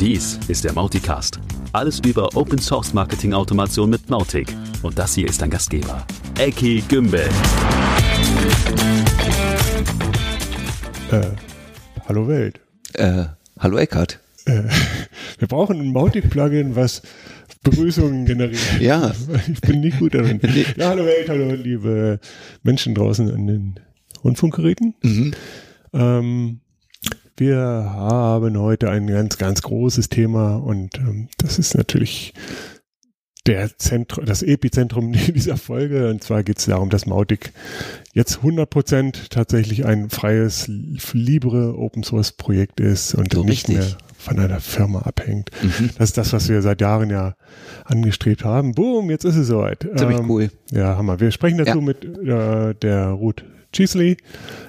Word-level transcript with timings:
Dies 0.00 0.38
ist 0.46 0.62
der 0.62 0.72
Mauticast. 0.74 1.40
Alles 1.72 1.98
über 2.06 2.36
Open 2.36 2.60
Source 2.60 2.94
Marketing 2.94 3.32
Automation 3.32 3.90
mit 3.90 4.08
Mautic. 4.08 4.46
Und 4.82 4.96
das 4.96 5.16
hier 5.16 5.26
ist 5.26 5.42
dein 5.42 5.50
Gastgeber, 5.50 6.06
Eki 6.38 6.84
Gümbel. 6.88 7.28
Äh, 11.10 11.26
hallo 12.06 12.28
Welt. 12.28 12.60
Äh, 12.92 13.24
hallo 13.58 13.76
Eckart. 13.78 14.20
Äh, 14.44 14.62
wir 15.38 15.48
brauchen 15.48 15.80
ein 15.80 15.92
Mautic-Plugin, 15.92 16.76
was 16.76 17.02
Begrüßungen 17.64 18.24
generiert. 18.24 18.80
Ja. 18.80 19.12
Ich 19.52 19.60
bin 19.60 19.80
nicht 19.80 19.98
gut 19.98 20.14
darin. 20.14 20.40
Ja, 20.76 20.90
hallo 20.90 21.06
Welt, 21.06 21.28
hallo 21.28 21.52
liebe 21.54 22.20
Menschen 22.62 22.94
draußen 22.94 23.32
an 23.34 23.48
den 23.48 23.80
Rundfunkgeräten. 24.22 24.94
Mhm. 25.02 25.34
Ähm, 25.92 26.60
wir 27.38 27.58
haben 27.58 28.58
heute 28.58 28.90
ein 28.90 29.06
ganz, 29.06 29.38
ganz 29.38 29.62
großes 29.62 30.08
Thema 30.08 30.56
und 30.56 30.98
ähm, 30.98 31.28
das 31.38 31.58
ist 31.58 31.76
natürlich 31.76 32.34
der 33.46 33.78
Zentrum, 33.78 34.26
das 34.26 34.42
Epizentrum 34.42 35.12
dieser 35.34 35.56
Folge. 35.56 36.10
Und 36.10 36.22
zwar 36.22 36.42
geht 36.42 36.58
es 36.58 36.66
darum, 36.66 36.90
dass 36.90 37.06
Mautic 37.06 37.52
jetzt 38.12 38.40
100% 38.40 39.30
tatsächlich 39.30 39.86
ein 39.86 40.10
freies, 40.10 40.66
libre 41.12 41.78
Open 41.78 42.02
Source 42.02 42.32
Projekt 42.32 42.80
ist 42.80 43.14
und 43.14 43.32
So 43.32 43.42
nicht 43.42 43.68
richtig. 43.68 43.76
mehr 43.76 43.98
von 44.18 44.38
einer 44.38 44.60
Firma 44.60 45.02
abhängt. 45.02 45.50
Mhm. 45.62 45.90
Das 45.96 46.10
ist 46.10 46.18
das, 46.18 46.32
was 46.32 46.48
wir 46.48 46.60
seit 46.60 46.80
Jahren 46.80 47.08
ja 47.08 47.36
angestrebt 47.84 48.44
haben. 48.44 48.72
Boom, 48.74 49.10
jetzt 49.10 49.24
ist 49.24 49.36
es 49.36 49.46
soweit. 49.46 49.88
Ziemlich 49.96 50.18
Ähm, 50.18 50.28
cool. 50.30 50.50
Ja, 50.72 50.96
Hammer. 50.98 51.20
Wir 51.20 51.30
sprechen 51.30 51.56
dazu 51.58 51.78
Ja. 51.78 51.80
mit 51.84 52.04
äh, 52.04 52.74
der 52.74 53.06
Ruth 53.10 53.44
Cheesley. 53.72 54.16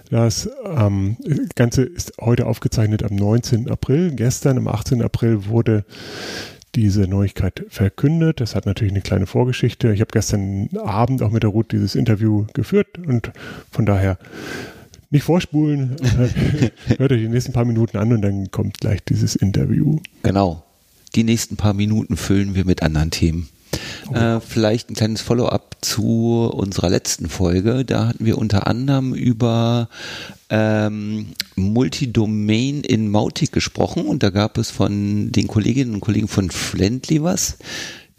Das 0.09 0.49
ähm, 0.65 1.17
Ganze 1.55 1.83
ist 1.83 2.13
heute 2.19 2.47
aufgezeichnet 2.47 3.03
am 3.03 3.15
19. 3.15 3.69
April. 3.69 4.11
Gestern, 4.11 4.57
am 4.57 4.67
18. 4.67 5.01
April, 5.01 5.45
wurde 5.45 5.85
diese 6.75 7.01
Neuigkeit 7.01 7.65
verkündet. 7.69 8.41
Das 8.41 8.55
hat 8.55 8.65
natürlich 8.65 8.93
eine 8.93 9.01
kleine 9.01 9.25
Vorgeschichte. 9.25 9.93
Ich 9.93 10.01
habe 10.01 10.11
gestern 10.11 10.69
Abend 10.77 11.21
auch 11.21 11.31
mit 11.31 11.43
der 11.43 11.49
Ruth 11.49 11.71
dieses 11.71 11.95
Interview 11.95 12.45
geführt 12.53 12.97
und 12.97 13.31
von 13.71 13.85
daher 13.85 14.17
nicht 15.09 15.23
vorspulen. 15.23 15.95
Hört 16.97 17.11
euch 17.11 17.21
die 17.21 17.27
nächsten 17.27 17.53
paar 17.53 17.65
Minuten 17.65 17.97
an 17.97 18.13
und 18.13 18.21
dann 18.21 18.51
kommt 18.51 18.79
gleich 18.79 19.03
dieses 19.03 19.35
Interview. 19.35 19.99
Genau. 20.23 20.63
Die 21.15 21.23
nächsten 21.23 21.57
paar 21.57 21.73
Minuten 21.73 22.17
füllen 22.17 22.53
wir 22.53 22.65
mit 22.65 22.83
anderen 22.83 23.09
Themen. 23.09 23.49
Äh, 24.13 24.39
vielleicht 24.39 24.89
ein 24.89 24.95
kleines 24.95 25.21
Follow-up 25.21 25.77
zu 25.81 26.49
unserer 26.53 26.89
letzten 26.89 27.29
Folge. 27.29 27.85
Da 27.85 28.07
hatten 28.07 28.25
wir 28.25 28.37
unter 28.37 28.67
anderem 28.67 29.13
über 29.13 29.89
ähm, 30.49 31.27
Multidomain 31.55 32.81
in 32.81 33.09
Mautic 33.09 33.51
gesprochen 33.51 34.05
und 34.05 34.23
da 34.23 34.29
gab 34.29 34.57
es 34.57 34.71
von 34.71 35.31
den 35.31 35.47
Kolleginnen 35.47 35.93
und 35.95 36.01
Kollegen 36.01 36.27
von 36.27 36.49
Friendly 36.49 37.23
was. 37.23 37.57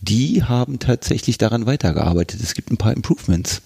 Die 0.00 0.42
haben 0.44 0.78
tatsächlich 0.78 1.36
daran 1.38 1.66
weitergearbeitet. 1.66 2.40
Es 2.42 2.55
gibt 2.55 2.70
ein 2.70 2.78
paar 2.78 2.94
Improvements. 2.94 3.62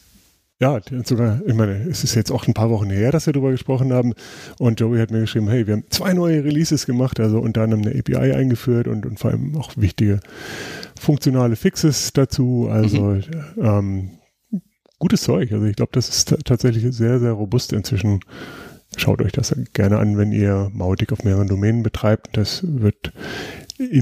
Ja, 0.60 0.80
sogar, 1.04 1.40
ich 1.46 1.54
meine, 1.54 1.72
es 1.90 2.04
ist 2.04 2.14
jetzt 2.14 2.30
auch 2.30 2.46
ein 2.46 2.54
paar 2.54 2.70
Wochen 2.70 2.88
her, 2.88 3.10
dass 3.10 3.26
wir 3.26 3.32
darüber 3.32 3.50
gesprochen 3.50 3.92
haben. 3.92 4.14
Und 4.58 4.78
Joey 4.78 5.00
hat 5.00 5.10
mir 5.10 5.20
geschrieben, 5.20 5.48
hey, 5.48 5.66
wir 5.66 5.74
haben 5.74 5.84
zwei 5.90 6.12
neue 6.12 6.44
Releases 6.44 6.86
gemacht, 6.86 7.18
also 7.18 7.40
unter 7.40 7.62
anderem 7.62 7.82
eine 7.84 7.98
API 7.98 8.32
eingeführt 8.32 8.86
und, 8.86 9.04
und 9.04 9.18
vor 9.18 9.32
allem 9.32 9.56
auch 9.56 9.72
wichtige 9.76 10.20
funktionale 10.98 11.56
Fixes 11.56 12.12
dazu. 12.12 12.68
Also 12.70 13.18
ähm, 13.60 14.10
gutes 15.00 15.22
Zeug. 15.22 15.50
Also 15.52 15.66
ich 15.66 15.74
glaube, 15.76 15.92
das 15.92 16.08
ist 16.08 16.28
ta- 16.28 16.36
tatsächlich 16.44 16.84
sehr, 16.94 17.18
sehr 17.18 17.32
robust 17.32 17.72
inzwischen. 17.72 18.20
Schaut 18.96 19.20
euch 19.22 19.32
das 19.32 19.52
gerne 19.72 19.98
an, 19.98 20.16
wenn 20.18 20.30
ihr 20.30 20.70
Mautic 20.72 21.12
auf 21.12 21.24
mehreren 21.24 21.48
Domänen 21.48 21.82
betreibt. 21.82 22.36
Das 22.36 22.62
wird 22.64 23.12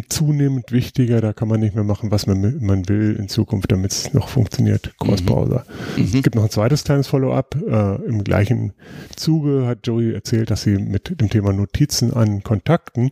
zunehmend 0.09 0.73
wichtiger. 0.73 1.21
Da 1.21 1.33
kann 1.33 1.49
man 1.49 1.61
nicht 1.61 1.75
mehr 1.75 1.85
machen, 1.85 2.11
was 2.11 2.27
man, 2.27 2.59
man 2.65 2.89
will 2.89 3.17
in 3.19 3.29
Zukunft, 3.29 3.73
damit 3.73 3.93
es 3.93 4.13
noch 4.13 4.29
funktioniert. 4.29 4.93
Cross-Browser. 4.99 5.65
Mhm. 5.97 6.05
Es 6.05 6.13
gibt 6.13 6.35
noch 6.35 6.45
ein 6.45 6.51
zweites 6.51 6.85
kleines 6.85 7.07
Follow-up. 7.09 7.57
Äh, 7.67 8.05
Im 8.07 8.23
gleichen 8.25 8.73
Zuge 9.17 9.67
hat 9.67 9.87
Joey 9.87 10.13
erzählt, 10.13 10.51
dass 10.51 10.63
sie 10.63 10.77
mit 10.79 11.21
dem 11.21 11.29
Thema 11.31 11.53
Notizen 11.53 12.13
an 12.13 12.43
Kontakten 12.43 13.11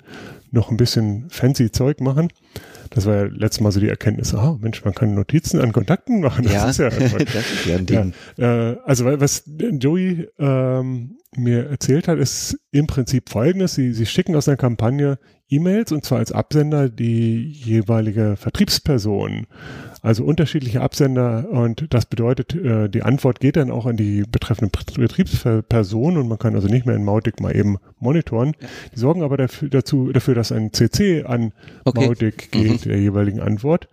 noch 0.53 0.71
ein 0.71 0.76
bisschen 0.76 1.26
fancy 1.31 1.71
Zeug 1.71 2.00
machen. 2.00 2.28
Das 2.91 3.06
war 3.06 3.15
ja 3.16 3.22
letztes 3.25 3.60
Mal 3.60 3.71
so 3.71 3.78
die 3.78 3.88
Erkenntnis, 3.88 4.34
ah, 4.34 4.59
Mensch, 4.60 4.84
man 4.84 4.94
kann 4.94 5.15
Notizen 5.15 5.60
an 5.60 5.72
Kontakten 5.72 6.21
machen. 6.21 6.42
Das 6.44 6.53
Ja, 6.53 6.69
ist 6.71 6.78
ja, 6.78 6.91
das 6.91 7.12
ist 7.15 7.66
ja 7.66 7.77
ein 7.77 7.87
Ding. 7.87 8.12
ja, 8.37 8.71
äh, 8.72 8.77
also 8.84 9.04
was 9.06 9.44
Joey 9.47 10.28
ähm, 10.38 11.16
mir 11.37 11.69
erzählt 11.69 12.09
hat, 12.09 12.19
ist 12.19 12.59
im 12.72 12.88
Prinzip 12.88 13.28
folgendes. 13.28 13.75
Sie, 13.75 13.92
sie 13.92 14.06
schicken 14.06 14.34
aus 14.34 14.48
einer 14.48 14.56
Kampagne 14.56 15.19
E-Mails 15.50 15.93
und 15.93 16.05
zwar 16.05 16.19
als 16.19 16.33
Absender 16.33 16.88
die 16.88 17.43
jeweilige 17.43 18.37
Vertriebsperson. 18.37 19.47
Also 20.03 20.25
unterschiedliche 20.25 20.81
Absender 20.81 21.47
und 21.50 21.93
das 21.93 22.06
bedeutet, 22.06 22.55
äh, 22.55 22.88
die 22.88 23.03
Antwort 23.03 23.41
geht 23.41 23.56
dann 23.56 23.71
auch 23.71 23.84
an 23.84 23.99
die 23.99 24.22
betreffende 24.22 24.71
Betriebsperson 24.94 26.16
und 26.16 26.27
man 26.27 26.39
kann 26.39 26.55
also 26.55 26.69
nicht 26.69 26.87
mehr 26.87 26.97
in 26.97 27.05
Mautic 27.05 27.41
mal 27.41 27.55
eben 27.55 27.77
monitoren. 27.99 28.53
Die 28.94 28.99
sorgen 28.99 29.22
aber 29.22 29.37
dafür, 29.37 29.69
dazu, 29.69 30.10
dafür, 30.10 30.34
dass 30.34 30.53
ein 30.53 30.72
CC 30.72 31.25
an 31.25 31.53
Okay. 31.84 32.06
Mautic 32.06 32.50
geht, 32.50 32.87
der 32.87 32.99
jeweiligen 32.99 33.41
Antwort. 33.41 33.89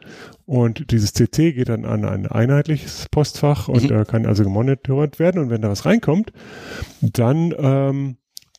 Und 0.45 0.91
dieses 0.91 1.13
CC 1.13 1.51
geht 1.51 1.67
dann 1.67 1.83
an 1.83 2.05
ein 2.05 2.25
einheitliches 2.25 3.07
Postfach 3.11 3.67
und 3.67 3.91
äh, 3.91 4.05
kann 4.05 4.25
also 4.25 4.43
gemonitort 4.43 5.19
werden. 5.19 5.41
Und 5.41 5.49
wenn 5.49 5.61
da 5.61 5.69
was 5.69 5.85
reinkommt, 5.85 6.31
dann 7.01 7.53
ähm, 7.57 8.17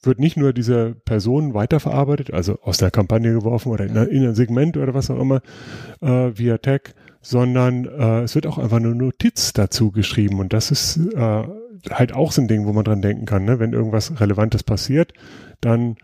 wird 0.09 0.19
nicht 0.19 0.37
nur 0.37 0.53
diese 0.53 0.97
Person 1.05 1.55
weiterverarbeitet, 1.55 2.33
also 2.33 2.59
aus 2.63 2.79
der 2.79 2.91
Kampagne 2.91 3.33
geworfen 3.33 3.71
oder 3.71 3.85
in, 3.87 3.97
ein- 3.97 4.09
in 4.09 4.27
ein 4.27 4.35
Segment 4.35 4.77
oder 4.77 4.93
was 4.95 5.09
auch 5.11 5.21
immer, 5.21 5.41
äh, 6.01 6.33
via 6.35 6.59
Tag, 6.59 6.95
sondern 7.23 7.85
äh, 7.85 8.23
es 8.23 8.35
wird 8.35 8.47
auch 8.49 8.59
einfach 8.59 8.79
eine 8.79 8.95
Notiz 8.95 9.53
dazu 9.53 9.93
geschrieben. 9.93 10.41
Und 10.41 10.53
das 10.53 10.71
ist 10.73 10.97
äh, 11.15 11.43
halt 11.91 12.13
auch 12.13 12.33
so 12.33 12.43
ein 12.43 12.49
Ding, 12.49 12.67
wo 12.67 12.73
man 12.73 12.85
dran 12.85 13.03
denken 13.03 13.25
kann. 13.27 13.45
Ne? 13.45 13.61
Wenn 13.61 13.73
irgendwas 13.73 14.21
Relevantes 14.21 14.65
passiert, 14.65 15.13
dann 15.61 15.97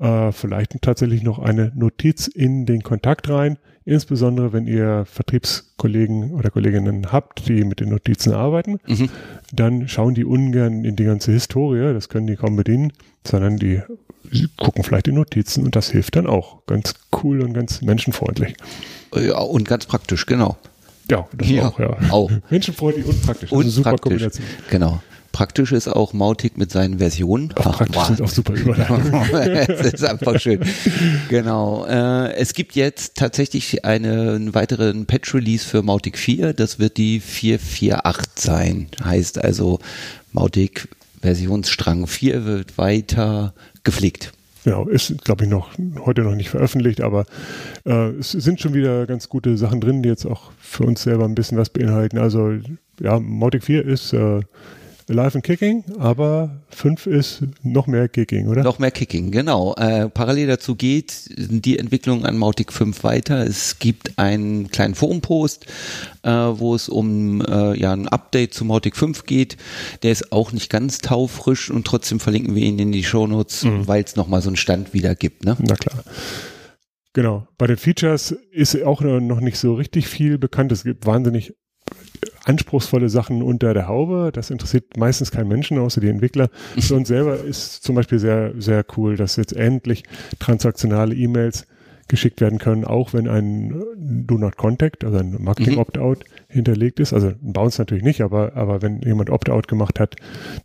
äh, 0.00 0.32
vielleicht 0.32 0.82
tatsächlich 0.82 1.22
noch 1.22 1.38
eine 1.38 1.72
Notiz 1.74 2.26
in 2.26 2.66
den 2.66 2.82
Kontakt 2.82 3.28
rein, 3.30 3.56
insbesondere 3.86 4.52
wenn 4.52 4.66
ihr 4.66 5.04
Vertriebskollegen 5.06 6.32
oder 6.32 6.50
Kolleginnen 6.50 7.12
habt, 7.12 7.46
die 7.48 7.64
mit 7.64 7.80
den 7.80 7.90
Notizen 7.90 8.32
arbeiten, 8.32 8.78
Mhm. 8.86 9.08
Dann 9.52 9.88
schauen 9.88 10.14
die 10.14 10.24
ungern 10.24 10.84
in 10.84 10.96
die 10.96 11.04
ganze 11.04 11.32
Historie, 11.32 11.92
das 11.92 12.08
können 12.08 12.26
die 12.26 12.36
kaum 12.36 12.56
bedienen, 12.56 12.92
sondern 13.26 13.56
die 13.58 13.80
gucken 14.56 14.82
vielleicht 14.84 15.06
die 15.06 15.12
Notizen 15.12 15.64
und 15.64 15.76
das 15.76 15.90
hilft 15.90 16.16
dann 16.16 16.26
auch. 16.26 16.64
Ganz 16.66 16.94
cool 17.22 17.40
und 17.42 17.52
ganz 17.52 17.82
menschenfreundlich. 17.82 18.54
Ja, 19.14 19.38
und 19.38 19.68
ganz 19.68 19.86
praktisch, 19.86 20.26
genau. 20.26 20.56
Ja, 21.10 21.26
das 21.36 21.48
Ja, 21.50 21.68
auch, 21.68 21.78
ja. 21.78 21.96
auch. 22.10 22.30
Menschenfreundlich 22.50 23.04
und 23.06 23.22
praktisch. 23.22 23.50
Das 23.50 23.56
Und 23.58 23.66
ist 23.66 23.66
eine 23.66 23.72
super 23.72 23.90
praktisch. 23.90 24.02
Kombination. 24.10 24.46
Genau. 24.70 25.02
Praktisch 25.34 25.72
ist 25.72 25.88
auch 25.88 26.12
Mautic 26.12 26.56
mit 26.56 26.70
seinen 26.70 26.98
Versionen. 26.98 27.52
Auch 27.56 27.78
praktisch 27.78 27.96
Boah. 27.96 28.06
sind 28.06 28.22
auch 28.22 28.28
super 28.28 28.54
Überleitungen. 28.54 29.12
es 29.34 29.94
ist 29.94 30.04
einfach 30.04 30.38
schön. 30.38 30.60
Genau. 31.28 31.84
Äh, 31.86 32.34
es 32.34 32.54
gibt 32.54 32.76
jetzt 32.76 33.16
tatsächlich 33.16 33.84
eine, 33.84 34.34
einen 34.34 34.54
weiteren 34.54 35.06
Patch-Release 35.06 35.66
für 35.66 35.82
Mautic 35.82 36.18
4. 36.18 36.52
Das 36.52 36.78
wird 36.78 36.98
die 36.98 37.18
448 37.18 38.32
sein. 38.36 38.86
Heißt 39.02 39.42
also, 39.42 39.80
Mautic 40.30 40.86
Versionsstrang 41.20 42.06
4 42.06 42.44
wird 42.44 42.78
weiter 42.78 43.54
gepflegt. 43.82 44.32
Genau, 44.62 44.86
ist, 44.86 45.24
glaube 45.24 45.46
ich, 45.46 45.50
noch 45.50 45.70
heute 46.06 46.20
noch 46.20 46.36
nicht 46.36 46.50
veröffentlicht, 46.50 47.00
aber 47.00 47.26
äh, 47.84 48.10
es 48.10 48.30
sind 48.30 48.60
schon 48.60 48.72
wieder 48.72 49.04
ganz 49.06 49.28
gute 49.28 49.56
Sachen 49.56 49.80
drin, 49.80 50.04
die 50.04 50.10
jetzt 50.10 50.26
auch 50.26 50.52
für 50.60 50.84
uns 50.84 51.02
selber 51.02 51.24
ein 51.24 51.34
bisschen 51.34 51.58
was 51.58 51.70
beinhalten. 51.70 52.18
Also 52.18 52.52
ja, 53.00 53.18
Mautic 53.18 53.64
4 53.64 53.84
ist 53.84 54.12
äh, 54.12 54.40
Alive 55.08 55.34
and 55.34 55.44
Kicking, 55.44 55.84
aber 55.98 56.62
5 56.70 57.06
ist 57.06 57.42
noch 57.62 57.86
mehr 57.86 58.08
Kicking, 58.08 58.48
oder? 58.48 58.62
Noch 58.62 58.78
mehr 58.78 58.90
Kicking, 58.90 59.30
genau. 59.30 59.74
Äh, 59.74 60.08
parallel 60.08 60.46
dazu 60.46 60.76
geht 60.76 61.28
die 61.36 61.78
Entwicklung 61.78 62.24
an 62.24 62.38
Mautic 62.38 62.72
5 62.72 63.04
weiter. 63.04 63.46
Es 63.46 63.78
gibt 63.78 64.18
einen 64.18 64.70
kleinen 64.70 64.94
Forumpost, 64.94 65.66
äh, 66.22 66.30
wo 66.30 66.74
es 66.74 66.88
um 66.88 67.42
äh, 67.42 67.78
ja, 67.78 67.92
ein 67.92 68.08
Update 68.08 68.54
zu 68.54 68.64
Mautic 68.64 68.96
5 68.96 69.24
geht. 69.24 69.58
Der 70.02 70.12
ist 70.12 70.32
auch 70.32 70.52
nicht 70.52 70.70
ganz 70.70 70.98
taufrisch 70.98 71.70
und 71.70 71.86
trotzdem 71.86 72.18
verlinken 72.18 72.54
wir 72.54 72.62
ihn 72.62 72.78
in 72.78 72.92
die 72.92 73.04
Shownotes, 73.04 73.66
weil 73.86 74.04
es 74.04 74.16
nochmal 74.16 74.40
so 74.40 74.48
einen 74.48 74.56
Stand 74.56 74.94
wieder 74.94 75.14
gibt. 75.14 75.44
Ne? 75.44 75.56
Na 75.60 75.74
klar. 75.74 76.02
Genau. 77.12 77.46
Bei 77.58 77.66
den 77.66 77.76
Features 77.76 78.32
ist 78.52 78.82
auch 78.82 79.02
noch 79.02 79.40
nicht 79.40 79.58
so 79.58 79.74
richtig 79.74 80.08
viel 80.08 80.38
bekannt. 80.38 80.72
Es 80.72 80.82
gibt 80.82 81.06
wahnsinnig 81.06 81.54
anspruchsvolle 82.44 83.08
Sachen 83.08 83.42
unter 83.42 83.74
der 83.74 83.88
Haube. 83.88 84.30
Das 84.32 84.50
interessiert 84.50 84.96
meistens 84.96 85.30
keinen 85.30 85.48
Menschen, 85.48 85.78
außer 85.78 86.00
die 86.00 86.08
Entwickler. 86.08 86.48
Für 86.78 86.94
uns 86.94 87.08
selber 87.08 87.38
ist 87.38 87.82
zum 87.82 87.94
Beispiel 87.94 88.18
sehr, 88.18 88.52
sehr 88.58 88.84
cool, 88.96 89.16
dass 89.16 89.36
jetzt 89.36 89.54
endlich 89.54 90.04
transaktionale 90.38 91.14
E-Mails 91.14 91.66
geschickt 92.08 92.40
werden 92.40 92.58
können, 92.58 92.84
auch 92.84 93.14
wenn 93.14 93.28
ein 93.28 93.82
Do 93.96 94.36
Not 94.36 94.56
Contact, 94.56 95.04
also 95.04 95.18
ein 95.18 95.36
Marketing 95.42 95.78
Opt-out 95.78 96.24
hinterlegt 96.48 97.00
ist. 97.00 97.14
Also 97.14 97.28
ein 97.28 97.52
Bounce 97.52 97.80
natürlich 97.80 98.04
nicht, 98.04 98.20
aber, 98.20 98.54
aber 98.56 98.82
wenn 98.82 99.00
jemand 99.00 99.30
Opt-out 99.30 99.68
gemacht 99.68 99.98
hat, 99.98 100.16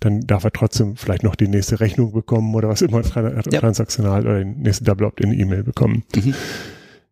dann 0.02 0.22
darf 0.22 0.44
er 0.44 0.52
trotzdem 0.52 0.98
vielleicht 0.98 1.24
noch 1.24 1.36
die 1.36 1.48
nächste 1.48 1.80
Rechnung 1.80 2.12
bekommen 2.12 2.54
oder 2.56 2.68
was 2.68 2.82
immer 2.82 3.04
tra 3.04 3.42
ja. 3.52 3.60
transaktional 3.60 4.22
oder 4.22 4.40
den 4.40 4.60
nächsten 4.62 4.84
Double 4.84 5.08
Opt-in-E-Mail 5.08 5.64
bekommen. 5.64 6.04
Mhm. 6.14 6.34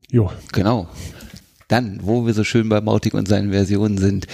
Jo. 0.10 0.32
Genau. 0.52 0.90
Dann, 1.68 2.00
wo 2.02 2.26
wir 2.26 2.34
so 2.34 2.44
schön 2.44 2.70
bei 2.70 2.80
Mautic 2.80 3.14
und 3.14 3.28
seinen 3.28 3.52
Versionen 3.52 3.98
sind 3.98 4.28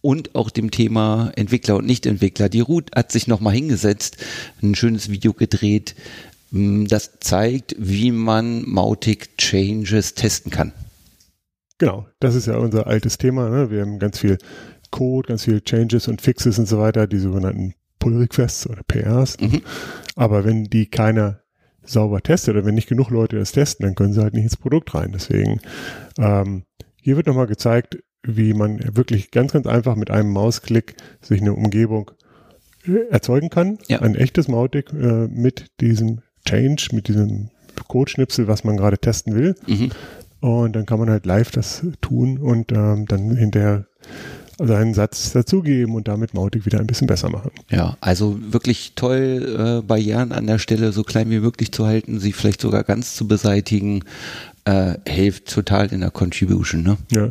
und 0.00 0.34
auch 0.34 0.50
dem 0.50 0.70
Thema 0.70 1.30
Entwickler 1.36 1.76
und 1.76 1.86
Nicht-Entwickler. 1.86 2.48
Die 2.48 2.60
Ruth 2.60 2.90
hat 2.96 3.12
sich 3.12 3.26
nochmal 3.26 3.54
hingesetzt, 3.54 4.16
ein 4.62 4.74
schönes 4.74 5.10
Video 5.10 5.34
gedreht, 5.34 5.94
mm, 6.50 6.86
das 6.86 7.20
zeigt, 7.20 7.76
wie 7.78 8.10
man 8.10 8.62
Mautic 8.66 9.36
Changes 9.36 10.14
testen 10.14 10.50
kann. 10.50 10.72
Genau, 11.78 12.06
das 12.20 12.34
ist 12.34 12.46
ja 12.46 12.56
unser 12.56 12.86
altes 12.86 13.18
Thema. 13.18 13.50
Ne? 13.50 13.70
Wir 13.70 13.82
haben 13.82 13.98
ganz 13.98 14.18
viel 14.18 14.38
Code, 14.90 15.28
ganz 15.28 15.44
viel 15.44 15.60
Changes 15.60 16.08
und 16.08 16.22
Fixes 16.22 16.58
und 16.58 16.66
so 16.66 16.78
weiter, 16.78 17.06
die 17.06 17.18
sogenannten 17.18 17.74
Pull 17.98 18.16
Requests 18.16 18.68
oder 18.68 18.82
PRs. 18.82 19.38
Mhm. 19.40 19.62
Aber 20.16 20.44
wenn 20.44 20.64
die 20.64 20.86
keiner 20.86 21.42
sauber 21.84 22.20
testet 22.20 22.54
oder 22.54 22.64
wenn 22.64 22.74
nicht 22.74 22.88
genug 22.88 23.10
Leute 23.10 23.38
das 23.38 23.52
testen, 23.52 23.86
dann 23.86 23.94
können 23.94 24.12
sie 24.12 24.22
halt 24.22 24.34
nicht 24.34 24.44
ins 24.44 24.56
Produkt 24.56 24.94
rein. 24.94 25.12
Deswegen 25.12 25.60
ähm, 26.18 26.64
hier 27.08 27.16
wird 27.16 27.26
nochmal 27.26 27.46
gezeigt, 27.46 27.96
wie 28.22 28.52
man 28.52 28.80
wirklich 28.94 29.30
ganz, 29.30 29.52
ganz 29.52 29.66
einfach 29.66 29.96
mit 29.96 30.10
einem 30.10 30.30
Mausklick 30.30 30.94
sich 31.22 31.40
eine 31.40 31.54
Umgebung 31.54 32.10
äh, 32.86 33.08
erzeugen 33.08 33.48
kann. 33.48 33.78
Ja. 33.88 34.02
Ein 34.02 34.14
echtes 34.14 34.46
Mautic 34.46 34.92
äh, 34.92 35.26
mit 35.26 35.68
diesem 35.80 36.20
Change, 36.46 36.88
mit 36.92 37.08
diesem 37.08 37.48
Codeschnipsel, 37.86 38.46
was 38.46 38.62
man 38.62 38.76
gerade 38.76 38.98
testen 38.98 39.34
will. 39.34 39.54
Mhm. 39.66 39.90
Und 40.40 40.76
dann 40.76 40.84
kann 40.84 40.98
man 40.98 41.08
halt 41.08 41.24
live 41.24 41.50
das 41.50 41.82
tun 42.02 42.36
und 42.36 42.72
ähm, 42.72 43.06
dann 43.06 43.34
hinterher 43.34 43.86
seinen 44.58 44.92
Satz 44.92 45.32
dazugeben 45.32 45.94
und 45.94 46.08
damit 46.08 46.34
Mautic 46.34 46.66
wieder 46.66 46.80
ein 46.80 46.86
bisschen 46.86 47.06
besser 47.06 47.30
machen. 47.30 47.52
Ja, 47.70 47.96
also 48.00 48.38
wirklich 48.52 48.92
toll, 48.96 49.80
äh, 49.80 49.86
Barrieren 49.86 50.32
an 50.32 50.46
der 50.46 50.58
Stelle 50.58 50.92
so 50.92 51.04
klein 51.04 51.30
wie 51.30 51.38
möglich 51.38 51.72
zu 51.72 51.86
halten, 51.86 52.18
sie 52.18 52.32
vielleicht 52.32 52.60
sogar 52.60 52.84
ganz 52.84 53.14
zu 53.14 53.28
beseitigen, 53.28 54.04
äh, 54.68 54.98
hilft 55.08 55.52
total 55.52 55.92
in 55.92 56.00
der 56.00 56.10
Contribution. 56.10 56.82
Ne? 56.82 56.98
Ja, 57.10 57.30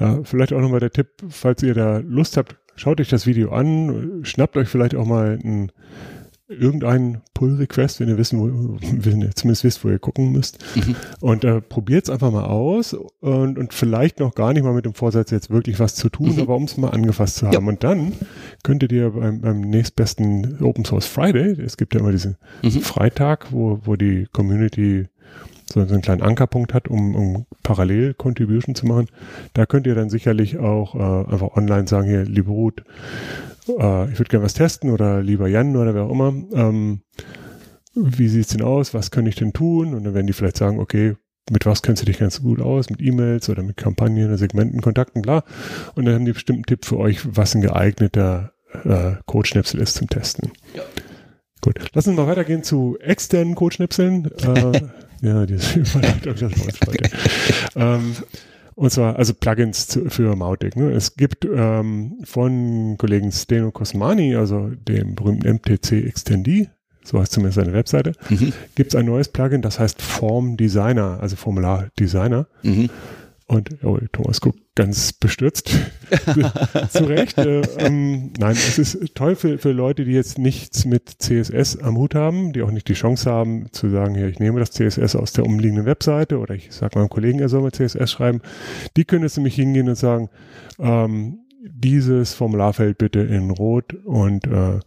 ja, 0.00 0.20
vielleicht 0.24 0.54
auch 0.54 0.60
nochmal 0.60 0.80
der 0.80 0.90
Tipp, 0.90 1.08
falls 1.28 1.62
ihr 1.62 1.74
da 1.74 1.98
Lust 1.98 2.38
habt, 2.38 2.56
schaut 2.76 3.00
euch 3.00 3.10
das 3.10 3.26
Video 3.26 3.52
an, 3.52 4.20
schnappt 4.22 4.56
euch 4.56 4.68
vielleicht 4.68 4.94
auch 4.94 5.04
mal 5.04 5.38
ein 5.44 5.70
irgendeinen 6.50 7.20
Pull-Request, 7.34 8.00
wenn 8.00 8.08
ihr 8.08 8.16
wissen, 8.16 8.40
wo, 8.40 8.78
wenn 8.80 9.20
ihr 9.20 9.34
zumindest 9.34 9.64
wisst, 9.64 9.84
wo 9.84 9.90
ihr 9.90 9.98
gucken 9.98 10.32
müsst. 10.32 10.64
Mhm. 10.76 10.96
Und 11.20 11.44
äh, 11.44 11.60
probiert 11.60 12.04
es 12.04 12.10
einfach 12.10 12.30
mal 12.30 12.44
aus 12.44 12.94
und, 12.94 13.58
und 13.58 13.74
vielleicht 13.74 14.18
noch 14.18 14.34
gar 14.34 14.54
nicht 14.54 14.62
mal 14.62 14.72
mit 14.72 14.86
dem 14.86 14.94
Vorsatz, 14.94 15.30
jetzt 15.30 15.50
wirklich 15.50 15.78
was 15.78 15.94
zu 15.94 16.08
tun, 16.08 16.36
mhm. 16.36 16.40
aber 16.40 16.56
um 16.56 16.64
es 16.64 16.78
mal 16.78 16.88
angefasst 16.88 17.36
zu 17.36 17.46
haben. 17.46 17.52
Ja. 17.52 17.58
Und 17.68 17.84
dann 17.84 18.12
könntet 18.62 18.92
ihr 18.92 19.10
beim, 19.10 19.42
beim 19.42 19.60
nächstbesten 19.60 20.62
Open 20.62 20.86
Source 20.86 21.06
Friday, 21.06 21.50
es 21.60 21.76
gibt 21.76 21.92
ja 21.92 22.00
immer 22.00 22.12
diesen 22.12 22.38
mhm. 22.62 22.70
Freitag, 22.80 23.52
wo, 23.52 23.80
wo 23.84 23.96
die 23.96 24.26
Community 24.32 25.08
so, 25.72 25.84
so 25.84 25.92
einen 25.94 26.02
kleinen 26.02 26.22
Ankerpunkt 26.22 26.74
hat, 26.74 26.88
um, 26.88 27.14
um 27.14 27.46
parallel 27.62 28.14
Contribution 28.14 28.74
zu 28.74 28.86
machen. 28.86 29.06
Da 29.54 29.66
könnt 29.66 29.86
ihr 29.86 29.94
dann 29.94 30.10
sicherlich 30.10 30.58
auch 30.58 30.94
äh, 30.94 31.32
einfach 31.32 31.56
online 31.56 31.86
sagen, 31.86 32.08
hier, 32.08 32.24
liebe 32.24 32.50
Ruth, 32.50 32.82
äh, 33.68 34.10
ich 34.10 34.18
würde 34.18 34.30
gerne 34.30 34.44
was 34.44 34.54
testen 34.54 34.90
oder 34.90 35.22
lieber 35.22 35.48
Jan 35.48 35.76
oder 35.76 35.94
wer 35.94 36.04
auch 36.04 36.12
immer. 36.12 36.32
Ähm, 36.54 37.02
wie 37.94 38.28
sieht's 38.28 38.50
denn 38.50 38.62
aus? 38.62 38.94
Was 38.94 39.10
kann 39.10 39.26
ich 39.26 39.36
denn 39.36 39.52
tun? 39.52 39.94
Und 39.94 40.04
dann 40.04 40.14
werden 40.14 40.26
die 40.26 40.32
vielleicht 40.32 40.56
sagen, 40.56 40.78
okay, 40.78 41.16
mit 41.50 41.66
was 41.66 41.82
kennst 41.82 42.02
du 42.02 42.06
dich 42.06 42.18
ganz 42.18 42.42
gut 42.42 42.60
aus? 42.60 42.90
Mit 42.90 43.00
E-Mails 43.00 43.48
oder 43.48 43.62
mit 43.62 43.76
Kampagnen 43.76 44.36
Segmenten, 44.36 44.80
Kontakten, 44.80 45.22
bla. 45.22 45.44
Und 45.94 46.04
dann 46.04 46.14
haben 46.14 46.24
die 46.24 46.32
bestimmt 46.32 46.58
einen 46.58 46.66
Tipp 46.66 46.84
für 46.84 46.98
euch, 46.98 47.20
was 47.24 47.54
ein 47.54 47.62
geeigneter 47.62 48.52
äh, 48.84 49.12
Codeschnipsel 49.26 49.80
ist 49.80 49.94
zum 49.96 50.08
Testen. 50.08 50.52
Ja. 50.74 50.82
Gut, 51.60 51.78
lass 51.92 52.06
uns 52.06 52.16
mal 52.16 52.26
weitergehen 52.26 52.62
zu 52.62 52.98
externen 53.00 53.54
Codeschnipseln. 53.54 54.30
äh, 54.42 54.80
ja, 55.22 55.46
das 55.46 55.94
war 55.94 56.02
ähm, 57.76 58.16
und 58.78 58.92
zwar, 58.92 59.16
also 59.16 59.34
Plugins 59.34 59.88
zu, 59.88 60.08
für 60.08 60.36
Mautic. 60.36 60.76
Ne? 60.76 60.92
Es 60.92 61.16
gibt 61.16 61.44
ähm, 61.44 62.18
von 62.22 62.94
Kollegen 62.96 63.32
Steno 63.32 63.72
Cosmani, 63.72 64.36
also 64.36 64.70
dem 64.70 65.16
berühmten 65.16 65.52
MTC 65.54 66.06
Extendi, 66.06 66.68
so 67.02 67.18
heißt 67.20 67.32
zumindest 67.32 67.56
seine 67.56 67.72
Webseite, 67.72 68.12
mhm. 68.28 68.52
gibt 68.76 68.92
es 68.92 68.94
ein 68.94 69.06
neues 69.06 69.30
Plugin, 69.30 69.62
das 69.62 69.80
heißt 69.80 70.00
Form 70.00 70.56
Designer, 70.56 71.18
also 71.20 71.34
Formular 71.34 71.88
Designer. 71.98 72.46
Mhm. 72.62 72.88
Und 73.48 73.82
oh, 73.82 73.98
Thomas 74.12 74.42
guckt 74.42 74.60
ganz 74.74 75.14
bestürzt. 75.14 75.70
Zu 76.90 77.04
Recht. 77.04 77.38
Äh, 77.38 77.62
ähm, 77.78 78.34
nein, 78.38 78.52
es 78.52 78.78
ist 78.78 79.14
toll 79.14 79.36
für, 79.36 79.56
für 79.56 79.72
Leute, 79.72 80.04
die 80.04 80.12
jetzt 80.12 80.36
nichts 80.36 80.84
mit 80.84 81.16
CSS 81.18 81.78
am 81.78 81.96
Hut 81.96 82.14
haben, 82.14 82.52
die 82.52 82.60
auch 82.60 82.70
nicht 82.70 82.88
die 82.88 82.92
Chance 82.92 83.30
haben 83.30 83.72
zu 83.72 83.88
sagen, 83.88 84.14
hier, 84.14 84.28
ich 84.28 84.38
nehme 84.38 84.60
das 84.60 84.72
CSS 84.72 85.16
aus 85.16 85.32
der 85.32 85.46
umliegenden 85.46 85.86
Webseite 85.86 86.38
oder 86.38 86.54
ich 86.54 86.72
sage 86.72 86.98
meinem 86.98 87.08
Kollegen, 87.08 87.40
er 87.40 87.48
soll 87.48 87.62
mal 87.62 87.72
CSS 87.72 88.10
schreiben. 88.10 88.42
Die 88.98 89.06
können 89.06 89.22
jetzt 89.22 89.38
nämlich 89.38 89.54
hingehen 89.54 89.88
und 89.88 89.96
sagen, 89.96 90.28
ähm, 90.78 91.38
dieses 91.64 92.34
Formularfeld 92.34 92.98
bitte 92.98 93.20
in 93.20 93.50
Rot 93.50 93.94
und 94.04 94.46
äh, 94.46 94.80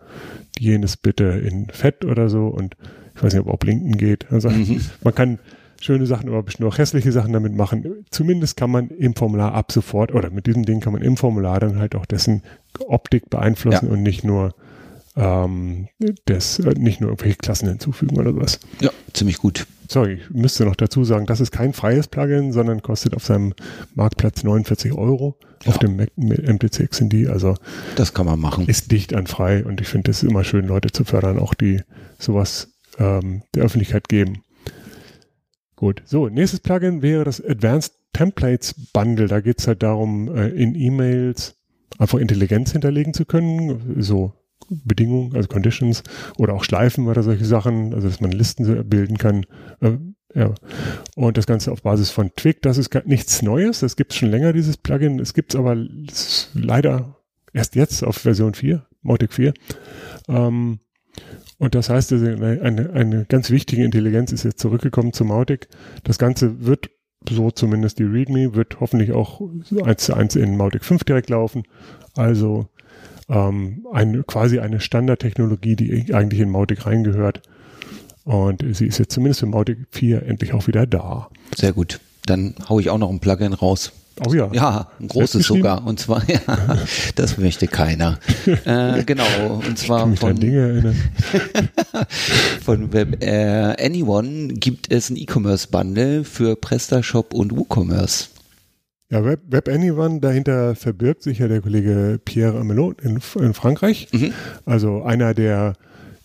jenes 0.59 0.97
bitte 0.97 1.23
in 1.23 1.65
Fett 1.69 2.05
oder 2.05 2.29
so 2.29 2.45
und 2.47 2.77
ich 3.15 3.23
weiß 3.23 3.33
nicht, 3.33 3.41
ob 3.41 3.53
auch 3.53 3.59
Blinken 3.59 3.97
geht. 3.97 4.31
Also 4.31 4.49
mhm. 4.49 4.81
man 5.03 5.15
kann 5.15 5.39
schöne 5.81 6.05
Sachen, 6.05 6.29
aber 6.29 6.43
bestimmt 6.43 6.69
auch 6.69 6.77
hässliche 6.77 7.11
Sachen 7.11 7.33
damit 7.33 7.55
machen. 7.55 8.05
Zumindest 8.11 8.57
kann 8.57 8.71
man 8.71 8.89
im 8.89 9.15
Formular 9.15 9.53
ab 9.53 9.71
sofort 9.71 10.13
oder 10.13 10.29
mit 10.29 10.45
diesem 10.45 10.65
Ding 10.65 10.79
kann 10.79 10.93
man 10.93 11.01
im 11.01 11.17
Formular 11.17 11.59
dann 11.59 11.79
halt 11.79 11.95
auch 11.95 12.05
dessen 12.05 12.43
Optik 12.87 13.29
beeinflussen 13.29 13.87
ja. 13.87 13.91
und 13.91 14.03
nicht 14.03 14.23
nur 14.23 14.53
ähm, 15.15 15.87
das, 16.25 16.59
äh, 16.59 16.73
nicht 16.77 17.01
nur 17.01 17.09
irgendwelche 17.09 17.37
Klassen 17.37 17.67
hinzufügen 17.67 18.17
oder 18.17 18.31
sowas. 18.31 18.59
Ja, 18.79 18.91
ziemlich 19.13 19.37
gut. 19.37 19.67
Sorry, 19.89 20.19
ich 20.21 20.29
müsste 20.29 20.63
noch 20.63 20.75
dazu 20.75 21.03
sagen, 21.03 21.25
das 21.25 21.41
ist 21.41 21.51
kein 21.51 21.73
freies 21.73 22.07
Plugin, 22.07 22.53
sondern 22.53 22.81
kostet 22.81 23.13
auf 23.13 23.25
seinem 23.25 23.53
Marktplatz 23.93 24.43
49 24.43 24.93
Euro 24.93 25.35
ja. 25.65 25.71
auf 25.71 25.79
dem 25.79 25.97
MTC 25.97 26.89
XND. 26.89 27.27
Also 27.27 27.55
das 27.95 28.13
kann 28.13 28.25
man 28.25 28.39
machen. 28.39 28.67
Ist 28.67 28.91
dicht 28.91 29.13
an 29.13 29.27
frei 29.27 29.65
und 29.65 29.81
ich 29.81 29.87
finde 29.87 30.11
es 30.11 30.23
immer 30.23 30.45
schön, 30.45 30.65
Leute 30.65 30.91
zu 30.91 31.03
fördern, 31.03 31.39
auch 31.39 31.53
die 31.53 31.81
sowas 32.17 32.69
ähm, 32.99 33.43
der 33.53 33.63
Öffentlichkeit 33.63 34.07
geben. 34.07 34.43
Gut, 35.81 36.03
so, 36.05 36.29
nächstes 36.29 36.59
Plugin 36.59 37.01
wäre 37.01 37.23
das 37.23 37.43
Advanced 37.43 37.95
Templates 38.13 38.75
Bundle. 38.93 39.27
Da 39.27 39.39
geht 39.41 39.57
es 39.57 39.67
halt 39.67 39.81
darum, 39.81 40.27
äh, 40.27 40.49
in 40.49 40.75
E-Mails 40.75 41.55
einfach 41.97 42.19
Intelligenz 42.19 42.71
hinterlegen 42.71 43.15
zu 43.15 43.25
können, 43.25 43.95
so 43.99 44.31
Bedingungen, 44.69 45.35
also 45.35 45.47
Conditions 45.47 46.03
oder 46.37 46.53
auch 46.53 46.63
Schleifen 46.63 47.07
oder 47.07 47.23
solche 47.23 47.45
Sachen, 47.45 47.95
also 47.95 48.07
dass 48.07 48.21
man 48.21 48.31
Listen 48.31 48.87
bilden 48.87 49.17
kann. 49.17 49.47
Äh, 49.79 49.93
ja. 50.35 50.53
Und 51.15 51.37
das 51.37 51.47
Ganze 51.47 51.71
auf 51.71 51.81
Basis 51.81 52.11
von 52.11 52.29
Twig, 52.35 52.61
das 52.61 52.77
ist 52.77 52.93
nichts 53.05 53.41
Neues, 53.41 53.79
das 53.79 53.95
gibt 53.95 54.11
es 54.11 54.19
schon 54.19 54.29
länger, 54.29 54.53
dieses 54.53 54.77
Plugin. 54.77 55.19
Es 55.19 55.33
gibt 55.33 55.55
es 55.55 55.59
aber 55.59 55.75
leider 56.53 57.15
erst 57.53 57.73
jetzt 57.73 58.03
auf 58.03 58.17
Version 58.17 58.53
4, 58.53 58.85
Mautic 59.01 59.33
4. 59.33 59.51
Ähm, 60.27 60.79
und 61.61 61.75
das 61.75 61.91
heißt, 61.91 62.11
eine, 62.11 62.89
eine, 62.91 63.25
ganz 63.29 63.51
wichtige 63.51 63.83
Intelligenz 63.83 64.31
ist 64.31 64.41
jetzt 64.41 64.59
zurückgekommen 64.59 65.13
zu 65.13 65.25
Mautic. 65.25 65.67
Das 66.03 66.17
Ganze 66.17 66.65
wird, 66.65 66.89
so 67.29 67.51
zumindest 67.51 67.99
die 67.99 68.03
README, 68.03 68.55
wird 68.55 68.79
hoffentlich 68.79 69.11
auch 69.11 69.41
eins 69.83 70.05
zu 70.05 70.15
eins 70.15 70.35
in 70.35 70.57
Mautic 70.57 70.83
5 70.83 71.03
direkt 71.03 71.29
laufen. 71.29 71.61
Also 72.15 72.67
ähm, 73.29 73.85
eine, 73.93 74.23
quasi 74.23 74.57
eine 74.57 74.79
Standardtechnologie, 74.79 75.75
die 75.75 76.15
eigentlich 76.15 76.41
in 76.41 76.49
Mautic 76.49 76.87
reingehört. 76.87 77.43
Und 78.23 78.65
sie 78.71 78.87
ist 78.87 78.97
jetzt 78.97 79.11
zumindest 79.11 79.41
für 79.41 79.45
Mautic 79.45 79.85
4 79.91 80.23
endlich 80.23 80.55
auch 80.55 80.65
wieder 80.65 80.87
da. 80.87 81.29
Sehr 81.55 81.73
gut. 81.73 81.99
Dann 82.25 82.55
haue 82.69 82.81
ich 82.81 82.89
auch 82.89 82.97
noch 82.97 83.11
ein 83.11 83.19
Plugin 83.19 83.53
raus. 83.53 83.91
Oh 84.25 84.33
ja. 84.33 84.49
Ja, 84.51 84.87
ein 84.99 85.07
großes 85.07 85.45
sogar. 85.45 85.85
Und 85.85 85.99
zwar, 85.99 86.23
ja, 86.29 86.39
das 87.15 87.37
möchte 87.37 87.67
keiner. 87.67 88.19
äh, 88.65 89.03
genau. 89.05 89.61
Und 89.65 89.77
zwar 89.77 90.13
von, 90.15 90.35
Dinge 90.35 90.93
von 92.63 92.93
Web, 92.93 93.23
äh, 93.23 93.85
Anyone 93.85 94.49
gibt 94.49 94.91
es 94.91 95.09
ein 95.09 95.17
E-Commerce-Bundle 95.17 96.23
für 96.23 96.55
PrestaShop 96.55 97.33
und 97.33 97.55
WooCommerce. 97.55 98.29
Ja, 99.09 99.25
Web, 99.25 99.41
Web 99.49 99.67
Anyone, 99.67 100.19
dahinter 100.19 100.75
verbirgt 100.75 101.23
sich 101.23 101.39
ja 101.39 101.47
der 101.47 101.61
Kollege 101.61 102.19
Pierre 102.23 102.59
Amelot 102.59 103.01
in, 103.01 103.19
in 103.39 103.53
Frankreich. 103.53 104.07
Mhm. 104.11 104.33
Also 104.65 105.03
einer 105.03 105.33
der 105.33 105.73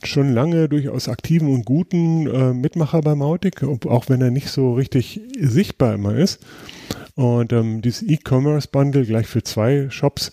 schon 0.04 0.32
lange 0.32 0.68
durchaus 0.68 1.08
aktiven 1.08 1.48
und 1.48 1.64
guten 1.64 2.26
äh, 2.26 2.52
Mitmacher 2.52 3.00
bei 3.00 3.14
Mautic, 3.14 3.62
auch 3.62 4.08
wenn 4.08 4.20
er 4.20 4.30
nicht 4.30 4.48
so 4.50 4.74
richtig 4.74 5.20
sichtbar 5.40 5.94
immer 5.94 6.14
ist. 6.14 6.40
Und 7.16 7.52
ähm, 7.52 7.82
dieses 7.82 8.02
E-Commerce 8.02 8.68
Bundle 8.70 9.04
gleich 9.04 9.26
für 9.26 9.42
zwei 9.42 9.88
Shops 9.90 10.32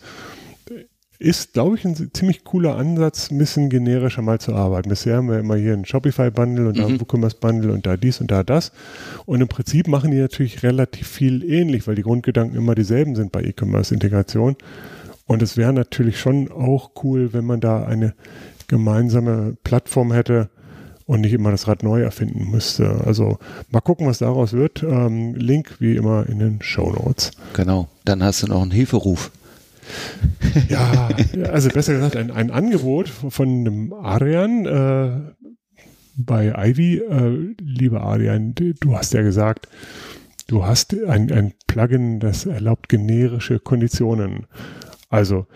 ist, 1.17 1.53
glaube 1.53 1.77
ich, 1.77 1.85
ein 1.85 1.95
ziemlich 2.11 2.43
cooler 2.43 2.75
Ansatz, 2.75 3.31
ein 3.31 3.37
bisschen 3.37 3.69
generischer 3.69 4.21
mal 4.21 4.39
zu 4.39 4.53
arbeiten. 4.53 4.89
Bisher 4.89 5.17
haben 5.17 5.29
wir 5.29 5.39
immer 5.39 5.55
hier 5.55 5.71
einen 5.71 5.85
Shopify-Bundle 5.85 6.67
und 6.67 6.77
da 6.77 6.85
einen 6.85 6.99
WooCommerce-Bundle 6.99 7.71
und 7.71 7.85
da 7.85 7.95
dies 7.95 8.19
und 8.19 8.29
da 8.29 8.43
das. 8.43 8.73
Und 9.25 9.39
im 9.39 9.47
Prinzip 9.47 9.87
machen 9.87 10.11
die 10.11 10.17
natürlich 10.17 10.63
relativ 10.63 11.07
viel 11.07 11.45
ähnlich, 11.45 11.87
weil 11.87 11.95
die 11.95 12.01
Grundgedanken 12.01 12.57
immer 12.57 12.75
dieselben 12.75 13.15
sind 13.15 13.31
bei 13.31 13.41
E-Commerce-Integration. 13.41 14.57
Und 15.25 15.41
es 15.41 15.55
wäre 15.55 15.71
natürlich 15.71 16.19
schon 16.19 16.51
auch 16.51 16.91
cool, 17.03 17.31
wenn 17.31 17.45
man 17.45 17.61
da 17.61 17.85
eine 17.85 18.13
gemeinsame 18.67 19.55
Plattform 19.63 20.11
hätte 20.11 20.49
und 21.05 21.21
nicht 21.21 21.33
immer 21.33 21.51
das 21.51 21.67
Rad 21.67 21.83
neu 21.83 22.01
erfinden 22.01 22.49
müsste. 22.49 23.01
Also 23.05 23.37
mal 23.69 23.81
gucken, 23.81 24.07
was 24.07 24.19
daraus 24.19 24.53
wird. 24.53 24.83
Ähm, 24.83 25.35
Link 25.35 25.77
wie 25.79 25.95
immer 25.95 26.27
in 26.27 26.39
den 26.39 26.61
Show 26.61 26.91
Notes. 26.91 27.31
Genau, 27.53 27.87
dann 28.05 28.23
hast 28.23 28.43
du 28.43 28.47
noch 28.47 28.61
einen 28.61 28.71
Hilferuf. 28.71 29.31
Ja, 30.69 31.09
also 31.51 31.69
besser 31.69 31.93
gesagt, 31.93 32.15
ein, 32.15 32.31
ein 32.31 32.51
Angebot 32.51 33.09
von 33.09 33.47
einem 33.47 33.93
Arian 33.93 34.65
äh, 34.65 35.11
bei 36.15 36.53
Ivy. 36.55 36.99
Äh, 36.99 37.55
lieber 37.59 38.01
Arian, 38.01 38.53
du 38.55 38.95
hast 38.95 39.13
ja 39.13 39.21
gesagt, 39.21 39.67
du 40.47 40.65
hast 40.65 40.95
ein, 41.07 41.31
ein 41.31 41.53
Plugin, 41.67 42.19
das 42.19 42.45
erlaubt 42.45 42.87
generische 42.89 43.59
Konditionen. 43.59 44.45
Also 45.09 45.47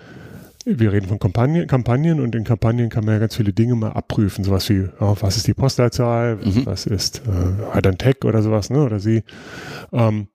wir 0.68 0.92
reden 0.92 1.08
von 1.08 1.20
Kampagnen, 1.20 1.66
Kampagnen 1.66 2.20
und 2.20 2.36
in 2.36 2.44
Kampagnen 2.44 2.90
kann 2.90 3.06
man 3.06 3.14
ja 3.16 3.20
ganz 3.20 3.36
viele 3.36 3.54
Dinge 3.54 3.76
mal 3.76 3.92
abprüfen. 3.92 4.44
Sowas 4.44 4.70
wie, 4.70 4.90
oh, 5.00 5.16
was 5.20 5.38
ist 5.38 5.48
die 5.48 5.54
Postleitzahl, 5.54 6.36
mhm. 6.38 6.66
was 6.66 6.86
ist, 6.86 7.22
äh, 7.26 7.74
hat 7.74 7.88
ein 7.88 7.98
Tag 7.98 8.26
oder 8.26 8.42
sowas, 8.42 8.70
ne? 8.70 8.84
Oder 8.84 9.00
sie. 9.00 9.24
Ähm, 9.94 10.28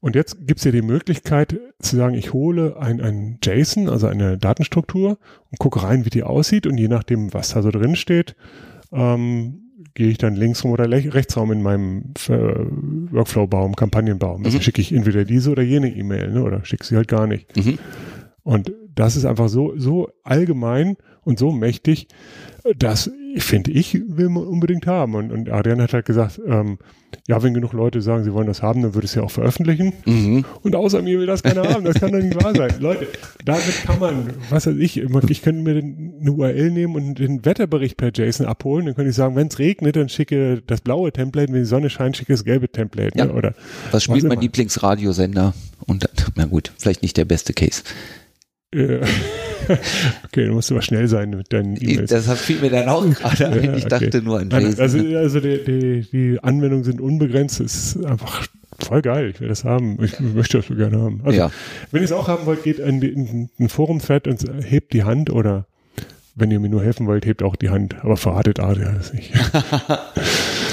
und 0.00 0.14
jetzt 0.14 0.46
gibt 0.46 0.60
es 0.60 0.64
ja 0.64 0.70
die 0.70 0.80
Möglichkeit 0.80 1.60
zu 1.80 1.96
sagen, 1.96 2.14
ich 2.14 2.32
hole 2.32 2.76
ein, 2.78 3.00
ein 3.00 3.38
JSON, 3.42 3.88
also 3.88 4.06
eine 4.06 4.38
Datenstruktur 4.38 5.18
und 5.50 5.58
gucke 5.58 5.82
rein, 5.82 6.04
wie 6.06 6.10
die 6.10 6.22
aussieht 6.22 6.66
und 6.66 6.78
je 6.78 6.88
nachdem, 6.88 7.34
was 7.34 7.50
da 7.50 7.60
so 7.60 7.70
drin 7.70 7.96
steht, 7.96 8.34
ähm, 8.92 9.60
gehe 9.94 10.08
ich 10.08 10.18
dann 10.18 10.36
links 10.36 10.64
rum 10.64 10.70
oder 10.70 10.88
rechts 10.88 11.36
rum 11.36 11.52
in 11.52 11.62
meinem 11.62 12.14
äh, 12.28 12.32
Workflow-Baum, 12.32 13.76
Kampagnenbaum. 13.76 14.44
Also 14.44 14.58
mhm. 14.58 14.62
schicke 14.62 14.80
ich 14.80 14.92
entweder 14.92 15.24
diese 15.24 15.50
oder 15.50 15.62
jene 15.62 15.94
E-Mail 15.94 16.30
ne, 16.30 16.42
oder 16.44 16.64
schicke 16.64 16.84
sie 16.84 16.96
halt 16.96 17.08
gar 17.08 17.26
nicht. 17.26 17.54
Mhm. 17.56 17.78
Und 18.42 18.72
das 19.00 19.16
ist 19.16 19.24
einfach 19.24 19.48
so, 19.48 19.72
so 19.78 20.10
allgemein 20.24 20.98
und 21.24 21.38
so 21.38 21.52
mächtig, 21.52 22.06
das 22.76 23.10
finde 23.38 23.70
ich, 23.70 23.94
will 24.06 24.28
man 24.28 24.44
unbedingt 24.44 24.86
haben. 24.86 25.14
Und, 25.14 25.32
und 25.32 25.48
Adrian 25.50 25.80
hat 25.80 25.94
halt 25.94 26.04
gesagt, 26.04 26.38
ähm, 26.46 26.78
ja, 27.26 27.42
wenn 27.42 27.54
genug 27.54 27.72
Leute 27.72 28.02
sagen, 28.02 28.24
sie 28.24 28.34
wollen 28.34 28.46
das 28.46 28.60
haben, 28.62 28.82
dann 28.82 28.92
würde 28.92 29.06
es 29.06 29.14
ja 29.14 29.22
auch 29.22 29.30
veröffentlichen. 29.30 29.94
Mhm. 30.04 30.44
Und 30.62 30.76
außer 30.76 31.00
mir 31.00 31.18
will 31.18 31.26
das 31.26 31.42
keiner 31.42 31.62
haben. 31.62 31.84
Das 31.84 31.98
kann 31.98 32.12
doch 32.12 32.18
nicht 32.18 32.42
wahr 32.44 32.54
sein. 32.54 32.74
Leute, 32.80 33.06
damit 33.46 33.84
kann 33.86 33.98
man, 34.00 34.30
was 34.50 34.66
weiß 34.66 34.76
ich, 34.76 34.98
ich 34.98 35.42
könnte 35.42 35.62
mir 35.62 35.82
eine 35.82 36.30
URL 36.30 36.70
nehmen 36.70 36.94
und 36.94 37.18
den 37.18 37.42
Wetterbericht 37.46 37.96
per 37.96 38.12
JSON 38.12 38.44
abholen. 38.44 38.84
Dann 38.84 38.94
könnte 38.94 39.08
ich 39.08 39.16
sagen, 39.16 39.34
wenn 39.34 39.46
es 39.46 39.58
regnet, 39.58 39.96
dann 39.96 40.10
schicke 40.10 40.62
das 40.66 40.82
blaue 40.82 41.10
Template, 41.10 41.50
wenn 41.50 41.60
die 41.60 41.64
Sonne 41.64 41.88
scheint, 41.88 42.18
schicke 42.18 42.34
das 42.34 42.44
gelbe 42.44 42.68
Template. 42.68 43.16
Ja. 43.16 43.24
Ne? 43.24 43.32
Oder 43.32 43.54
was 43.92 44.04
spielt 44.04 44.24
mein 44.24 44.40
Lieblingsradiosender? 44.40 45.54
Und 45.86 46.06
na 46.36 46.44
gut, 46.44 46.72
vielleicht 46.76 47.02
nicht 47.02 47.16
der 47.16 47.24
beste 47.24 47.54
Case. 47.54 47.82
Okay, 50.24 50.46
du 50.46 50.52
musst 50.52 50.70
aber 50.72 50.82
schnell 50.82 51.06
sein 51.06 51.30
mit 51.30 51.52
deinen 51.52 51.76
E-Mails. 51.76 52.10
Das 52.10 52.40
fiel 52.40 52.60
mir 52.60 52.70
dann 52.70 52.88
auch 52.88 53.08
gerade 53.10 53.48
ein. 53.48 53.74
Ich 53.74 53.86
okay. 53.86 53.88
dachte 53.88 54.22
nur 54.22 54.40
an 54.40 54.50
Jason. 54.50 54.80
Also, 54.80 54.98
also 54.98 55.40
die, 55.40 55.64
die, 55.64 56.06
die 56.10 56.38
Anwendungen 56.42 56.84
sind 56.84 57.00
unbegrenzt. 57.00 57.60
Es 57.60 57.94
ist 57.96 58.04
einfach 58.04 58.46
voll 58.78 59.02
geil. 59.02 59.30
Ich 59.32 59.40
will 59.40 59.48
das 59.48 59.64
haben. 59.64 60.02
Ich 60.02 60.18
möchte 60.34 60.58
das 60.58 60.66
so 60.66 60.74
gerne 60.74 60.98
haben. 60.98 61.20
Also, 61.24 61.38
ja. 61.38 61.50
wenn 61.92 62.00
ihr 62.00 62.04
es 62.04 62.12
auch 62.12 62.28
haben 62.28 62.46
wollt, 62.46 62.64
geht 62.64 62.78
in, 62.78 63.02
in 63.02 63.50
ein 63.58 63.68
Forum-Thread 63.68 64.26
und 64.26 64.44
hebt 64.64 64.92
die 64.92 65.04
Hand 65.04 65.30
oder 65.30 65.66
wenn 66.34 66.50
ihr 66.50 66.60
mir 66.60 66.68
nur 66.68 66.82
helfen 66.82 67.06
wollt, 67.06 67.26
hebt 67.26 67.42
auch 67.42 67.56
die 67.56 67.70
Hand. 67.70 67.96
Aber 68.02 68.16
verratet 68.16 68.60
Adrian 68.60 68.96
das 68.96 69.12
nicht. 69.12 69.32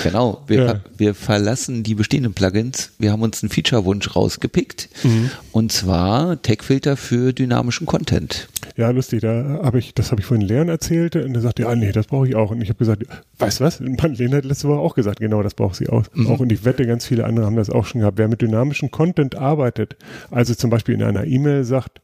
Genau, 0.07 0.43
wir, 0.47 0.63
ja. 0.63 0.79
wir 0.97 1.15
verlassen 1.15 1.83
die 1.83 1.95
bestehenden 1.95 2.33
Plugins. 2.33 2.91
Wir 2.99 3.11
haben 3.11 3.21
uns 3.21 3.43
einen 3.43 3.49
Feature-Wunsch 3.49 4.15
rausgepickt 4.15 4.89
mhm. 5.03 5.31
und 5.51 5.71
zwar 5.71 6.41
Tech-Filter 6.41 6.97
für 6.97 7.33
dynamischen 7.33 7.85
Content. 7.85 8.47
Ja, 8.75 8.89
lustig, 8.91 9.21
da 9.21 9.59
habe 9.63 9.79
ich, 9.79 9.93
das 9.93 10.11
habe 10.11 10.21
ich 10.21 10.27
vorhin 10.27 10.45
Leon 10.45 10.69
erzählt 10.69 11.15
und 11.15 11.33
er 11.33 11.41
sagte, 11.41 11.63
ja, 11.63 11.75
nee, 11.75 11.91
das 11.91 12.07
brauche 12.07 12.27
ich 12.27 12.35
auch. 12.35 12.51
Und 12.51 12.61
ich 12.61 12.69
habe 12.69 12.77
gesagt, 12.77 13.03
weißt 13.39 13.59
du 13.59 13.63
was? 13.63 13.79
Leon 13.79 14.33
hat 14.33 14.45
letzte 14.45 14.67
Woche 14.67 14.79
auch 14.79 14.95
gesagt, 14.95 15.19
genau, 15.19 15.41
das 15.41 15.53
braucht 15.53 15.75
sie 15.75 15.89
auch. 15.89 16.03
Mhm. 16.13 16.27
auch. 16.27 16.39
Und 16.39 16.51
ich 16.51 16.63
wette, 16.63 16.85
ganz 16.85 17.05
viele 17.05 17.25
andere 17.25 17.45
haben 17.45 17.55
das 17.55 17.69
auch 17.69 17.85
schon 17.85 18.01
gehabt. 18.01 18.17
Wer 18.17 18.27
mit 18.27 18.41
dynamischem 18.41 18.91
Content 18.91 19.35
arbeitet, 19.35 19.97
also 20.31 20.53
zum 20.53 20.69
Beispiel 20.69 20.95
in 20.95 21.03
einer 21.03 21.25
E-Mail 21.25 21.63
sagt, 21.63 22.01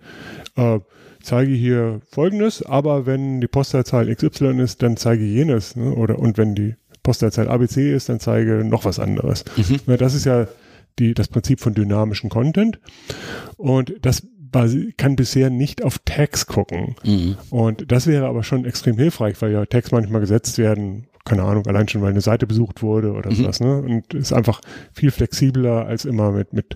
äh, 0.55 0.79
zeige 1.23 1.53
hier 1.53 2.01
Folgendes, 2.11 2.63
aber 2.63 3.05
wenn 3.05 3.41
die 3.41 3.47
Postleitzahl 3.47 4.13
XY 4.13 4.61
ist, 4.61 4.83
dann 4.83 4.97
zeige 4.97 5.23
jenes. 5.23 5.75
Ne? 5.75 5.93
Oder 5.93 6.19
und 6.19 6.37
wenn 6.37 6.53
die 6.53 6.75
Postleitzahl 7.03 7.49
ABC 7.49 7.93
ist, 7.93 8.09
dann 8.09 8.19
zeige 8.19 8.63
noch 8.63 8.85
was 8.85 8.99
anderes. 8.99 9.43
Mhm. 9.57 9.97
Das 9.97 10.13
ist 10.13 10.25
ja 10.25 10.47
die, 10.99 11.13
das 11.13 11.27
Prinzip 11.27 11.59
von 11.59 11.73
dynamischem 11.73 12.29
Content. 12.29 12.79
Und 13.57 13.93
das 14.01 14.25
kann 14.97 15.15
bisher 15.15 15.49
nicht 15.49 15.83
auf 15.83 15.97
Tags 16.05 16.45
gucken. 16.45 16.95
Mhm. 17.03 17.37
Und 17.49 17.91
das 17.91 18.07
wäre 18.07 18.27
aber 18.27 18.43
schon 18.43 18.65
extrem 18.65 18.97
hilfreich, 18.97 19.41
weil 19.41 19.51
ja 19.51 19.65
Tags 19.65 19.91
manchmal 19.91 20.21
gesetzt 20.21 20.57
werden, 20.57 21.07
keine 21.25 21.43
Ahnung, 21.43 21.65
allein 21.67 21.87
schon, 21.87 22.01
weil 22.01 22.09
eine 22.09 22.21
Seite 22.21 22.45
besucht 22.45 22.81
wurde 22.81 23.13
oder 23.13 23.29
mhm. 23.29 23.35
sowas, 23.35 23.59
ne? 23.61 23.77
Und 23.77 24.13
ist 24.13 24.33
einfach 24.33 24.59
viel 24.91 25.09
flexibler, 25.09 25.85
als 25.85 26.03
immer 26.03 26.31
mit, 26.31 26.51
mit, 26.51 26.75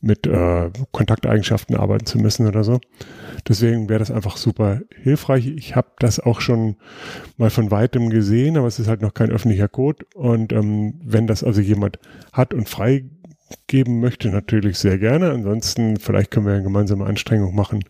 mit 0.00 0.26
äh, 0.26 0.70
Kontakteigenschaften 0.90 1.76
arbeiten 1.76 2.04
zu 2.06 2.18
müssen 2.18 2.48
oder 2.48 2.64
so. 2.64 2.80
Deswegen 3.48 3.88
wäre 3.88 4.00
das 4.00 4.10
einfach 4.10 4.36
super 4.36 4.80
hilfreich. 5.02 5.46
Ich 5.46 5.76
habe 5.76 5.88
das 5.98 6.18
auch 6.18 6.40
schon 6.40 6.76
mal 7.36 7.50
von 7.50 7.70
weitem 7.70 8.10
gesehen, 8.10 8.56
aber 8.56 8.66
es 8.66 8.80
ist 8.80 8.88
halt 8.88 9.00
noch 9.00 9.14
kein 9.14 9.30
öffentlicher 9.30 9.68
Code. 9.68 10.04
Und 10.14 10.52
ähm, 10.52 10.94
wenn 11.04 11.28
das 11.28 11.44
also 11.44 11.60
jemand 11.60 11.98
hat 12.32 12.52
und 12.52 12.68
freigeben 13.48 14.00
möchte, 14.00 14.28
natürlich 14.28 14.78
sehr 14.78 14.98
gerne. 14.98 15.30
Ansonsten 15.30 15.96
vielleicht 15.96 16.30
können 16.30 16.46
wir 16.46 16.54
eine 16.54 16.62
gemeinsame 16.62 17.06
Anstrengung 17.06 17.54
machen. 17.54 17.84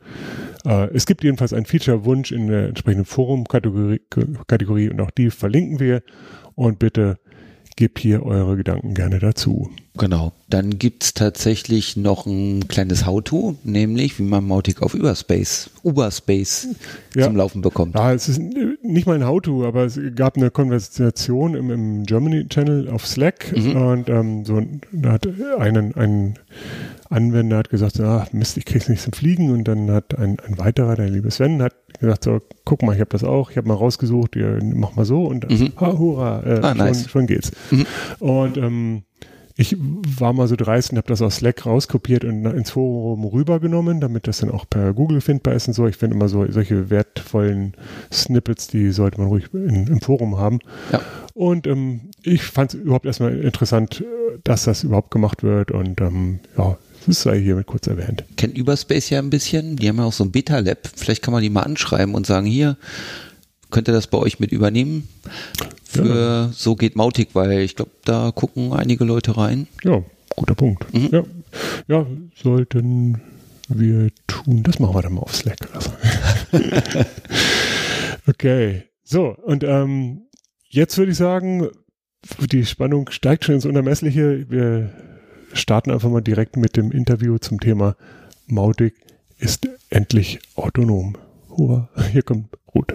Äh, 0.65 0.89
es 0.95 1.07
gibt 1.07 1.25
jedenfalls 1.25 1.53
einen 1.53 1.67
Feature-Wunsch 1.67 2.33
in 2.33 2.49
der 2.49 2.69
entsprechenden 2.69 3.05
Forum-Kategorie 3.05 4.01
Kategorie, 4.47 4.91
und 4.91 5.01
auch 5.01 5.11
die 5.11 5.31
verlinken 5.31 5.81
wir. 5.81 6.03
Und 6.55 6.79
bitte 6.79 7.19
gebt 7.77 7.99
hier 7.99 8.25
eure 8.25 8.57
Gedanken 8.57 8.95
gerne 8.95 9.19
dazu. 9.19 9.71
Genau. 9.97 10.33
Dann 10.49 10.79
gibt's 10.79 11.15
tatsächlich 11.15 11.97
noch 11.97 12.27
ein 12.27 12.67
kleines 12.67 13.07
How-To, 13.07 13.57
nämlich 13.63 14.19
wie 14.19 14.25
man 14.25 14.45
Mautic 14.45 14.83
auf 14.83 14.93
Überspace, 14.93 15.71
Uberspace 15.85 16.69
ja. 17.15 17.25
zum 17.25 17.37
Laufen 17.37 17.63
bekommt. 17.63 17.95
Ja, 17.95 18.13
es 18.13 18.29
ist 18.29 18.41
nicht 18.83 19.07
mal 19.07 19.15
ein 19.15 19.27
How-To, 19.27 19.65
aber 19.65 19.85
es 19.85 19.99
gab 20.17 20.37
eine 20.37 20.51
Konversation 20.51 21.55
im, 21.55 21.71
im 21.71 22.03
Germany-Channel 22.05 22.89
auf 22.89 23.07
Slack 23.07 23.55
mhm. 23.57 23.77
und 23.77 24.09
ähm, 24.09 24.45
so 24.45 24.61
da 24.91 25.13
hat 25.13 25.29
einen, 25.59 25.95
ein 25.95 26.39
Anwender 27.09 27.59
hat 27.59 27.71
gesagt, 27.71 28.01
ah, 28.01 28.27
Mist, 28.33 28.57
ich 28.57 28.65
krieg's 28.65 28.89
nicht 28.89 29.03
zum 29.03 29.13
Fliegen 29.13 29.53
und 29.53 29.69
dann 29.69 29.91
hat 29.91 30.19
ein, 30.19 30.39
ein 30.41 30.59
weiterer, 30.59 30.97
der 30.97 31.09
liebe 31.09 31.31
Sven, 31.31 31.63
hat 31.63 31.75
gesagt, 32.01 32.25
so, 32.25 32.41
guck 32.65 32.83
mal, 32.83 32.95
ich 32.95 33.01
habe 33.01 33.11
das 33.11 33.23
auch, 33.23 33.51
ich 33.51 33.57
habe 33.57 33.69
mal 33.69 33.75
rausgesucht, 33.75 34.35
ihr, 34.35 34.59
mach 34.63 34.97
mal 34.97 35.05
so 35.05 35.25
und 35.25 35.45
dann, 35.45 35.57
mhm. 35.57 35.73
ha, 35.77 35.97
hurra, 35.97 36.43
äh, 36.45 36.61
ah, 36.63 36.75
nice. 36.75 37.03
schon, 37.03 37.11
schon 37.11 37.27
geht's. 37.29 37.53
Mhm. 37.71 37.87
Und 38.19 38.57
ähm, 38.57 39.03
ich 39.57 39.77
war 39.79 40.33
mal 40.33 40.49
so 40.49 40.57
dreist 40.57 40.91
und 40.91 40.99
habe 40.99 41.07
das 41.07 41.23
aus 41.23 41.37
Slack 41.37 41.65
rauskopiert 41.65 42.25
und 42.25 42.45
ins 42.45 42.71
Forum 42.71 43.25
rübergenommen, 43.25 44.01
damit 44.01 44.27
das 44.27 44.39
dann 44.39 44.51
auch 44.51 44.65
per 44.69 44.93
Google 44.93 45.21
findbar 45.21 45.55
ist 45.55 45.69
und 45.69 45.75
so. 45.75 45.87
Ich 45.87 45.97
finde 45.97 46.17
immer 46.17 46.29
so 46.29 46.51
solche 46.51 46.91
wertvollen 46.91 47.75
Snippets, 48.13 48.67
die 48.67 48.91
sollte 48.91 49.19
man 49.21 49.29
ruhig 49.29 49.45
in, 49.53 49.87
im 49.87 50.01
Forum 50.01 50.39
haben. 50.39 50.59
Ja. 50.93 51.01
Und 51.35 51.69
ähm, 51.69 52.01
ich 52.23 52.43
fand 52.43 52.75
es 52.75 52.81
überhaupt 52.81 53.07
erstmal 53.07 53.39
interessant, 53.39 54.05
dass 54.43 54.65
das 54.65 54.83
überhaupt 54.83 55.13
gemacht 55.13 55.45
wird 55.45 55.71
und 55.71 56.01
ähm, 56.01 56.41
ja, 56.59 56.77
das 57.07 57.23
sei 57.23 57.41
hiermit 57.41 57.67
kurz 57.67 57.87
erwähnt. 57.87 58.25
Kennt 58.37 58.59
Überspace 58.59 59.11
ja 59.11 59.21
ein 59.21 59.31
bisschen. 59.31 59.77
Die 59.77 59.89
haben 59.89 59.99
ja 59.99 60.05
auch 60.05 60.13
so 60.13 60.25
ein 60.25 60.33
Beta-Lab. 60.33 60.89
Vielleicht 60.97 61.23
kann 61.23 61.33
man 61.33 61.43
die 61.43 61.51
mal 61.51 61.63
anschreiben 61.63 62.15
und 62.15 62.27
sagen, 62.27 62.47
hier, 62.47 62.77
könnt 63.71 63.89
ihr 63.89 63.95
das 63.95 64.07
bei 64.07 64.19
euch 64.19 64.41
mit 64.41 64.53
übernehmen? 64.53 65.09
Für 65.95 66.07
ja. 66.07 66.51
so 66.53 66.77
geht 66.77 66.97
Mautic, 66.97 67.31
weil 67.35 67.61
ich 67.61 67.77
glaube, 67.77 67.93
da 68.05 68.33
gucken 68.35 68.73
einige 68.73 69.05
Leute 69.05 69.37
rein. 69.37 69.67
Ja, 69.83 70.03
guter 70.37 70.55
Punkt. 70.55 70.93
Mhm. 70.93 71.09
Ja. 71.13 71.25
ja, 71.89 72.07
sollten 72.35 73.21
wir 73.69 74.11
tun. 74.27 74.63
Das 74.63 74.79
machen 74.79 74.95
wir 74.95 75.03
dann 75.03 75.15
mal 75.15 75.23
auf 75.23 75.35
Slack. 75.35 75.59
Okay. 78.27 78.85
So, 79.03 79.37
und 79.45 79.65
ähm, 79.65 80.23
jetzt 80.69 80.97
würde 80.97 81.13
ich 81.13 81.19
sagen, 81.19 81.69
die 82.51 82.65
Spannung 82.65 83.11
steigt 83.11 83.45
schon 83.45 83.57
ins 83.57 83.67
Unermessliche. 83.67 84.47
Wir 84.49 84.91
starten 85.53 85.91
einfach 85.91 86.09
mal 86.09 86.23
direkt 86.23 86.57
mit 86.57 86.77
dem 86.77 86.91
Interview 86.91 87.39
zum 87.39 87.61
Thema 87.61 87.97
Mautic 88.47 88.95
ist 89.39 89.69
endlich 89.91 90.39
autonom. 90.55 91.17
Hurra, 91.51 91.89
hier 92.13 92.23
kommt 92.23 92.49
Ruth. 92.75 92.95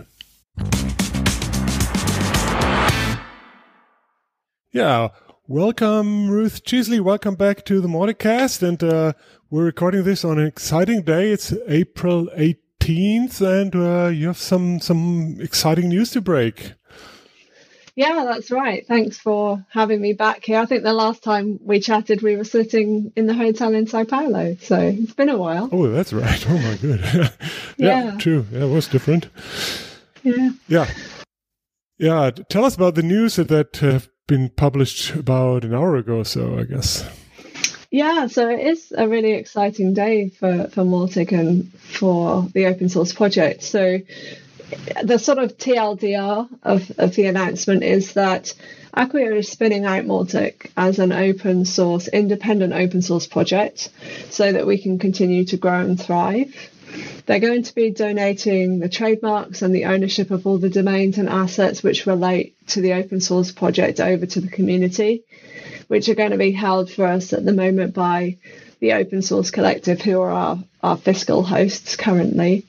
Yeah, 4.72 5.08
welcome 5.48 6.30
Ruth 6.30 6.64
Cheesley. 6.64 7.00
Welcome 7.00 7.34
back 7.34 7.66
to 7.66 7.82
the 7.82 7.88
Mauticast, 7.88 8.62
and 8.62 8.84
uh, 8.84 9.14
we're 9.50 9.66
recording 9.66 10.04
this 10.04 10.24
on 10.24 10.38
an 10.38 10.46
exciting 10.46 11.02
day. 11.02 11.32
It's 11.32 11.52
April 11.68 12.28
18th, 12.38 13.42
and 13.42 13.76
uh, 13.76 14.10
you 14.10 14.28
have 14.28 14.38
some 14.38 14.80
some 14.80 15.38
exciting 15.40 15.90
news 15.90 16.12
to 16.12 16.22
break. 16.22 16.74
Yeah, 17.96 18.26
that's 18.26 18.52
right. 18.52 18.86
Thanks 18.86 19.18
for 19.18 19.66
having 19.72 20.02
me 20.02 20.14
back 20.14 20.46
here. 20.46 20.60
I 20.60 20.68
think 20.68 20.84
the 20.84 20.94
last 20.94 21.24
time 21.24 21.60
we 21.64 21.80
chatted, 21.80 22.22
we 22.22 22.38
were 22.38 22.44
sitting 22.44 23.12
in 23.16 23.26
the 23.26 23.34
hotel 23.34 23.74
in 23.74 23.88
Sao 23.88 24.04
Paulo. 24.04 24.56
So 24.62 24.78
it's 24.80 25.16
been 25.16 25.30
a 25.30 25.38
while. 25.38 25.68
Oh, 25.72 25.90
that's 25.90 26.14
right. 26.14 26.46
Oh, 26.48 26.58
my 26.60 26.76
good. 26.76 27.02
yeah, 27.78 28.04
yeah, 28.04 28.18
true. 28.20 28.46
Yeah, 28.52 28.66
it 28.66 28.70
was 28.70 28.88
different. 28.88 29.30
Yeah. 30.22 30.52
Yeah. 30.68 30.88
Yeah. 31.98 32.30
Tell 32.50 32.66
us 32.66 32.76
about 32.76 32.94
the 32.94 33.02
news 33.04 33.38
that 33.38 33.76
have 33.78 34.10
been 34.30 34.50
published 34.50 35.16
about 35.16 35.66
an 35.66 35.74
hour 35.74 35.98
ago 35.98 36.20
or 36.20 36.26
so, 36.26 36.58
I 36.58 36.64
guess. 36.64 37.04
Yeah, 37.92 38.28
so 38.28 38.48
it 38.48 38.60
is 38.60 38.94
a 38.96 39.08
really 39.08 39.34
exciting 39.34 39.96
day 39.96 40.30
for, 40.30 40.70
for 40.70 40.84
Mautic 40.84 41.32
and 41.32 41.74
for 41.74 42.48
the 42.54 42.68
open 42.68 42.88
source 42.88 43.12
project. 43.12 43.64
So 43.64 44.00
the 45.02 45.18
sort 45.18 45.40
of 45.40 45.58
TLDR 45.58 46.48
of, 46.62 46.92
of 47.00 47.16
the 47.16 47.26
announcement 47.26 47.84
is 47.84 48.14
that 48.14 48.54
Acquia 48.94 49.36
is 49.36 49.50
spinning 49.50 49.86
out 49.86 50.06
Mautic 50.06 50.70
as 50.78 51.00
an 51.00 51.12
open 51.12 51.66
source, 51.66 52.08
independent 52.08 52.74
open 52.74 53.02
source 53.02 53.26
project 53.26 53.90
so 54.30 54.52
that 54.52 54.68
we 54.68 54.78
can 54.78 55.00
continue 55.00 55.46
to 55.46 55.58
grow 55.58 55.80
and 55.80 56.00
thrive. 56.00 56.70
They're 57.26 57.40
going 57.40 57.64
to 57.64 57.76
be 57.76 57.92
donating 57.92 58.80
the 58.80 58.90
trademarks 58.90 59.62
and 59.62 59.74
the 59.74 59.86
ownership 59.86 60.32
of 60.32 60.48
all 60.48 60.58
the 60.58 60.70
domains 60.70 61.18
and 61.18 61.30
assets 61.30 61.84
which 61.84 62.06
relate 62.06 62.56
to 62.70 62.82
the 62.82 62.94
open 62.94 63.22
source 63.22 63.52
project 63.52 64.00
over 64.00 64.26
to 64.26 64.42
the 64.42 64.50
community, 64.50 65.24
which 65.88 66.10
are 66.10 66.16
going 66.16 66.32
to 66.32 66.38
be 66.38 66.52
held 66.52 66.92
for 66.92 67.06
us 67.06 67.34
at 67.34 67.46
the 67.46 67.54
moment 67.54 67.94
by 67.94 68.38
the 68.80 68.94
Open 68.94 69.22
Source 69.22 69.52
Collective, 69.52 70.02
who 70.02 70.22
are 70.22 70.32
our, 70.32 70.64
our 70.82 70.98
fiscal 70.98 71.44
hosts 71.44 71.96
currently. 71.96 72.66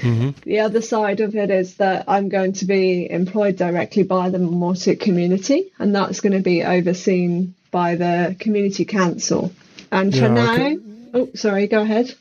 Mm-hmm. 0.00 0.30
The 0.44 0.60
other 0.60 0.82
side 0.82 1.20
of 1.20 1.36
it 1.36 1.50
is 1.50 1.76
that 1.76 2.04
I'm 2.08 2.28
going 2.28 2.54
to 2.54 2.64
be 2.64 3.10
employed 3.10 3.56
directly 3.56 4.02
by 4.02 4.30
the 4.30 4.38
Mautic 4.38 5.00
community, 5.00 5.72
and 5.78 5.94
that's 5.94 6.20
going 6.20 6.32
to 6.32 6.40
be 6.40 6.64
overseen 6.64 7.54
by 7.70 7.96
the 7.96 8.36
community 8.38 8.84
council. 8.84 9.52
And 9.90 10.12
for 10.12 10.22
yeah, 10.22 10.28
now, 10.28 10.54
okay. 10.54 10.78
oh, 11.14 11.28
sorry, 11.34 11.66
go 11.66 11.82
ahead. 11.82 12.14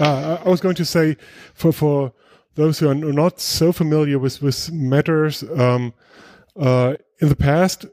Uh, 0.00 0.38
I 0.44 0.48
was 0.48 0.60
going 0.60 0.74
to 0.76 0.84
say 0.84 1.16
for 1.54 1.72
for 1.72 2.12
those 2.54 2.78
who 2.78 2.88
are 2.88 2.94
not 2.94 3.40
so 3.40 3.72
familiar 3.72 4.18
with 4.18 4.42
with 4.42 4.72
matters 4.72 5.42
um, 5.56 5.94
uh, 6.56 6.94
in 7.20 7.28
the 7.28 7.36
past, 7.36 7.86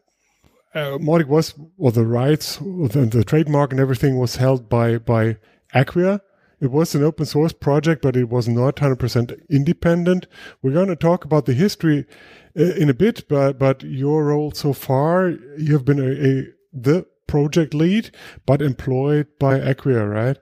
uh, 0.73 0.97
Mautic 0.97 1.27
was 1.27 1.53
or 1.77 1.91
the 1.91 2.05
rights, 2.05 2.57
the, 2.57 3.07
the 3.11 3.23
trademark 3.23 3.71
and 3.71 3.79
everything 3.79 4.17
was 4.17 4.37
held 4.37 4.69
by 4.69 4.97
by 4.97 5.37
Acquia 5.73 6.21
it 6.61 6.71
was 6.71 6.93
an 6.93 7.03
open 7.03 7.25
source 7.25 7.53
project, 7.53 8.03
but 8.03 8.15
it 8.15 8.29
was 8.29 8.47
not 8.47 8.75
100% 8.75 9.49
independent. 9.49 10.27
We're 10.61 10.73
going 10.73 10.89
to 10.89 10.95
talk 10.95 11.25
about 11.25 11.47
the 11.47 11.53
history 11.53 12.05
uh, 12.57 12.75
in 12.75 12.87
a 12.87 12.93
bit, 12.93 13.27
but 13.27 13.57
but 13.57 13.81
your 13.81 14.25
role 14.25 14.51
so 14.51 14.71
far, 14.71 15.29
you 15.57 15.73
have 15.73 15.85
been 15.85 15.99
a, 15.99 16.11
a 16.11 16.45
the 16.71 17.07
project 17.25 17.73
lead, 17.73 18.11
but 18.45 18.61
employed 18.61 19.27
by 19.39 19.57
Acquia, 19.57 20.05
right? 20.07 20.37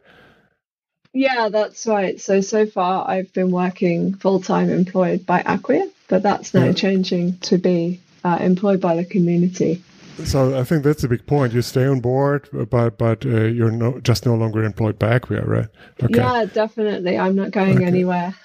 Yeah, 1.14 1.50
that's 1.50 1.88
right. 1.88 2.20
So 2.20 2.42
so 2.42 2.66
far, 2.66 3.10
I've 3.10 3.34
been 3.34 3.52
working 3.52 4.14
full 4.16 4.40
time 4.42 4.70
employed 4.70 5.26
by 5.26 5.42
Acquia, 5.42 5.90
but 6.08 6.24
that's 6.24 6.54
now 6.54 6.66
yeah. 6.66 6.74
changing 6.74 7.38
to 7.40 7.58
be 7.58 8.00
uh, 8.24 8.38
employed 8.40 8.80
by 8.80 8.96
the 8.96 9.06
community. 9.06 9.82
So 10.26 10.60
I 10.60 10.64
think 10.64 10.84
that's 10.84 11.04
a 11.04 11.08
big 11.08 11.26
point. 11.26 11.54
You 11.54 11.62
stay 11.62 11.86
on 11.86 12.02
board, 12.02 12.50
but 12.70 12.98
but 12.98 13.26
uh, 13.26 13.46
you're 13.46 13.72
no, 13.72 14.00
just 14.02 14.26
no 14.26 14.36
longer 14.36 14.64
employed 14.64 15.00
by 15.00 15.16
Acquia, 15.16 15.46
right? 15.46 15.68
Okay. 16.04 16.16
Yeah, 16.18 16.46
definitely. 16.46 17.18
I'm 17.18 17.36
not 17.36 17.52
going 17.52 17.78
okay. 17.78 17.86
anywhere. 17.86 18.36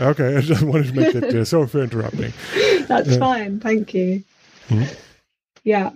Okay, 0.00 0.36
I 0.36 0.40
just 0.40 0.62
wanted 0.62 0.88
to 0.88 0.94
make 0.94 1.14
it 1.14 1.28
clear. 1.28 1.44
Sorry 1.46 1.68
for 1.68 1.82
interrupting. 1.82 2.32
That's 2.88 3.12
uh, 3.12 3.18
fine. 3.18 3.60
Thank 3.60 3.94
you. 3.94 4.24
Mm-hmm. 4.68 4.92
Yeah. 5.64 5.90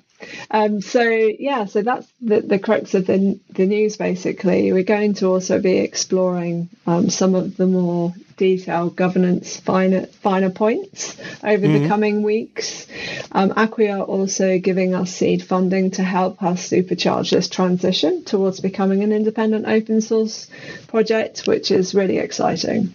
Um, 0.50 0.80
so 0.80 1.02
yeah, 1.02 1.66
so 1.66 1.82
that's 1.82 2.06
the, 2.20 2.40
the 2.40 2.58
crux 2.58 2.94
of 2.94 3.06
the, 3.06 3.38
the 3.50 3.66
news. 3.66 3.96
Basically, 3.96 4.72
we're 4.72 4.82
going 4.82 5.14
to 5.14 5.26
also 5.26 5.60
be 5.60 5.78
exploring 5.78 6.68
um, 6.86 7.10
some 7.10 7.34
of 7.34 7.56
the 7.56 7.66
more 7.66 8.14
detailed 8.36 8.96
governance 8.96 9.58
finer 9.58 10.06
finer 10.06 10.50
points 10.50 11.16
over 11.42 11.66
mm-hmm. 11.66 11.82
the 11.82 11.88
coming 11.88 12.22
weeks. 12.22 12.86
Um, 13.32 13.52
Acquia 13.56 14.02
also 14.02 14.58
giving 14.58 14.94
us 14.94 15.14
seed 15.14 15.42
funding 15.42 15.90
to 15.92 16.02
help 16.02 16.42
us 16.42 16.68
supercharge 16.68 17.30
this 17.30 17.48
transition 17.48 18.24
towards 18.24 18.60
becoming 18.60 19.02
an 19.02 19.12
independent 19.12 19.66
open 19.66 20.00
source 20.00 20.48
project, 20.88 21.46
which 21.46 21.70
is 21.70 21.94
really 21.94 22.18
exciting. 22.18 22.94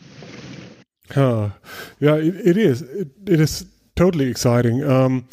Uh, 1.15 1.50
yeah, 2.00 2.15
it, 2.15 2.36
it 2.36 2.58
is. 2.58 2.82
It, 2.84 3.10
it 3.28 3.39
is 3.39 3.65
totally 3.96 4.30
exciting. 4.30 4.84
Um, 4.84 5.28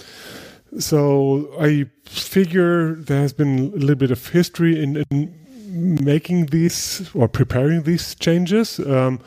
so 0.79 1.55
I 1.61 1.87
figure 2.05 2.95
there 2.95 3.21
has 3.21 3.33
been 3.33 3.59
a 3.59 3.77
little 3.77 3.97
bit 3.97 4.11
of 4.11 4.29
history 4.29 4.83
in, 4.83 5.05
in 5.11 5.99
making 6.03 6.47
these 6.47 7.11
or 7.15 7.29
preparing 7.29 7.83
these 7.83 8.15
changes. 8.15 8.79
Um, 8.81 9.21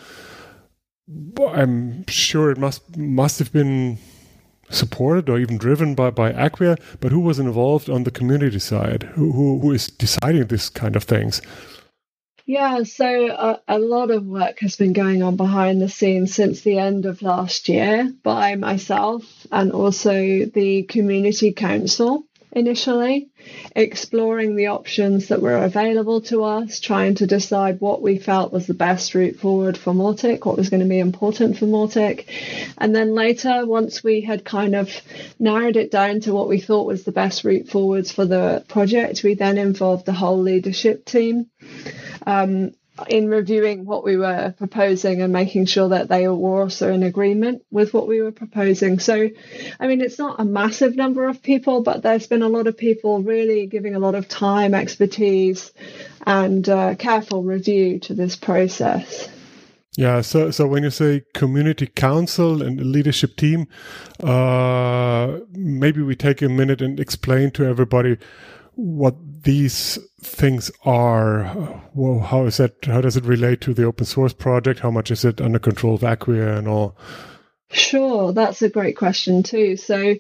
I'm 1.45 2.05
sure 2.07 2.51
it 2.51 2.57
must 2.57 2.95
must 2.95 3.39
have 3.39 3.51
been 3.51 3.97
supported 4.69 5.29
or 5.29 5.37
even 5.37 5.57
driven 5.57 5.95
by, 5.95 6.09
by 6.09 6.31
Acquia, 6.31 6.77
but 6.99 7.11
who 7.11 7.19
was 7.19 7.39
involved 7.39 7.89
on 7.89 8.03
the 8.03 8.11
community 8.11 8.59
side? 8.59 9.03
Who, 9.13 9.31
who, 9.33 9.59
who 9.59 9.71
is 9.73 9.87
deciding 9.87 10.47
this 10.47 10.69
kind 10.69 10.95
of 10.95 11.03
things? 11.03 11.41
Yeah, 12.45 12.83
so 12.83 13.27
a, 13.27 13.61
a, 13.67 13.79
lot 13.79 14.11
of 14.11 14.25
work 14.25 14.59
has 14.59 14.75
been 14.75 14.93
going 14.93 15.21
on 15.21 15.35
behind 15.35 15.81
the 15.81 15.89
scenes 15.89 16.33
since 16.33 16.61
the 16.61 16.79
end 16.79 17.05
of 17.05 17.21
last 17.21 17.69
year 17.69 18.11
by 18.23 18.55
myself 18.55 19.23
and 19.51 19.71
also 19.71 20.45
the 20.45 20.83
Community 20.83 21.53
Council 21.53 22.25
initially, 22.53 23.29
exploring 23.75 24.55
the 24.55 24.67
options 24.67 25.29
that 25.29 25.41
were 25.41 25.63
available 25.63 26.21
to 26.21 26.43
us, 26.43 26.79
trying 26.79 27.15
to 27.15 27.25
decide 27.27 27.79
what 27.79 28.01
we 28.01 28.17
felt 28.17 28.51
was 28.51 28.67
the 28.67 28.73
best 28.73 29.15
route 29.15 29.37
forward 29.37 29.77
for 29.77 29.93
Mautic, 29.93 30.45
what 30.45 30.57
was 30.57 30.69
going 30.69 30.81
to 30.81 30.89
be 30.89 30.99
important 30.99 31.57
for 31.57 31.65
Mautic. 31.65 32.25
And 32.77 32.93
then 32.93 33.15
later, 33.15 33.65
once 33.65 34.03
we 34.03 34.21
had 34.21 34.43
kind 34.43 34.75
of 34.75 34.89
narrowed 35.39 35.77
it 35.77 35.91
down 35.91 36.19
to 36.21 36.33
what 36.33 36.49
we 36.49 36.59
thought 36.59 36.87
was 36.87 37.03
the 37.03 37.11
best 37.11 37.43
route 37.43 37.69
forwards 37.69 38.11
for 38.11 38.25
the 38.25 38.65
project, 38.67 39.23
we 39.23 39.33
then 39.33 39.57
involved 39.57 40.05
the 40.05 40.13
whole 40.13 40.39
leadership 40.39 41.05
team. 41.05 41.49
Um, 42.25 42.73
in 43.07 43.29
reviewing 43.29 43.85
what 43.85 44.03
we 44.03 44.17
were 44.17 44.53
proposing 44.57 45.21
and 45.21 45.31
making 45.31 45.65
sure 45.65 45.89
that 45.89 46.09
they 46.09 46.27
were 46.27 46.61
also 46.61 46.91
in 46.91 47.03
agreement 47.03 47.63
with 47.71 47.93
what 47.93 48.07
we 48.07 48.21
were 48.21 48.31
proposing. 48.31 48.99
So, 48.99 49.29
I 49.79 49.87
mean, 49.87 50.01
it's 50.01 50.19
not 50.19 50.39
a 50.39 50.45
massive 50.45 50.95
number 50.95 51.27
of 51.27 51.41
people, 51.41 51.81
but 51.81 52.03
there's 52.03 52.27
been 52.27 52.41
a 52.41 52.49
lot 52.49 52.67
of 52.67 52.77
people 52.77 53.23
really 53.23 53.65
giving 53.65 53.95
a 53.95 53.99
lot 53.99 54.15
of 54.15 54.27
time, 54.27 54.73
expertise, 54.73 55.71
and 56.25 56.67
uh, 56.67 56.95
careful 56.95 57.43
review 57.43 57.99
to 57.99 58.13
this 58.13 58.35
process. 58.35 59.29
Yeah, 59.97 60.21
so 60.21 60.51
so 60.51 60.67
when 60.67 60.83
you 60.83 60.89
say 60.89 61.23
community 61.33 61.85
council 61.85 62.61
and 62.61 62.79
leadership 62.79 63.35
team, 63.35 63.67
uh, 64.23 65.39
maybe 65.51 66.01
we 66.01 66.15
take 66.15 66.41
a 66.41 66.47
minute 66.47 66.81
and 66.81 66.97
explain 66.97 67.51
to 67.51 67.65
everybody 67.65 68.17
what 68.81 69.43
these 69.43 69.99
things 70.21 70.71
are. 70.83 71.81
Well, 71.93 72.19
how 72.19 72.45
is 72.45 72.57
that? 72.57 72.83
How 72.85 73.01
does 73.01 73.15
it 73.15 73.25
relate 73.25 73.61
to 73.61 73.73
the 73.73 73.83
open 73.83 74.05
source 74.05 74.33
project? 74.33 74.79
How 74.79 74.91
much 74.91 75.11
is 75.11 75.23
it 75.23 75.39
under 75.39 75.59
control 75.59 75.95
of 75.95 76.03
Acquia 76.03 76.57
and 76.57 76.67
all? 76.67 76.97
Sure, 77.71 78.33
that's 78.33 78.61
a 78.61 78.69
great 78.69 78.97
question 78.97 79.43
too. 79.43 79.77
So, 79.77 80.15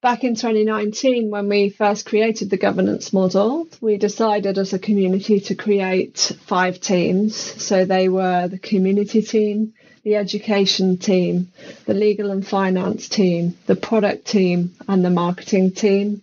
back 0.00 0.24
in 0.24 0.34
2019, 0.34 1.30
when 1.30 1.48
we 1.48 1.70
first 1.70 2.06
created 2.06 2.48
the 2.48 2.56
governance 2.56 3.12
model, 3.12 3.68
we 3.80 3.98
decided 3.98 4.56
as 4.56 4.72
a 4.72 4.78
community 4.78 5.40
to 5.40 5.54
create 5.54 6.32
five 6.46 6.80
teams. 6.80 7.36
So 7.36 7.84
they 7.84 8.08
were 8.08 8.48
the 8.48 8.58
community 8.58 9.22
team, 9.22 9.74
the 10.04 10.16
education 10.16 10.96
team, 10.96 11.48
the 11.86 11.94
legal 11.94 12.30
and 12.30 12.46
finance 12.46 13.08
team, 13.08 13.58
the 13.66 13.76
product 13.76 14.26
team, 14.26 14.74
and 14.88 15.04
the 15.04 15.10
marketing 15.10 15.72
team. 15.72 16.22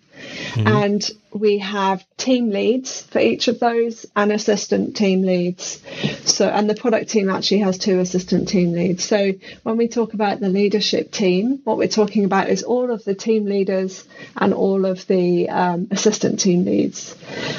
Mm-hmm. 0.53 0.67
And 0.67 1.11
we 1.37 1.59
have 1.59 2.05
team 2.17 2.49
leads 2.49 3.01
for 3.01 3.19
each 3.19 3.47
of 3.47 3.59
those 3.59 4.05
and 4.15 4.31
assistant 4.31 4.95
team 4.95 5.21
leads. 5.21 5.81
So, 6.25 6.47
and 6.47 6.69
the 6.69 6.75
product 6.75 7.09
team 7.09 7.29
actually 7.29 7.59
has 7.59 7.77
two 7.77 7.99
assistant 7.99 8.47
team 8.47 8.73
leads. 8.73 9.03
So, 9.05 9.33
when 9.63 9.77
we 9.77 9.87
talk 9.87 10.13
about 10.13 10.39
the 10.39 10.49
leadership 10.49 11.11
team, 11.11 11.61
what 11.63 11.77
we're 11.77 11.87
talking 11.87 12.25
about 12.25 12.49
is 12.49 12.63
all 12.63 12.91
of 12.91 13.03
the 13.03 13.15
team 13.15 13.45
leaders 13.45 14.03
and 14.35 14.53
all 14.53 14.85
of 14.85 15.05
the 15.07 15.49
um, 15.49 15.87
assistant 15.91 16.39
team 16.39 16.65
leads. 16.65 17.15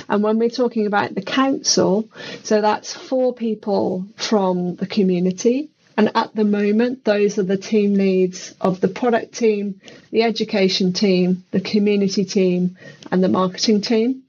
And 0.08 0.22
when 0.22 0.38
we're 0.38 0.50
talking 0.50 0.86
about 0.86 1.14
the 1.14 1.22
council, 1.22 2.08
so 2.42 2.60
that's 2.60 2.92
four 2.94 3.34
people 3.34 4.06
from 4.16 4.76
the 4.76 4.86
community 4.86 5.70
and 5.98 6.12
at 6.14 6.32
the 6.32 6.44
moment, 6.44 7.04
those 7.04 7.40
are 7.40 7.42
the 7.42 7.56
team 7.56 7.94
leads 7.94 8.54
of 8.60 8.80
the 8.80 8.86
product 8.86 9.34
team, 9.34 9.80
the 10.12 10.22
education 10.22 10.92
team, 10.92 11.42
the 11.50 11.60
community 11.60 12.24
team, 12.24 12.78
and 13.10 13.22
the 13.22 13.28
marketing 13.28 13.80
team. 13.80 14.22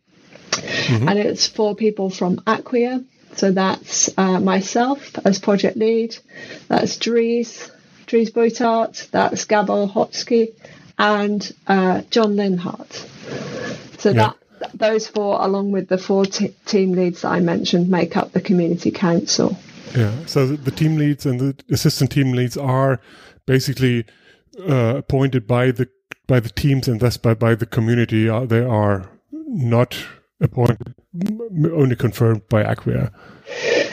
Mm-hmm. 0.49 1.07
And 1.07 1.19
it's 1.19 1.47
four 1.47 1.75
people 1.75 2.09
from 2.09 2.37
Acquia, 2.47 3.05
So 3.35 3.51
that's 3.51 4.09
uh, 4.17 4.39
myself 4.39 5.15
as 5.23 5.37
project 5.37 5.77
lead, 5.77 6.17
that's 6.67 6.97
Dries, 6.97 7.69
Dries 8.07 8.31
Buytaert, 8.31 9.11
that's 9.11 9.45
Gabor 9.45 9.85
Hojtsy, 9.85 10.55
and 10.97 11.53
uh, 11.67 12.01
John 12.09 12.33
Linhart. 12.33 12.91
So 13.99 14.09
yeah. 14.09 14.31
that 14.59 14.71
those 14.73 15.07
four, 15.07 15.39
along 15.39 15.71
with 15.71 15.87
the 15.87 15.99
four 15.99 16.25
t- 16.25 16.55
team 16.65 16.93
leads 16.93 17.21
that 17.21 17.29
I 17.29 17.41
mentioned, 17.41 17.89
make 17.89 18.17
up 18.17 18.31
the 18.31 18.41
community 18.41 18.89
council. 18.89 19.55
Yeah. 19.95 20.25
So 20.25 20.47
the 20.47 20.71
team 20.71 20.97
leads 20.97 21.25
and 21.25 21.39
the 21.39 21.63
assistant 21.71 22.11
team 22.11 22.31
leads 22.31 22.57
are 22.57 22.99
basically 23.45 24.05
uh, 24.59 24.97
appointed 24.97 25.47
by 25.47 25.71
the 25.71 25.89
by 26.27 26.39
the 26.39 26.49
teams 26.49 26.87
and 26.87 26.99
thus 26.99 27.17
by 27.17 27.33
by 27.33 27.55
the 27.55 27.65
community. 27.65 28.29
Uh, 28.29 28.45
they 28.45 28.63
are 28.63 29.09
not 29.31 29.97
appointed, 30.41 30.95
only 31.73 31.95
confirmed 31.95 32.47
by 32.49 32.63
Acquia. 32.63 33.11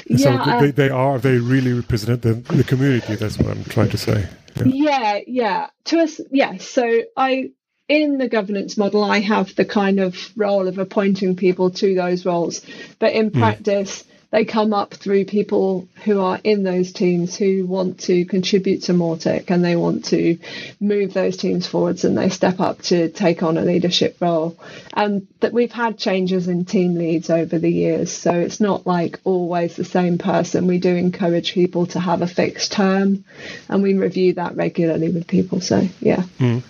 Yeah, 0.07 0.17
so 0.45 0.61
they, 0.61 0.71
they 0.71 0.91
are 0.91 1.19
they 1.19 1.39
really 1.39 1.73
represent 1.73 2.23
the, 2.23 2.35
the 2.35 2.65
community. 2.65 3.17
That's 3.17 3.39
what 3.39 3.49
I'm 3.49 3.65
trying 3.65 3.91
to 3.91 3.99
say. 3.99 4.29
Yeah, 4.57 4.67
yeah. 4.67 5.21
yeah. 5.27 5.67
To 5.87 6.01
us, 6.01 6.21
yes. 6.31 6.69
So 6.69 7.03
I 7.17 7.51
in 7.89 8.19
the 8.19 8.29
governance 8.29 8.77
model, 8.77 9.05
I 9.05 9.21
have 9.21 9.55
the 9.55 9.65
kind 9.65 10.01
of 10.01 10.17
role 10.37 10.67
of 10.69 10.79
appointing 10.79 11.37
people 11.37 11.71
to 11.71 11.95
those 11.95 12.27
roles, 12.27 12.63
but 12.99 13.13
in 13.13 13.31
mm. 13.31 13.39
practice 13.39 14.05
they 14.31 14.45
come 14.45 14.73
up 14.73 14.95
through 14.95 15.25
people 15.25 15.89
who 16.05 16.21
are 16.21 16.39
in 16.43 16.63
those 16.63 16.93
teams 16.93 17.37
who 17.37 17.65
want 17.67 18.01
to 18.01 18.25
contribute 18.25 18.83
to 18.83 18.93
Mautic 18.93 19.51
and 19.51 19.65
they 19.65 19.77
want 19.77 20.07
to 20.07 20.39
move 20.81 21.15
those 21.15 21.37
teams 21.37 21.67
forwards 21.67 22.05
and 22.05 22.19
they 22.19 22.29
step 22.29 22.61
up 22.61 22.83
to 22.83 23.09
take 23.09 23.43
on 23.43 23.57
a 23.57 23.63
leadership 23.63 24.17
role. 24.21 24.59
And 24.95 25.29
that 25.41 25.53
we've 25.53 25.73
had 25.73 25.99
changes 25.99 26.49
in 26.49 26.65
team 26.65 26.95
leads 26.95 27.31
over 27.31 27.59
the 27.59 27.71
years, 27.71 28.13
so 28.13 28.33
it's 28.33 28.61
not 28.61 28.87
like 28.87 29.21
always 29.25 29.77
the 29.77 29.85
same 29.85 30.19
person. 30.19 30.67
We 30.67 30.79
do 30.79 30.95
encourage 30.95 31.53
people 31.53 31.87
to 31.89 32.01
have 32.01 32.23
a 32.23 32.27
fixed 32.27 32.73
term 32.73 33.25
and 33.69 33.83
we 33.83 33.95
review 33.95 34.35
that 34.35 34.57
regularly 34.57 35.11
with 35.11 35.27
people. 35.27 35.61
So, 35.61 35.89
yeah. 36.01 36.23
Mm. 36.39 36.63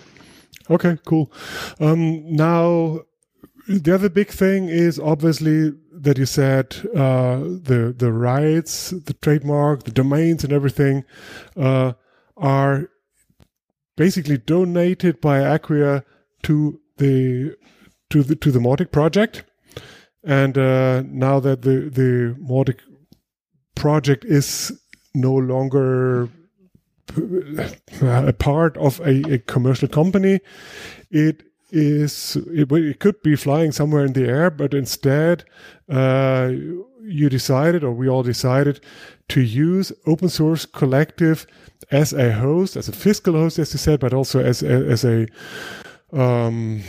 Okay, 0.69 0.97
cool. 1.05 1.31
Um, 1.79 2.35
now, 2.35 3.01
the 3.67 3.93
other 3.93 4.09
big 4.09 4.29
thing 4.29 4.69
is 4.69 4.99
obviously 4.99 5.73
that 6.01 6.17
you 6.17 6.25
said 6.25 6.75
uh, 6.95 7.39
the 7.39 7.93
the 7.97 8.11
rights, 8.11 8.91
the 8.91 9.13
trademark, 9.13 9.83
the 9.83 9.91
domains, 9.91 10.43
and 10.43 10.53
everything 10.53 11.03
uh, 11.55 11.93
are 12.35 12.89
basically 13.95 14.37
donated 14.37 15.19
by 15.21 15.39
Acquia 15.39 16.03
to 16.43 16.79
the 16.97 17.55
to 18.09 18.23
the 18.23 18.35
to 18.35 18.51
the 18.51 18.59
Mautic 18.59 18.91
project. 18.91 19.43
And 20.23 20.57
uh, 20.57 21.03
now 21.07 21.39
that 21.39 21.61
the 21.61 21.89
the 21.89 22.35
Mautic 22.39 22.79
project 23.75 24.25
is 24.25 24.71
no 25.13 25.33
longer 25.33 26.29
a 28.01 28.33
part 28.33 28.77
of 28.77 28.99
a, 28.99 29.33
a 29.33 29.39
commercial 29.39 29.87
company, 29.87 30.39
it 31.09 31.43
is 31.69 32.35
it, 32.51 32.71
it, 32.71 32.99
could 32.99 33.21
be 33.21 33.35
flying 33.35 33.71
somewhere 33.71 34.05
in 34.05 34.13
the 34.13 34.27
air, 34.27 34.49
but 34.49 34.73
instead 34.73 35.43
uh, 35.89 36.51
you 37.01 37.29
decided, 37.29 37.83
or 37.83 37.91
we 37.91 38.07
all 38.07 38.23
decided, 38.23 38.79
to 39.29 39.41
use 39.41 39.91
open 40.05 40.29
source 40.29 40.65
collective 40.65 41.45
as 41.91 42.13
a 42.13 42.31
host, 42.33 42.75
as 42.75 42.87
a 42.87 42.93
fiscal 42.93 43.33
host, 43.33 43.59
as 43.59 43.73
you 43.73 43.77
said, 43.77 43.99
but 43.99 44.13
also 44.13 44.41
as 44.41 44.63
a, 44.63 44.67
as 44.67 45.03
a 45.03 45.27
um, 46.13 46.81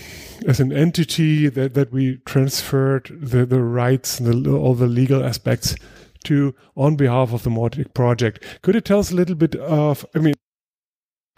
as 0.47 0.61
an 0.61 0.73
entity 0.73 1.49
that, 1.49 1.75
that 1.75 1.93
we 1.93 2.19
transferred 2.19 3.11
the, 3.21 3.45
the 3.45 3.61
rights 3.61 4.21
and 4.21 4.45
the, 4.45 4.53
all 4.53 4.75
the 4.75 4.87
legal 4.87 5.25
aspects 5.25 5.75
to 6.25 6.55
on 6.77 6.97
behalf 6.97 7.33
of 7.33 7.43
the 7.43 7.51
Mautic 7.51 7.95
project. 7.95 8.45
Could 8.63 8.75
you 8.75 8.81
tell 8.81 9.01
us 9.01 9.11
a 9.11 9.17
little 9.17 9.35
bit 9.35 9.55
of, 9.57 10.07
I 10.15 10.21
mean, 10.21 10.35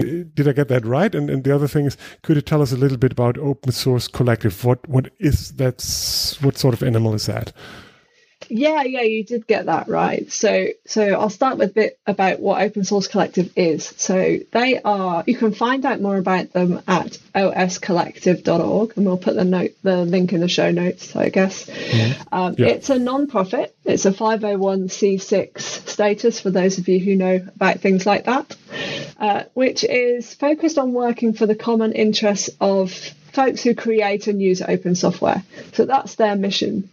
did 0.01 0.49
I 0.49 0.53
get 0.53 0.69
that 0.69 0.85
right? 0.85 1.15
And, 1.15 1.31
and 1.31 1.45
the 1.45 1.55
other 1.55 1.69
thing 1.69 1.87
is, 1.87 1.97
could 2.23 2.37
you 2.37 2.43
tell 2.43 2.63
us 2.63 2.73
a 2.73 2.77
little 2.77 2.99
bit 2.99 3.13
about 3.13 3.39
Open 3.39 3.73
Source 3.73 4.09
Collective? 4.09 4.65
What 4.65 4.89
what 4.89 5.11
is 5.19 5.53
that? 5.53 5.77
What 6.41 6.59
sort 6.59 6.75
of 6.75 6.83
animal 6.83 7.15
is 7.15 7.27
that? 7.27 7.53
Yeah, 8.51 8.83
yeah, 8.83 9.03
you 9.03 9.25
did 9.25 9.47
get 9.47 9.67
that 9.67 9.89
right. 9.89 10.31
So, 10.31 10.69
so 10.85 11.03
I'll 11.03 11.31
start 11.31 11.59
with 11.59 11.71
a 11.71 11.73
bit 11.73 12.01
about 12.07 12.41
what 12.41 12.61
Open 12.61 12.85
Source 12.85 13.07
Collective 13.07 13.53
is. 13.57 13.87
So 13.97 14.39
they 14.51 14.81
are. 14.83 15.23
You 15.27 15.37
can 15.37 15.53
find 15.55 15.85
out 15.87 16.01
more 16.01 16.17
about 16.17 16.53
them 16.53 16.83
at 16.89 17.19
oscollective.org, 17.35 18.93
and 18.97 19.07
we'll 19.07 19.19
put 19.19 19.37
the 19.37 19.45
note, 19.45 19.73
the 19.83 20.05
link 20.05 20.33
in 20.33 20.41
the 20.41 20.49
show 20.49 20.71
notes. 20.71 21.15
I 21.15 21.29
guess 21.29 21.67
mm-hmm. 21.67 22.35
um, 22.35 22.55
yeah. 22.59 22.67
it's 22.67 22.91
a 22.91 22.99
non-profit. 22.99 23.77
It's 23.85 24.05
a 24.05 24.13
501c6 24.13 25.61
status 25.61 26.41
for 26.41 26.51
those 26.51 26.79
of 26.79 26.89
you 26.89 26.99
who 26.99 27.17
know 27.17 27.47
about 27.55 27.81
things 27.81 28.05
like 28.05 28.25
that, 28.25 28.57
uh, 29.19 29.45
which 29.55 29.85
is 29.85 30.35
focused 30.35 30.79
on 30.79 30.93
working 30.93 31.33
for 31.35 31.47
the 31.47 31.55
common 31.55 31.93
interests 31.93 32.51
of 32.61 33.15
folks 33.33 33.63
who 33.63 33.75
create 33.75 34.27
and 34.27 34.41
use 34.41 34.63
open 34.63 34.95
software. 34.95 35.43
So 35.73 35.85
that's 35.87 36.17
their 36.17 36.37
mission. 36.37 36.89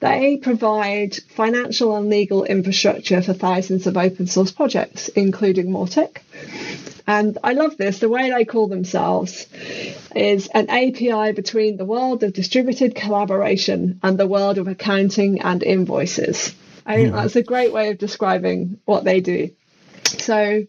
They 0.00 0.38
provide 0.38 1.16
financial 1.34 1.96
and 1.96 2.08
legal 2.08 2.44
infrastructure 2.44 3.22
for 3.22 3.32
thousands 3.32 3.86
of 3.86 3.96
open 3.96 4.26
source 4.26 4.52
projects, 4.52 5.08
including 5.08 5.66
Mautic. 5.66 6.18
And 7.06 7.38
I 7.44 7.52
love 7.52 7.76
this. 7.76 8.00
The 8.00 8.08
way 8.08 8.30
they 8.30 8.44
call 8.44 8.66
themselves 8.66 9.46
is 10.14 10.48
an 10.48 10.68
API 10.68 11.32
between 11.32 11.76
the 11.76 11.84
world 11.84 12.24
of 12.24 12.32
distributed 12.32 12.96
collaboration 12.96 14.00
and 14.02 14.18
the 14.18 14.26
world 14.26 14.58
of 14.58 14.66
accounting 14.66 15.40
and 15.40 15.62
invoices. 15.62 16.52
I 16.84 16.96
think 16.96 17.12
that's 17.12 17.36
a 17.36 17.42
great 17.42 17.72
way 17.72 17.90
of 17.90 17.98
describing 17.98 18.78
what 18.84 19.04
they 19.04 19.20
do. 19.20 19.50
So 20.04 20.66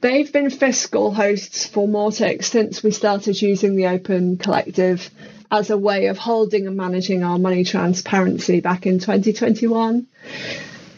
They've 0.00 0.32
been 0.32 0.50
fiscal 0.50 1.12
hosts 1.12 1.64
for 1.66 1.86
Mautic 1.86 2.44
since 2.44 2.82
we 2.82 2.90
started 2.90 3.40
using 3.40 3.76
the 3.76 3.86
Open 3.86 4.36
Collective 4.36 5.10
as 5.50 5.70
a 5.70 5.78
way 5.78 6.06
of 6.06 6.18
holding 6.18 6.66
and 6.66 6.76
managing 6.76 7.22
our 7.22 7.38
money 7.38 7.62
transparency 7.62 8.60
back 8.60 8.86
in 8.86 8.98
2021. 8.98 10.06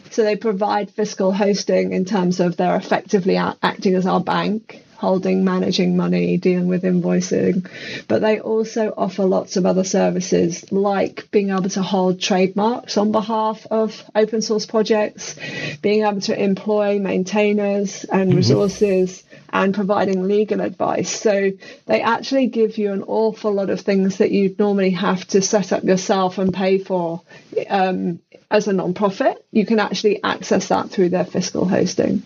So 0.09 0.23
they 0.23 0.35
provide 0.35 0.89
fiscal 0.89 1.31
hosting 1.31 1.93
in 1.93 2.05
terms 2.05 2.39
of 2.39 2.57
they're 2.57 2.75
effectively 2.75 3.37
acting 3.37 3.93
as 3.93 4.07
our 4.07 4.21
bank 4.21 4.83
holding, 4.99 5.45
managing 5.45 5.95
money, 5.95 6.37
dealing 6.37 6.67
with 6.67 6.83
invoicing. 6.83 7.65
But 8.09 8.21
they 8.21 8.41
also 8.41 8.93
offer 8.97 9.23
lots 9.23 9.55
of 9.55 9.65
other 9.65 9.85
services 9.85 10.69
like 10.71 11.31
being 11.31 11.51
able 11.51 11.69
to 11.69 11.81
hold 11.81 12.19
trademarks 12.19 12.97
on 12.97 13.13
behalf 13.13 13.65
of 13.71 14.03
open 14.13 14.41
source 14.41 14.65
projects, 14.65 15.35
being 15.81 16.03
able 16.03 16.21
to 16.21 16.37
employ 16.37 16.99
maintainers 16.99 18.03
and 18.03 18.29
mm-hmm. 18.29 18.37
resources. 18.37 19.23
And 19.51 19.73
providing 19.73 20.27
legal 20.27 20.61
advice. 20.61 21.09
So 21.09 21.53
they 21.87 22.01
actually 22.01 22.49
give 22.49 22.77
you 22.77 22.93
an 22.93 23.01
awful 23.01 23.51
lot 23.51 23.71
of 23.71 23.81
things 23.81 24.19
that 24.19 24.29
you'd 24.29 24.59
normally 24.59 24.91
have 24.91 25.25
to 25.29 25.41
set 25.41 25.73
up 25.73 25.83
yourself 25.83 26.37
and 26.37 26.53
pay 26.53 26.77
for 26.77 27.23
um, 27.67 28.19
as 28.51 28.67
a 28.67 28.73
non-profit. 28.73 29.43
You 29.51 29.65
can 29.65 29.79
actually 29.79 30.21
access 30.23 30.67
that 30.67 30.91
through 30.91 31.09
their 31.09 31.25
fiscal 31.25 31.67
hosting. 31.67 32.21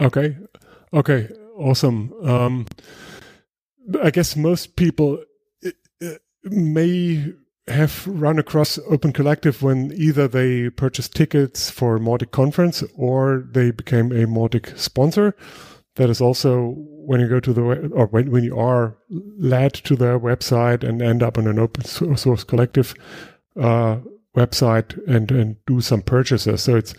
Okay. 0.00 0.36
Okay, 0.92 1.28
awesome. 1.56 2.12
Um, 2.22 2.66
I 4.02 4.10
guess 4.10 4.36
most 4.36 4.76
people 4.76 5.22
uh, 5.64 5.70
uh, 6.02 6.14
may 6.44 7.32
have 7.66 8.06
run 8.06 8.38
across 8.38 8.78
Open 8.88 9.12
Collective 9.12 9.62
when 9.62 9.92
either 9.94 10.26
they 10.28 10.70
purchased 10.70 11.14
tickets 11.14 11.70
for 11.70 11.98
Mautic 11.98 12.30
conference 12.30 12.82
or 12.96 13.46
they 13.50 13.70
became 13.70 14.12
a 14.12 14.26
Mautic 14.26 14.78
sponsor. 14.78 15.34
That 15.96 16.08
is 16.08 16.20
also 16.20 16.74
when 16.76 17.20
you 17.20 17.28
go 17.28 17.40
to 17.40 17.52
the 17.52 17.62
or 17.62 18.06
when, 18.06 18.30
when 18.30 18.44
you 18.44 18.56
are 18.56 18.96
led 19.10 19.74
to 19.74 19.96
their 19.96 20.18
website 20.18 20.88
and 20.88 21.02
end 21.02 21.22
up 21.22 21.36
on 21.36 21.46
an 21.46 21.58
open 21.58 21.84
source 21.84 22.44
collective 22.44 22.94
uh, 23.56 23.98
website 24.36 24.96
and 25.08 25.30
and 25.32 25.56
do 25.66 25.80
some 25.80 26.02
purchases. 26.02 26.62
So 26.62 26.76
it's 26.76 26.94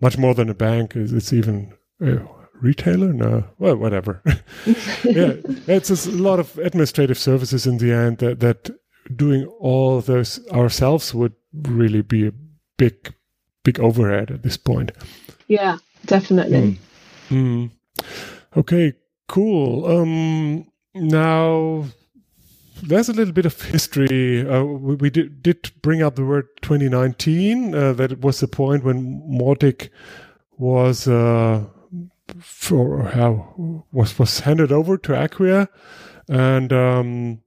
much 0.00 0.16
more 0.16 0.34
than 0.34 0.48
a 0.48 0.54
bank. 0.54 0.94
It's 0.94 1.32
even 1.32 1.74
uh, 2.00 2.18
retailer? 2.64 3.12
No, 3.12 3.44
well, 3.58 3.76
whatever. 3.76 4.22
yeah, 5.04 5.34
it's 5.66 5.90
a 5.90 6.10
lot 6.10 6.40
of 6.40 6.58
administrative 6.58 7.18
services 7.18 7.66
in 7.66 7.78
the 7.78 7.92
end 7.92 8.18
that, 8.18 8.40
that 8.40 8.70
doing 9.14 9.46
all 9.60 10.00
those 10.00 10.44
ourselves 10.48 11.14
would 11.14 11.34
really 11.52 12.02
be 12.02 12.26
a 12.26 12.32
big, 12.76 13.14
big 13.62 13.78
overhead 13.80 14.30
at 14.30 14.42
this 14.42 14.56
point. 14.56 14.92
Yeah, 15.48 15.78
definitely. 16.06 16.78
Mm. 17.30 17.70
Mm. 18.00 18.04
Okay, 18.56 18.94
cool. 19.28 19.86
Um, 19.86 20.66
now 20.94 21.86
there's 22.82 23.08
a 23.08 23.12
little 23.12 23.34
bit 23.34 23.46
of 23.46 23.60
history. 23.60 24.48
Uh, 24.48 24.62
we, 24.62 24.94
we 24.96 25.10
did, 25.10 25.42
did, 25.42 25.70
bring 25.82 26.02
up 26.02 26.16
the 26.16 26.24
word 26.24 26.46
2019. 26.62 27.74
Uh, 27.74 27.92
that 27.94 28.20
was 28.20 28.40
the 28.40 28.48
point 28.48 28.84
when 28.84 29.22
Mautic 29.28 29.90
was 30.56 31.08
uh, 31.08 31.64
for 32.40 33.04
how 33.04 33.84
was 33.92 34.18
was 34.18 34.40
handed 34.40 34.72
over 34.72 34.96
to 34.98 35.12
Acquia, 35.12 35.68
and 36.28 36.72
um, 36.72 37.42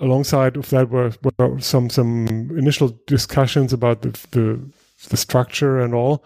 alongside 0.00 0.56
of 0.56 0.70
that 0.70 0.90
were, 0.90 1.12
were 1.38 1.60
some 1.60 1.90
some 1.90 2.26
initial 2.56 2.98
discussions 3.06 3.72
about 3.72 4.02
the, 4.02 4.10
the 4.30 4.72
the 5.08 5.16
structure 5.16 5.78
and 5.78 5.94
all, 5.94 6.24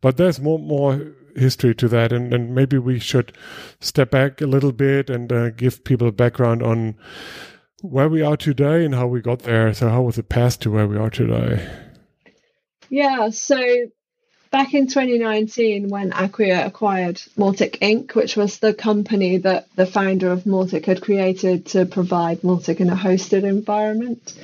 but 0.00 0.16
there's 0.16 0.40
more 0.40 0.58
more 0.58 1.14
history 1.36 1.74
to 1.76 1.88
that, 1.88 2.12
and, 2.12 2.32
and 2.32 2.54
maybe 2.54 2.78
we 2.78 2.98
should 2.98 3.32
step 3.80 4.10
back 4.10 4.40
a 4.40 4.46
little 4.46 4.72
bit 4.72 5.10
and 5.10 5.32
uh, 5.32 5.50
give 5.50 5.84
people 5.84 6.08
a 6.08 6.12
background 6.12 6.62
on 6.62 6.96
where 7.82 8.08
we 8.08 8.22
are 8.22 8.36
today 8.36 8.84
and 8.84 8.94
how 8.94 9.06
we 9.06 9.20
got 9.20 9.40
there. 9.40 9.72
So, 9.72 9.88
how 9.88 10.02
was 10.02 10.16
the 10.16 10.22
past 10.22 10.60
to 10.62 10.70
where 10.70 10.86
we 10.86 10.96
are 10.98 11.10
today? 11.10 11.68
Yeah, 12.88 13.30
so 13.30 13.56
back 14.50 14.74
in 14.74 14.86
2019, 14.86 15.88
when 15.88 16.12
Acquia 16.12 16.66
acquired 16.66 17.16
Mautic 17.36 17.78
Inc., 17.78 18.14
which 18.14 18.36
was 18.36 18.58
the 18.58 18.74
company 18.74 19.38
that 19.38 19.68
the 19.76 19.86
founder 19.86 20.30
of 20.30 20.44
Mautic 20.44 20.86
had 20.86 21.00
created 21.00 21.66
to 21.66 21.86
provide 21.86 22.42
Mautic 22.42 22.80
in 22.80 22.90
a 22.90 22.96
hosted 22.96 23.44
environment, 23.44 24.34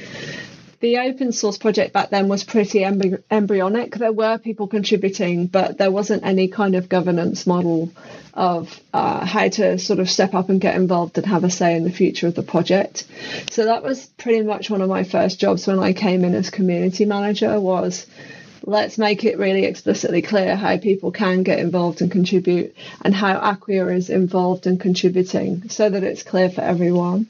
the 0.81 0.99
open 0.99 1.33
source 1.33 1.57
project 1.57 1.93
back 1.93 2.11
then 2.11 2.29
was 2.29 2.45
pretty 2.45 2.85
embryonic. 2.85 3.95
There 3.95 4.13
were 4.13 4.39
people 4.39 4.69
contributing, 4.69 5.47
but 5.47 5.79
there 5.79 5.91
wasn't 5.91 6.25
any 6.25 6.49
kind 6.49 6.75
of 6.75 6.89
governance 6.89 7.47
model 7.47 7.91
of 8.35 8.79
uh, 8.93 9.25
how 9.25 9.49
to 9.49 9.79
sort 9.79 9.99
of 10.01 10.11
step 10.11 10.35
up 10.35 10.51
and 10.51 10.61
get 10.61 10.77
involved 10.77 11.17
and 11.17 11.27
have 11.27 11.45
a 11.45 11.51
say 11.51 11.75
in 11.75 11.85
the 11.85 11.91
future 11.91 12.27
of 12.27 12.35
the 12.35 12.43
project. 12.43 13.05
So 13.51 13.65
that 13.65 13.83
was 13.83 14.07
pretty 14.19 14.43
much 14.43 14.69
one 14.69 14.83
of 14.83 14.89
my 14.91 15.05
first 15.05 15.41
jobs 15.41 15.67
when 15.67 15.79
I 15.79 15.95
came 15.95 16.25
in 16.25 16.35
as 16.35 16.51
community 16.51 17.07
manager 17.07 17.59
was 17.59 18.07
let's 18.67 18.99
make 18.99 19.25
it 19.25 19.39
really 19.39 19.65
explicitly 19.65 20.21
clear 20.21 20.57
how 20.57 20.77
people 20.77 21.13
can 21.13 21.45
get 21.45 21.61
involved 21.61 22.03
and 22.03 22.11
contribute 22.11 22.75
and 23.01 23.15
how 23.15 23.39
Acquia 23.39 23.87
is 23.87 24.11
involved 24.11 24.67
and 24.67 24.81
contributing 24.81 25.69
so 25.69 25.89
that 25.89 26.03
it's 26.03 26.25
clear 26.25 26.51
for 26.51 26.63
everyone. 26.63 27.29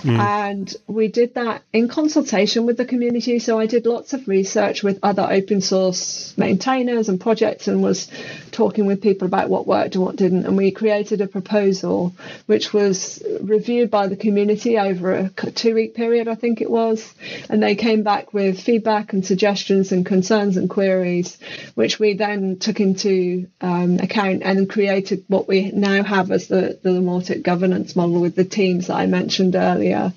Mm. 0.00 0.18
And 0.18 0.76
we 0.86 1.08
did 1.08 1.34
that 1.34 1.62
in 1.74 1.88
consultation 1.88 2.64
with 2.64 2.78
the 2.78 2.86
community. 2.86 3.38
So 3.40 3.60
I 3.60 3.66
did 3.66 3.84
lots 3.84 4.14
of 4.14 4.26
research 4.26 4.82
with 4.82 4.98
other 5.02 5.26
open 5.30 5.60
source 5.60 6.32
maintainers 6.38 7.10
and 7.10 7.20
projects 7.20 7.68
and 7.68 7.82
was 7.82 8.10
talking 8.50 8.86
with 8.86 9.02
people 9.02 9.26
about 9.26 9.50
what 9.50 9.66
worked 9.66 9.96
and 9.96 10.04
what 10.04 10.16
didn't. 10.16 10.46
And 10.46 10.56
we 10.56 10.70
created 10.70 11.20
a 11.20 11.26
proposal 11.26 12.14
which 12.46 12.72
was 12.72 13.22
reviewed 13.42 13.90
by 13.90 14.06
the 14.06 14.16
community 14.16 14.78
over 14.78 15.12
a 15.12 15.28
two 15.50 15.74
week 15.74 15.94
period, 15.94 16.26
I 16.26 16.36
think 16.36 16.62
it 16.62 16.70
was. 16.70 17.12
And 17.50 17.62
they 17.62 17.74
came 17.74 18.02
back 18.02 18.32
with 18.32 18.58
feedback 18.58 19.12
and 19.12 19.26
suggestions 19.26 19.92
and 19.92 20.06
concerns 20.06 20.56
and 20.56 20.69
queries, 20.70 21.38
which 21.74 21.98
we 21.98 22.14
then 22.14 22.58
took 22.58 22.80
into 22.80 23.48
um, 23.60 23.98
account 23.98 24.42
and 24.42 24.70
created 24.70 25.24
what 25.28 25.46
we 25.46 25.70
now 25.72 26.02
have 26.02 26.30
as 26.30 26.48
the, 26.48 26.78
the 26.82 26.90
Mautic 26.90 27.42
governance 27.42 27.94
model 27.94 28.20
with 28.20 28.36
the 28.36 28.44
teams 28.44 28.86
that 28.86 28.96
I 28.96 29.06
mentioned 29.06 29.54
earlier. 29.54 30.12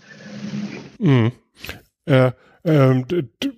Mm. 0.99 1.33
Uh, 2.07 2.31
um, 2.65 3.03
d- 3.03 3.27
d- 3.39 3.57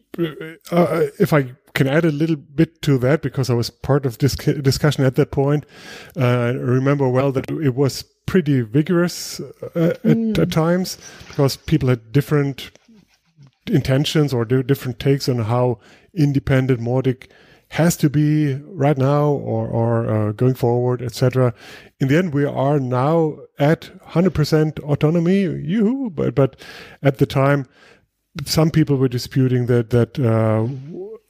uh, 0.71 1.03
if 1.19 1.33
I 1.33 1.51
can 1.73 1.87
add 1.87 2.05
a 2.05 2.11
little 2.11 2.37
bit 2.37 2.81
to 2.83 2.97
that, 2.99 3.21
because 3.21 3.49
I 3.49 3.53
was 3.53 3.69
part 3.69 4.05
of 4.05 4.17
this 4.17 4.35
discussion 4.35 5.03
at 5.03 5.15
that 5.15 5.31
point, 5.31 5.65
uh, 6.17 6.25
I 6.25 6.49
remember 6.51 7.07
well 7.07 7.31
that 7.33 7.51
it 7.51 7.75
was 7.75 8.03
pretty 8.25 8.61
vigorous 8.61 9.39
uh, 9.39 9.75
at, 9.75 10.03
mm. 10.03 10.39
at 10.39 10.51
times 10.51 10.97
because 11.27 11.57
people 11.57 11.89
had 11.89 12.11
different 12.11 12.71
intentions 13.67 14.33
or 14.33 14.45
different 14.45 14.99
takes 14.99 15.27
on 15.27 15.39
how 15.39 15.79
independent 16.15 16.79
Mautic 16.79 17.27
has 17.69 17.97
to 17.97 18.09
be 18.09 18.53
right 18.67 18.97
now 18.97 19.25
or, 19.25 19.67
or 19.67 20.07
uh, 20.07 20.31
going 20.31 20.53
forward, 20.53 21.01
etc. 21.01 21.53
In 21.99 22.07
the 22.07 22.17
end, 22.17 22.33
we 22.33 22.45
are 22.45 22.79
now 22.79 23.37
at 23.59 23.89
100% 24.09 24.79
autonomy, 24.79 25.41
you. 25.41 26.11
But 26.13 26.35
but 26.35 26.55
at 27.01 27.17
the 27.17 27.25
time, 27.25 27.67
some 28.45 28.69
people 28.69 28.97
were 28.97 29.07
disputing 29.07 29.65
that 29.65 29.89
that 29.89 30.19
uh, 30.19 30.67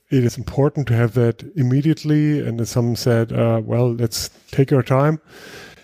it 0.10 0.24
is 0.24 0.38
important 0.38 0.88
to 0.88 0.94
have 0.96 1.14
that 1.14 1.44
immediately, 1.56 2.46
and 2.46 2.68
some 2.68 2.96
said, 2.96 3.32
uh, 3.32 3.62
"Well, 3.64 3.94
let's 3.94 4.30
take 4.52 4.72
our 4.72 4.84
time." 4.84 5.20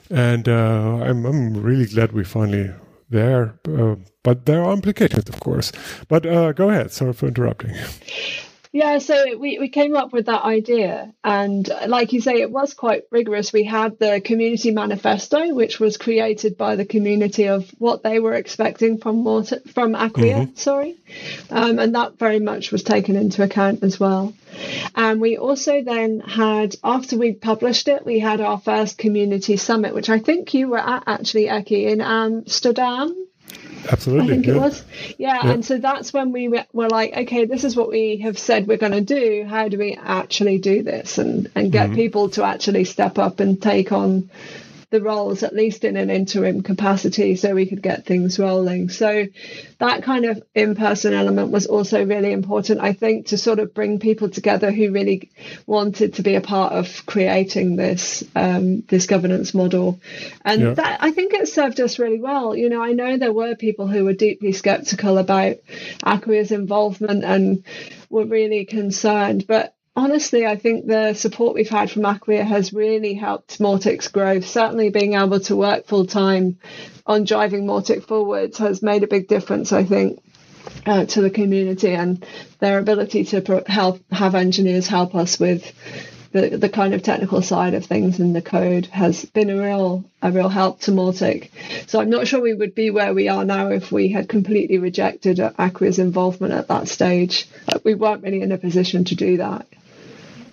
And 0.09 0.47
uh, 0.47 0.99
I'm 1.03 1.25
I'm 1.25 1.53
really 1.55 1.85
glad 1.85 2.11
we 2.11 2.23
finally 2.23 2.71
there. 3.09 3.55
Uh, 3.67 3.95
but 4.23 4.45
there 4.45 4.63
are 4.63 4.73
implications, 4.73 5.29
of 5.29 5.39
course. 5.39 5.71
But 6.07 6.25
uh, 6.25 6.51
go 6.51 6.69
ahead. 6.69 6.91
Sorry 6.91 7.13
for 7.13 7.27
interrupting. 7.27 7.75
Yeah, 8.73 8.99
so 8.99 9.37
we, 9.37 9.59
we 9.59 9.67
came 9.67 9.97
up 9.97 10.13
with 10.13 10.27
that 10.27 10.43
idea. 10.43 11.13
And 11.25 11.69
like 11.87 12.13
you 12.13 12.21
say, 12.21 12.35
it 12.35 12.49
was 12.49 12.73
quite 12.73 13.03
rigorous. 13.11 13.51
We 13.51 13.65
had 13.65 13.99
the 13.99 14.21
community 14.23 14.71
manifesto, 14.71 15.53
which 15.53 15.77
was 15.77 15.97
created 15.97 16.57
by 16.57 16.77
the 16.77 16.85
community 16.85 17.49
of 17.49 17.69
what 17.79 18.01
they 18.01 18.19
were 18.19 18.33
expecting 18.33 18.97
from 18.97 19.25
water, 19.25 19.59
from 19.73 19.93
Acquia, 19.93 20.35
mm-hmm. 20.35 20.55
sorry. 20.55 20.95
Um, 21.49 21.79
and 21.79 21.95
that 21.95 22.17
very 22.17 22.39
much 22.39 22.71
was 22.71 22.83
taken 22.83 23.17
into 23.17 23.43
account 23.43 23.83
as 23.83 23.99
well. 23.99 24.33
And 24.95 25.19
we 25.19 25.37
also 25.37 25.83
then 25.83 26.21
had, 26.21 26.75
after 26.81 27.17
we 27.17 27.33
published 27.33 27.89
it, 27.89 28.05
we 28.05 28.19
had 28.19 28.39
our 28.39 28.59
first 28.59 28.97
community 28.97 29.57
summit, 29.57 29.93
which 29.93 30.09
I 30.09 30.19
think 30.19 30.53
you 30.53 30.69
were 30.69 30.77
at 30.77 31.03
actually, 31.07 31.47
Ekke, 31.47 31.91
in 31.91 31.99
Amsterdam. 31.99 33.27
Absolutely. 33.89 34.25
I 34.25 34.29
think 34.29 34.45
yeah. 34.45 34.53
it 34.53 34.59
was. 34.59 34.83
Yeah, 35.17 35.39
yeah, 35.43 35.51
And 35.51 35.65
so 35.65 35.77
that's 35.77 36.13
when 36.13 36.31
we 36.31 36.47
were 36.47 36.89
like, 36.89 37.13
okay, 37.15 37.45
this 37.45 37.63
is 37.63 37.75
what 37.75 37.89
we 37.89 38.17
have 38.17 38.37
said 38.37 38.67
we're 38.67 38.77
going 38.77 38.91
to 38.91 39.01
do. 39.01 39.45
How 39.47 39.67
do 39.67 39.77
we 39.77 39.95
actually 39.95 40.57
do 40.57 40.83
this 40.83 41.17
and, 41.17 41.49
and 41.55 41.71
get 41.71 41.87
mm-hmm. 41.87 41.95
people 41.95 42.29
to 42.31 42.43
actually 42.43 42.85
step 42.85 43.17
up 43.17 43.39
and 43.39 43.61
take 43.61 43.91
on 43.91 44.29
the 44.91 45.01
roles, 45.01 45.41
at 45.41 45.55
least 45.55 45.85
in 45.85 45.95
an 45.95 46.09
interim 46.09 46.61
capacity, 46.61 47.35
so 47.37 47.55
we 47.55 47.65
could 47.65 47.81
get 47.81 48.05
things 48.05 48.37
rolling. 48.37 48.89
So 48.89 49.25
that 49.79 50.03
kind 50.03 50.25
of 50.25 50.43
in 50.53 50.75
person 50.75 51.13
element 51.13 51.49
was 51.49 51.65
also 51.65 52.05
really 52.05 52.33
important, 52.33 52.81
I 52.81 52.91
think, 52.91 53.27
to 53.27 53.37
sort 53.37 53.59
of 53.59 53.73
bring 53.73 53.99
people 53.99 54.29
together 54.29 54.69
who 54.69 54.91
really 54.91 55.31
wanted 55.65 56.15
to 56.15 56.23
be 56.23 56.35
a 56.35 56.41
part 56.41 56.73
of 56.73 57.05
creating 57.05 57.77
this 57.77 58.23
um, 58.35 58.81
this 58.81 59.07
governance 59.07 59.53
model. 59.53 60.01
And 60.43 60.61
yeah. 60.61 60.73
that 60.73 60.97
I 61.01 61.11
think 61.11 61.33
it 61.33 61.47
served 61.47 61.79
us 61.79 61.97
really 61.97 62.19
well. 62.19 62.53
You 62.55 62.67
know, 62.67 62.81
I 62.81 62.91
know 62.91 63.17
there 63.17 63.33
were 63.33 63.55
people 63.55 63.87
who 63.87 64.03
were 64.03 64.13
deeply 64.13 64.51
skeptical 64.51 65.17
about 65.17 65.55
Acquia's 66.03 66.51
involvement 66.51 67.23
and 67.23 67.63
were 68.09 68.25
really 68.25 68.65
concerned, 68.65 69.47
but 69.47 69.73
honestly, 69.95 70.45
I 70.45 70.55
think 70.55 70.87
the 70.87 71.13
support 71.13 71.55
we've 71.55 71.69
had 71.69 71.91
from 71.91 72.05
Acquia 72.05 72.43
has 72.43 72.73
really 72.73 73.13
helped 73.13 73.59
Mautic's 73.59 74.07
growth. 74.07 74.45
Certainly, 74.45 74.89
being 74.89 75.15
able 75.15 75.39
to 75.41 75.55
work 75.55 75.85
full 75.87 76.05
time 76.05 76.57
on 77.05 77.23
driving 77.23 77.65
Mautic 77.65 78.07
forwards 78.07 78.57
has 78.57 78.81
made 78.81 79.03
a 79.03 79.07
big 79.07 79.27
difference, 79.27 79.71
I 79.71 79.83
think. 79.83 80.21
Uh, 80.85 81.05
to 81.05 81.21
the 81.21 81.29
community 81.31 81.89
and 81.89 82.23
their 82.59 82.77
ability 82.77 83.23
to 83.23 83.41
pro- 83.41 83.63
help 83.65 83.99
have 84.11 84.35
engineers 84.35 84.87
help 84.87 85.15
us 85.15 85.39
with 85.39 85.73
the, 86.31 86.49
the 86.57 86.69
kind 86.69 86.93
of 86.93 87.03
technical 87.03 87.41
side 87.41 87.73
of 87.73 87.85
things 87.85 88.19
in 88.19 88.33
the 88.33 88.41
code 88.41 88.85
has 88.87 89.25
been 89.25 89.49
a 89.49 89.61
real 89.61 90.03
a 90.21 90.31
real 90.31 90.49
help 90.49 90.79
to 90.81 90.91
Mautic. 90.91 91.49
So 91.87 91.99
I'm 91.99 92.09
not 92.09 92.27
sure 92.27 92.39
we 92.39 92.53
would 92.53 92.75
be 92.75 92.89
where 92.89 93.13
we 93.13 93.27
are 93.27 93.43
now 93.43 93.69
if 93.69 93.91
we 93.91 94.09
had 94.09 94.29
completely 94.29 94.77
rejected 94.77 95.39
Acquia's 95.39 95.99
involvement 95.99 96.53
at 96.53 96.67
that 96.67 96.87
stage. 96.87 97.47
We 97.83 97.95
weren't 97.95 98.23
really 98.23 98.41
in 98.41 98.51
a 98.51 98.57
position 98.57 99.03
to 99.05 99.15
do 99.15 99.37
that. 99.37 99.67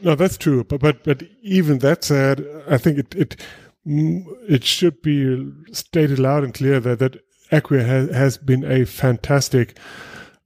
No, 0.02 0.14
that's 0.14 0.36
true. 0.36 0.64
But 0.64 0.80
but 0.80 1.04
but 1.04 1.22
even 1.42 1.78
that 1.78 2.04
said, 2.04 2.46
I 2.68 2.78
think 2.78 2.98
it 2.98 3.14
it 3.14 3.36
it 3.84 4.64
should 4.64 5.02
be 5.02 5.52
stated 5.72 6.18
loud 6.18 6.44
and 6.44 6.54
clear 6.54 6.80
that 6.80 6.98
that 6.98 7.16
Acquia 7.50 7.84
has 7.84 8.10
has 8.10 8.38
been 8.38 8.64
a 8.64 8.84
fantastic. 8.84 9.78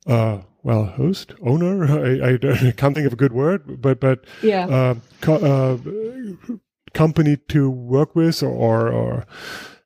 Uh, 0.07 0.41
well, 0.65 0.85
host, 0.85 1.35
owner, 1.45 1.85
I, 2.25 2.35
I, 2.35 2.39
can't 2.77 2.95
think 2.95 3.07
of 3.07 3.13
a 3.13 3.17
good 3.17 3.33
word, 3.33 3.81
but 3.81 4.01
but 4.01 4.25
yeah, 4.43 4.67
uh, 4.67 4.95
co- 5.21 5.35
uh, 5.35 6.57
company 6.93 7.37
to 7.49 7.71
work 7.71 8.15
with 8.15 8.43
or, 8.43 8.89
or 8.89 9.27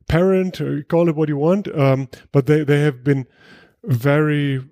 parent, 0.09 0.61
or 0.61 0.83
call 0.83 1.09
it 1.09 1.17
what 1.17 1.29
you 1.29 1.37
want. 1.37 1.69
Um, 1.77 2.09
but 2.33 2.47
they, 2.47 2.65
they 2.65 2.81
have 2.81 3.05
been 3.05 3.27
very 3.85 4.65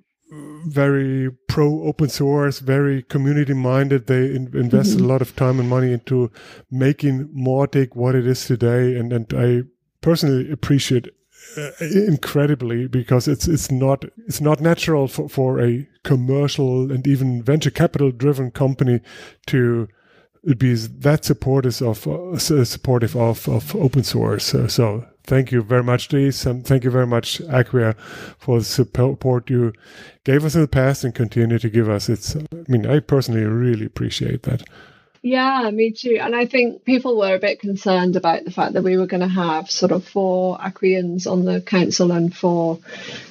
very 0.66 1.30
pro 1.48 1.82
open 1.84 2.08
source, 2.08 2.58
very 2.60 3.02
community 3.02 3.54
minded. 3.54 4.06
They 4.06 4.26
in, 4.34 4.56
invested 4.56 4.98
mm-hmm. 4.98 5.04
a 5.04 5.08
lot 5.08 5.22
of 5.22 5.36
time 5.36 5.60
and 5.60 5.68
money 5.68 5.92
into 5.92 6.30
making 6.70 7.28
Mautic 7.28 7.94
what 7.94 8.14
it 8.14 8.26
is 8.26 8.44
today, 8.46 8.96
and 8.96 9.12
and 9.12 9.32
I 9.36 9.62
personally 10.00 10.50
appreciate 10.50 11.08
uh, 11.56 11.70
incredibly 11.80 12.86
because 12.88 13.28
it's 13.28 13.46
it's 13.46 13.70
not 13.70 14.04
it's 14.26 14.40
not 14.40 14.60
natural 14.60 15.08
for, 15.08 15.28
for 15.28 15.60
a 15.60 15.86
commercial 16.02 16.90
and 16.90 17.06
even 17.06 17.42
venture 17.42 17.70
capital 17.70 18.10
driven 18.10 18.50
company 18.50 19.00
to 19.46 19.88
be 20.58 20.74
that 20.74 21.24
supportive 21.24 21.80
of 21.82 22.06
uh, 22.06 22.38
supportive 22.38 23.16
of, 23.16 23.48
of 23.48 23.74
open 23.76 24.04
source. 24.04 24.54
Uh, 24.54 24.68
so 24.68 25.06
thank 25.24 25.52
you 25.52 25.62
very 25.62 25.82
much, 25.82 26.08
Dries, 26.08 26.46
and 26.46 26.66
thank 26.66 26.84
you 26.84 26.90
very 26.90 27.06
much, 27.06 27.40
Acquia, 27.40 27.96
for 28.38 28.58
the 28.58 28.64
support 28.64 29.50
you 29.50 29.72
gave 30.24 30.44
us 30.44 30.54
in 30.54 30.60
the 30.60 30.68
past 30.68 31.04
and 31.04 31.14
continue 31.14 31.58
to 31.58 31.70
give 31.70 31.88
us. 31.88 32.08
It's, 32.08 32.36
I 32.36 32.46
mean, 32.68 32.86
I 32.86 33.00
personally 33.00 33.44
really 33.44 33.86
appreciate 33.86 34.44
that. 34.44 34.62
Yeah, 35.26 35.70
me 35.70 35.90
too. 35.90 36.18
And 36.20 36.36
I 36.36 36.44
think 36.44 36.84
people 36.84 37.16
were 37.16 37.34
a 37.34 37.38
bit 37.38 37.58
concerned 37.58 38.14
about 38.14 38.44
the 38.44 38.50
fact 38.50 38.74
that 38.74 38.84
we 38.84 38.98
were 38.98 39.06
going 39.06 39.22
to 39.22 39.26
have 39.26 39.70
sort 39.70 39.90
of 39.90 40.06
four 40.06 40.58
Acqueans 40.62 41.26
on 41.26 41.46
the 41.46 41.62
council 41.62 42.12
and 42.12 42.36
four 42.36 42.78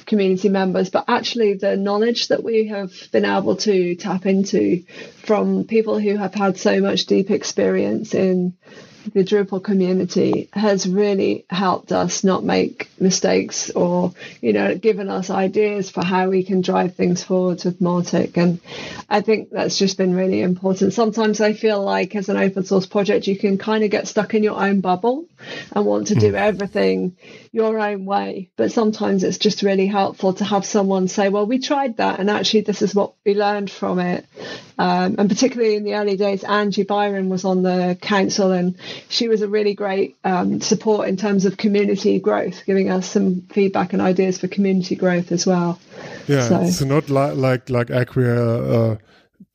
community 0.07 0.49
members. 0.49 0.89
But 0.89 1.05
actually, 1.07 1.53
the 1.53 1.77
knowledge 1.77 2.29
that 2.29 2.43
we 2.43 2.65
have 2.69 2.91
been 3.11 3.25
able 3.25 3.57
to 3.57 3.93
tap 3.93 4.25
into 4.25 4.83
from 5.23 5.65
people 5.65 5.99
who 5.99 6.17
have 6.17 6.33
had 6.33 6.57
so 6.57 6.81
much 6.81 7.05
deep 7.05 7.29
experience 7.29 8.15
in 8.15 8.55
the 9.13 9.23
Drupal 9.23 9.63
community 9.63 10.49
has 10.53 10.87
really 10.87 11.45
helped 11.49 11.91
us 11.91 12.23
not 12.23 12.43
make 12.43 12.89
mistakes 12.99 13.69
or, 13.71 14.13
you 14.41 14.53
know, 14.53 14.75
given 14.75 15.09
us 15.09 15.29
ideas 15.29 15.89
for 15.89 16.03
how 16.03 16.29
we 16.29 16.43
can 16.43 16.61
drive 16.61 16.95
things 16.95 17.23
forward 17.23 17.63
with 17.63 17.79
Mautic. 17.79 18.37
And 18.37 18.59
I 19.09 19.21
think 19.21 19.49
that's 19.49 19.77
just 19.77 19.97
been 19.97 20.15
really 20.15 20.41
important. 20.41 20.93
Sometimes 20.93 21.41
I 21.41 21.53
feel 21.53 21.81
like 21.81 22.15
as 22.15 22.29
an 22.29 22.37
open 22.37 22.63
source 22.63 22.85
project, 22.85 23.27
you 23.27 23.37
can 23.37 23.57
kind 23.57 23.83
of 23.83 23.91
get 23.91 24.07
stuck 24.07 24.33
in 24.33 24.43
your 24.43 24.59
own 24.59 24.79
bubble 24.81 25.25
and 25.73 25.85
want 25.85 26.07
to 26.07 26.15
do 26.15 26.29
hmm. 26.29 26.35
everything 26.35 27.15
your 27.53 27.79
own 27.79 28.03
way. 28.03 28.49
But 28.57 28.71
sometimes 28.71 29.23
it's 29.23 29.37
just 29.37 29.61
really 29.61 29.85
helpful 29.85 30.33
to 30.33 30.43
have 30.43 30.65
someone 30.65 31.07
say, 31.07 31.29
well, 31.29 31.45
we 31.45 31.59
tried 31.59 31.97
that 31.97 32.19
and 32.19 32.29
actually 32.29 32.61
this 32.61 32.81
is 32.81 32.95
what 32.95 33.13
we 33.23 33.35
learned 33.35 33.69
from 33.69 33.99
it. 33.99 34.25
Um, 34.79 35.15
and 35.19 35.29
particularly 35.29 35.75
in 35.75 35.83
the 35.83 35.93
early 35.93 36.17
days, 36.17 36.43
Angie 36.43 36.81
Byron 36.81 37.29
was 37.29 37.45
on 37.45 37.61
the 37.61 37.95
council 38.01 38.51
and 38.51 38.75
she 39.07 39.27
was 39.27 39.43
a 39.43 39.47
really 39.47 39.75
great 39.75 40.17
um, 40.23 40.61
support 40.61 41.07
in 41.07 41.15
terms 41.15 41.45
of 41.45 41.55
community 41.55 42.19
growth, 42.19 42.65
giving 42.65 42.89
us 42.89 43.07
some 43.07 43.41
feedback 43.41 43.93
and 43.93 44.01
ideas 44.01 44.39
for 44.39 44.47
community 44.47 44.95
growth 44.95 45.31
as 45.31 45.45
well. 45.45 45.79
Yeah, 46.27 46.47
so, 46.47 46.61
it's 46.61 46.81
not 46.81 47.09
li- 47.11 47.33
like 47.33 47.69
like 47.69 47.91
Acquia 47.91 48.93
uh, 48.93 48.97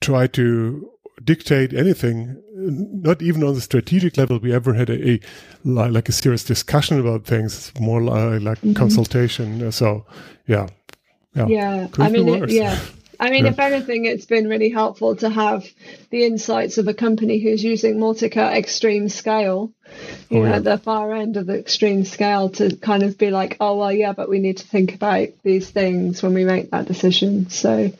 try 0.00 0.28
to 0.28 0.88
dictate 1.24 1.72
anything. 1.74 2.40
Not 2.70 3.22
even 3.22 3.42
on 3.42 3.54
the 3.54 3.60
strategic 3.60 4.16
level, 4.16 4.38
we 4.38 4.52
ever 4.52 4.74
had 4.74 4.90
a, 4.90 5.14
a 5.14 5.20
like 5.64 6.08
a 6.08 6.12
serious 6.12 6.44
discussion 6.44 7.00
about 7.00 7.24
things. 7.24 7.70
It's 7.70 7.80
more 7.80 8.02
like, 8.02 8.42
like 8.42 8.58
mm-hmm. 8.58 8.74
consultation. 8.74 9.72
So, 9.72 10.04
yeah, 10.46 10.68
yeah. 11.34 11.46
Yeah, 11.46 11.88
I 11.98 12.10
mean, 12.10 12.28
it, 12.28 12.50
yeah. 12.50 12.78
I 13.20 13.30
mean, 13.30 13.46
yeah. 13.46 13.50
if 13.50 13.58
anything, 13.58 14.04
it's 14.04 14.26
been 14.26 14.48
really 14.48 14.68
helpful 14.70 15.16
to 15.16 15.28
have 15.28 15.66
the 16.10 16.24
insights 16.24 16.78
of 16.78 16.86
a 16.86 16.94
company 16.94 17.40
who's 17.40 17.64
using 17.64 17.96
Mautic 17.96 18.36
at 18.36 18.56
extreme 18.56 19.08
scale, 19.08 19.72
you 20.28 20.38
oh, 20.38 20.42
know, 20.42 20.50
yeah. 20.50 20.56
at 20.56 20.64
the 20.64 20.78
far 20.78 21.12
end 21.12 21.36
of 21.36 21.46
the 21.46 21.58
extreme 21.58 22.04
scale 22.04 22.50
to 22.50 22.76
kind 22.76 23.02
of 23.02 23.18
be 23.18 23.30
like, 23.30 23.56
oh, 23.58 23.76
well, 23.76 23.90
yeah, 23.90 24.12
but 24.12 24.28
we 24.28 24.38
need 24.38 24.58
to 24.58 24.66
think 24.68 24.94
about 24.94 25.28
these 25.42 25.68
things 25.68 26.22
when 26.22 26.32
we 26.32 26.44
make 26.44 26.70
that 26.70 26.86
decision. 26.86 27.50
So, 27.50 27.90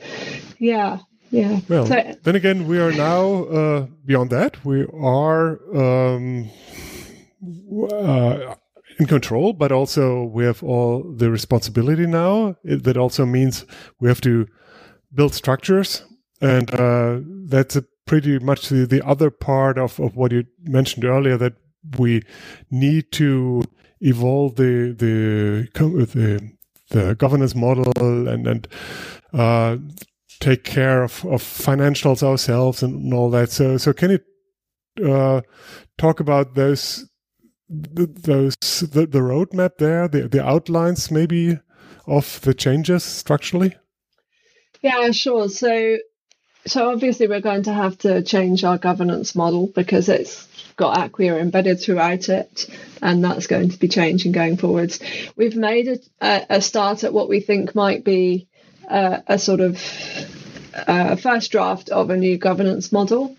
yeah, 0.59 0.99
yeah. 1.31 1.61
Well, 1.69 1.87
so, 1.87 2.17
then 2.23 2.37
again, 2.37 2.67
we 2.67 2.79
are 2.79 2.93
now 2.93 3.45
uh, 3.45 3.87
beyond 4.05 4.31
that. 4.31 4.65
We 4.65 4.87
are 4.87 5.59
um, 5.77 6.51
uh, 7.93 8.55
in 8.99 9.07
control, 9.07 9.53
but 9.53 9.73
also 9.73 10.25
we 10.25 10.45
have 10.45 10.63
all 10.63 11.03
the 11.03 11.31
responsibility 11.31 12.07
now. 12.07 12.57
It, 12.65 12.85
that 12.85 12.97
also 12.97 13.27
means 13.27 13.65
we 14.01 14.09
have 14.09 14.21
to 14.23 14.47
build 15.15 15.35
structures, 15.35 16.05
and 16.41 16.73
uh, 16.75 17.21
that's 17.47 17.77
a 17.77 17.85
pretty 18.07 18.39
much 18.39 18.69
the, 18.69 18.87
the 18.87 19.07
other 19.07 19.31
part 19.31 19.79
of, 19.79 20.01
of 20.01 20.17
what 20.17 20.33
you 20.33 20.45
mentioned 20.63 21.05
earlier 21.05 21.37
that 21.37 21.55
we 21.99 22.23
need 22.71 23.13
to 23.13 23.63
evolve 24.01 24.57
the 24.57 24.95
the 24.97 25.69
the, 25.75 26.51
the 26.91 27.15
governance 27.15 27.55
model 27.55 27.93
and 28.29 28.47
and 28.47 28.69
uh, 29.33 29.77
take 30.41 30.65
care 30.65 31.03
of, 31.03 31.25
of 31.25 31.43
financials 31.43 32.23
ourselves 32.23 32.83
and 32.83 33.13
all 33.13 33.31
that. 33.31 33.51
So 33.51 33.77
so 33.77 33.93
can 33.93 34.11
you 34.11 35.13
uh, 35.13 35.43
talk 35.97 36.21
about 36.21 36.55
those 36.55 37.09
those 37.69 38.57
the, 38.57 39.07
the 39.07 39.19
roadmap 39.19 39.79
there, 39.79 40.09
the 40.09 40.29
the 40.29 40.45
outlines 40.45 41.11
maybe 41.11 41.59
of 42.07 42.41
the 42.41 42.55
changes 42.55 43.05
structurally? 43.05 43.77
Yeah, 44.81 45.11
sure. 45.11 45.49
So, 45.49 45.99
so 46.67 46.91
obviously 46.91 47.27
we're 47.27 47.41
going 47.41 47.65
to 47.65 47.73
have 47.73 47.99
to 47.99 48.23
change 48.23 48.65
our 48.65 48.79
governance 48.79 49.35
model 49.35 49.67
because 49.67 50.09
it's 50.09 50.47
got 50.77 50.99
Acquia 50.99 51.37
embedded 51.37 51.81
throughout 51.81 52.29
it, 52.29 52.69
and 53.03 53.23
that's 53.23 53.47
going 53.47 53.71
to 53.71 53.79
be 53.79 53.89
changing 53.89 54.33
going 54.33 54.57
forwards. 54.57 55.01
We've 55.37 55.57
made 55.57 56.01
a, 56.21 56.47
a 56.49 56.61
start 56.61 57.05
at 57.05 57.13
what 57.13 57.29
we 57.29 57.41
think 57.41 57.75
might 57.75 58.05
be 58.05 58.48
a, 58.89 59.23
a 59.27 59.39
sort 59.39 59.61
of 59.61 59.81
a 60.75 61.17
first 61.17 61.51
draft 61.51 61.89
of 61.91 62.11
a 62.11 62.17
new 62.17 62.39
governance 62.39 62.93
model 62.93 63.37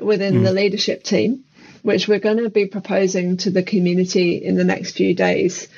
within 0.00 0.36
mm. 0.36 0.44
the 0.44 0.52
leadership 0.52 1.02
team, 1.02 1.44
which 1.82 2.08
we're 2.08 2.18
going 2.18 2.38
to 2.38 2.50
be 2.50 2.66
proposing 2.66 3.36
to 3.38 3.50
the 3.50 3.62
community 3.62 4.36
in 4.36 4.56
the 4.56 4.64
next 4.64 4.92
few 4.92 5.14
days 5.14 5.68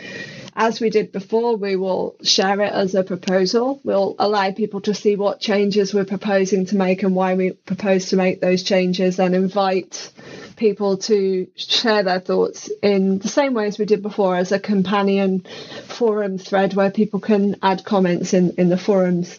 as 0.56 0.80
we 0.80 0.90
did 0.90 1.10
before, 1.10 1.56
we 1.56 1.76
will 1.76 2.16
share 2.22 2.60
it 2.60 2.72
as 2.72 2.94
a 2.94 3.02
proposal. 3.02 3.80
We'll 3.82 4.14
allow 4.18 4.52
people 4.52 4.80
to 4.82 4.94
see 4.94 5.16
what 5.16 5.40
changes 5.40 5.92
we're 5.92 6.04
proposing 6.04 6.66
to 6.66 6.76
make 6.76 7.02
and 7.02 7.14
why 7.14 7.34
we 7.34 7.52
propose 7.52 8.10
to 8.10 8.16
make 8.16 8.40
those 8.40 8.62
changes 8.62 9.18
and 9.18 9.34
invite 9.34 10.12
people 10.56 10.98
to 10.98 11.48
share 11.56 12.04
their 12.04 12.20
thoughts 12.20 12.70
in 12.82 13.18
the 13.18 13.28
same 13.28 13.54
way 13.54 13.66
as 13.66 13.78
we 13.78 13.84
did 13.84 14.02
before 14.02 14.36
as 14.36 14.52
a 14.52 14.60
companion 14.60 15.44
forum 15.88 16.38
thread 16.38 16.74
where 16.74 16.90
people 16.90 17.18
can 17.18 17.56
add 17.62 17.84
comments 17.84 18.32
in, 18.32 18.52
in 18.56 18.68
the 18.68 18.78
forums. 18.78 19.38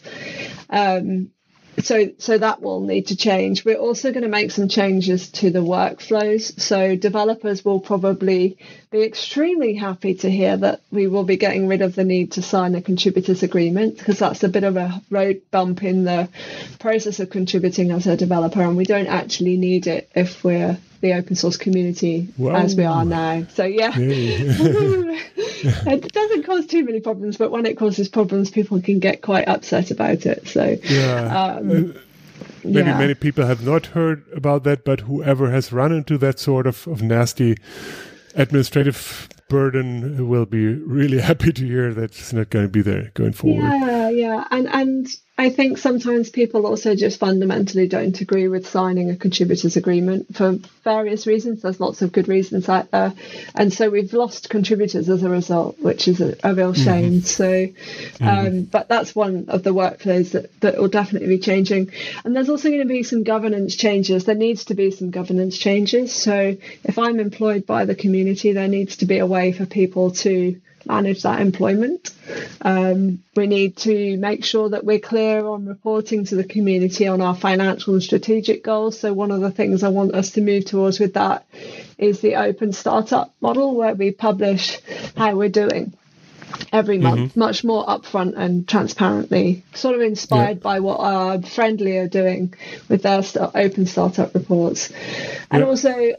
Um, 0.70 1.32
so 1.84 2.10
so 2.18 2.38
that 2.38 2.62
will 2.62 2.82
need 2.82 3.08
to 3.08 3.16
change. 3.16 3.66
We're 3.66 3.78
also 3.78 4.12
going 4.12 4.24
to 4.24 4.30
make 4.30 4.52
some 4.52 4.68
changes 4.68 5.30
to 5.34 5.50
the 5.50 5.60
workflows. 5.60 6.60
So 6.60 6.96
developers 6.96 7.64
will 7.66 7.80
probably 7.80 8.58
be 8.92 9.04
extremely 9.04 9.76
happy 9.76 10.16
to 10.16 10.30
hear 10.32 10.58
that 10.58 10.82
we 10.92 11.08
will 11.08 11.24
be 11.24 11.38
getting 11.38 11.68
rid 11.68 11.82
of 11.82 11.96
the 11.96 12.04
need 12.04 12.34
to 12.34 12.42
sign 12.42 12.76
a 12.76 12.82
contributors 12.82 13.44
agreement 13.44 13.98
because 13.98 14.20
that's 14.20 14.44
a 14.44 14.50
bit 14.50 14.64
of 14.64 14.78
a 14.78 15.02
road 15.10 15.42
bump 15.52 15.84
in 15.84 16.04
the 16.06 16.30
process 16.80 17.20
of 17.20 17.30
contributing 17.30 17.92
as 17.92 18.08
a 18.08 18.16
developer 18.18 18.62
and 18.62 18.78
we 18.78 18.86
don't 18.86 19.08
actually 19.08 19.58
need 19.58 19.88
it 19.88 20.10
if 20.16 20.44
we're 20.44 20.78
the 21.06 21.14
open 21.14 21.36
source 21.36 21.58
community 21.58 22.28
as 22.52 22.76
we 22.76 22.84
are 22.84 23.06
now. 23.06 23.46
So 23.54 23.64
yeah, 23.64 23.92
it 23.98 24.82
doesn't 26.12 26.44
cause 26.44 26.66
too 26.66 26.84
many 26.84 27.00
problems, 27.00 27.38
but 27.38 27.52
when 27.52 27.68
it 27.68 27.78
causes 27.78 28.10
problems, 28.10 28.50
people 28.50 28.82
can 28.82 28.98
get 29.00 29.22
quite 29.22 29.48
upset 29.48 29.92
about 29.92 30.26
it. 30.26 30.48
So 30.48 30.78
yeah. 30.84 31.58
Um, 31.60 31.70
uh, 31.70 31.74
maybe 32.64 32.90
yeah. 32.90 32.98
many 32.98 33.14
people 33.14 33.46
have 33.46 33.64
not 33.64 33.86
heard 33.88 34.24
about 34.36 34.64
that, 34.64 34.84
but 34.84 35.02
whoever 35.02 35.52
has 35.52 35.72
run 35.72 35.92
into 35.92 36.18
that 36.18 36.40
sort 36.40 36.66
of, 36.66 36.88
of 36.88 37.04
nasty 37.04 37.58
administrative 38.34 39.30
burden 39.48 40.28
will 40.28 40.46
be 40.46 40.68
really 40.68 41.20
happy 41.30 41.54
to 41.54 41.66
hear 41.66 41.94
that 41.94 42.04
it's 42.06 42.34
not 42.34 42.50
going 42.50 42.66
to 42.66 42.72
be 42.72 42.82
there 42.82 43.12
going 43.14 43.34
forward. 43.34 43.64
Yeah, 43.64 44.10
yeah, 44.10 44.48
and 44.52 44.68
and 44.68 45.08
I 45.38 45.50
think 45.50 45.78
sometimes 45.78 46.30
people 46.30 46.66
also 46.66 46.96
just 46.96 47.20
fundamentally 47.20 47.90
don't 47.90 48.20
agree 48.22 48.48
with 48.48 48.70
signing 48.70 49.10
a 49.10 49.18
contributors 49.18 49.76
agreement 49.76 50.34
for 50.34 50.60
various 50.86 51.28
reasons. 51.28 51.62
There's 51.62 51.82
lots 51.82 52.02
of 52.02 52.14
good 52.14 52.30
reasons 52.30 52.70
out 52.70 52.90
there. 52.92 53.14
And 53.54 53.74
so 53.74 53.90
we've 53.90 54.14
lost 54.14 54.50
contributors 54.50 55.10
as 55.10 55.24
a 55.24 55.30
result, 55.30 55.78
which 55.80 56.08
is 56.08 56.22
a, 56.22 56.38
a 56.42 56.56
real 56.56 56.72
mm-hmm. 56.72 56.84
shame. 56.84 57.14
Mm-hmm. 57.16 57.26
So, 57.26 58.26
um, 58.26 58.46
mm-hmm. 58.46 58.62
but 58.64 58.88
that's 58.88 59.14
one 59.14 59.48
of 59.50 59.64
the 59.64 59.74
workflows 59.74 60.32
that, 60.32 60.58
that 60.62 60.78
will 60.78 60.88
definitely 60.88 61.28
be 61.28 61.40
changing. 61.40 61.92
And 62.24 62.34
there's 62.34 62.50
also 62.50 62.70
going 62.70 62.84
to 62.84 62.88
be 62.88 63.04
some 63.04 63.24
governance 63.24 63.76
changes. 63.76 64.24
There 64.24 64.36
needs 64.36 64.64
to 64.66 64.74
be 64.74 64.92
some 64.92 65.12
governance 65.12 65.58
changes. 65.58 66.14
So 66.14 66.56
if 66.86 66.98
I'm 66.98 67.20
employed 67.20 67.66
by 67.66 67.84
the 67.84 67.96
community, 67.96 68.54
there 68.54 68.70
needs 68.70 68.98
to 68.98 69.06
be 69.06 69.20
a 69.20 69.28
way 69.36 69.52
for 69.52 69.66
people 69.66 70.12
to 70.12 70.60
manage 70.86 71.24
that 71.24 71.42
employment. 71.42 72.12
Um, 72.62 73.24
we 73.36 73.48
need 73.48 73.78
to 73.78 74.18
make 74.18 74.46
sure 74.46 74.70
that 74.70 74.86
we're 74.86 75.00
clear 75.00 75.46
on 75.46 75.66
reporting 75.66 76.26
to 76.26 76.36
the 76.36 76.44
community 76.44 77.08
on 77.08 77.22
our 77.22 77.36
financial 77.36 77.94
and 77.94 78.04
strategic 78.04 78.64
goals. 78.64 79.00
So, 79.00 79.14
one 79.14 79.32
of 79.32 79.42
the 79.42 79.52
things 79.52 79.84
I 79.84 79.90
want 79.90 80.14
us 80.14 80.32
to 80.32 80.42
move 80.42 80.66
towards 80.66 81.00
with 81.00 81.14
that 81.16 81.46
is 81.98 82.22
the 82.22 82.36
open 82.36 82.74
startup 82.74 83.34
model 83.42 83.76
where 83.76 83.96
we 83.96 84.12
publish 84.12 84.80
how 85.16 85.36
we're 85.36 85.50
doing 85.50 85.94
every 86.72 86.98
month, 86.98 87.32
mm-hmm. 87.32 87.40
much 87.40 87.64
more 87.64 87.86
upfront 87.86 88.36
and 88.38 88.68
transparently, 88.68 89.64
sort 89.74 89.96
of 89.96 90.02
inspired 90.02 90.58
yeah. 90.58 90.64
by 90.64 90.80
what 90.80 91.00
our 91.00 91.42
Friendly 91.42 91.98
are 91.98 92.08
doing 92.08 92.54
with 92.90 93.04
their 93.04 93.22
open 93.56 93.86
startup 93.86 94.34
reports. 94.34 94.92
And 95.52 95.62
yeah. 95.62 95.68
also, 95.68 96.16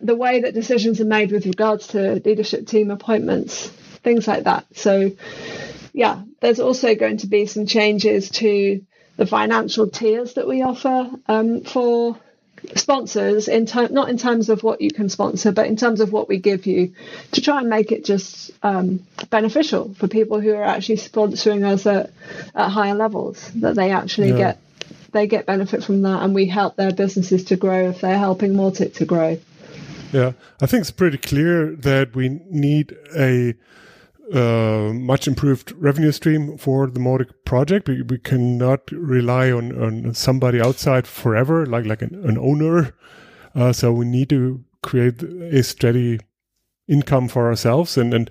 the 0.00 0.14
way 0.14 0.40
that 0.40 0.54
decisions 0.54 1.00
are 1.00 1.06
made 1.06 1.32
with 1.32 1.46
regards 1.46 1.88
to 1.88 2.20
leadership 2.24 2.66
team 2.66 2.90
appointments 2.90 3.70
things 4.06 4.28
like 4.28 4.44
that. 4.44 4.64
So, 4.72 5.10
yeah, 5.92 6.22
there's 6.40 6.60
also 6.60 6.94
going 6.94 7.18
to 7.18 7.26
be 7.26 7.46
some 7.46 7.66
changes 7.66 8.30
to 8.42 8.80
the 9.16 9.26
financial 9.26 9.88
tiers 9.88 10.34
that 10.34 10.46
we 10.46 10.62
offer 10.62 11.10
um, 11.26 11.62
for 11.62 12.16
sponsors 12.74 13.48
in 13.48 13.66
time 13.66 13.92
not 13.92 14.08
in 14.08 14.16
terms 14.16 14.48
of 14.48 14.62
what 14.62 14.80
you 14.80 14.90
can 14.90 15.08
sponsor 15.08 15.52
but 15.52 15.66
in 15.66 15.76
terms 15.76 16.00
of 16.00 16.10
what 16.10 16.26
we 16.26 16.38
give 16.38 16.66
you 16.66 16.92
to 17.30 17.40
try 17.40 17.60
and 17.60 17.68
make 17.68 17.92
it 17.92 18.04
just 18.04 18.50
um, 18.62 19.06
beneficial 19.28 19.94
for 19.94 20.08
people 20.08 20.40
who 20.40 20.54
are 20.54 20.64
actually 20.64 20.96
sponsoring 20.96 21.64
us 21.64 21.86
at, 21.86 22.10
at 22.54 22.68
higher 22.70 22.94
levels 22.94 23.50
that 23.56 23.74
they 23.76 23.90
actually 23.90 24.30
yeah. 24.30 24.36
get 24.36 24.60
they 25.12 25.26
get 25.26 25.46
benefit 25.46 25.82
from 25.82 26.02
that, 26.02 26.22
and 26.22 26.34
we 26.34 26.46
help 26.46 26.76
their 26.76 26.92
businesses 26.92 27.44
to 27.44 27.56
grow 27.56 27.88
if 27.88 28.00
they're 28.02 28.18
helping 28.18 28.52
Mautic 28.52 28.94
to 28.96 29.06
grow. 29.06 29.38
Yeah, 30.16 30.32
I 30.62 30.66
think 30.66 30.80
it's 30.80 30.90
pretty 30.90 31.18
clear 31.18 31.76
that 31.76 32.16
we 32.16 32.40
need 32.48 32.96
a 33.14 33.54
uh, 34.32 34.94
much 34.94 35.28
improved 35.28 35.72
revenue 35.72 36.10
stream 36.10 36.56
for 36.56 36.86
the 36.86 36.98
Mautic 36.98 37.28
project. 37.44 37.86
We, 37.86 38.00
we 38.00 38.16
cannot 38.16 38.90
rely 38.90 39.50
on, 39.50 39.78
on 39.78 40.14
somebody 40.14 40.58
outside 40.58 41.06
forever, 41.06 41.66
like 41.66 41.84
like 41.84 42.00
an, 42.00 42.14
an 42.24 42.38
owner. 42.38 42.94
Uh, 43.54 43.74
so 43.74 43.92
we 43.92 44.06
need 44.06 44.30
to 44.30 44.64
create 44.82 45.22
a 45.22 45.62
steady 45.62 46.20
income 46.88 47.28
for 47.28 47.48
ourselves 47.48 47.98
and 47.98 48.14
and 48.14 48.30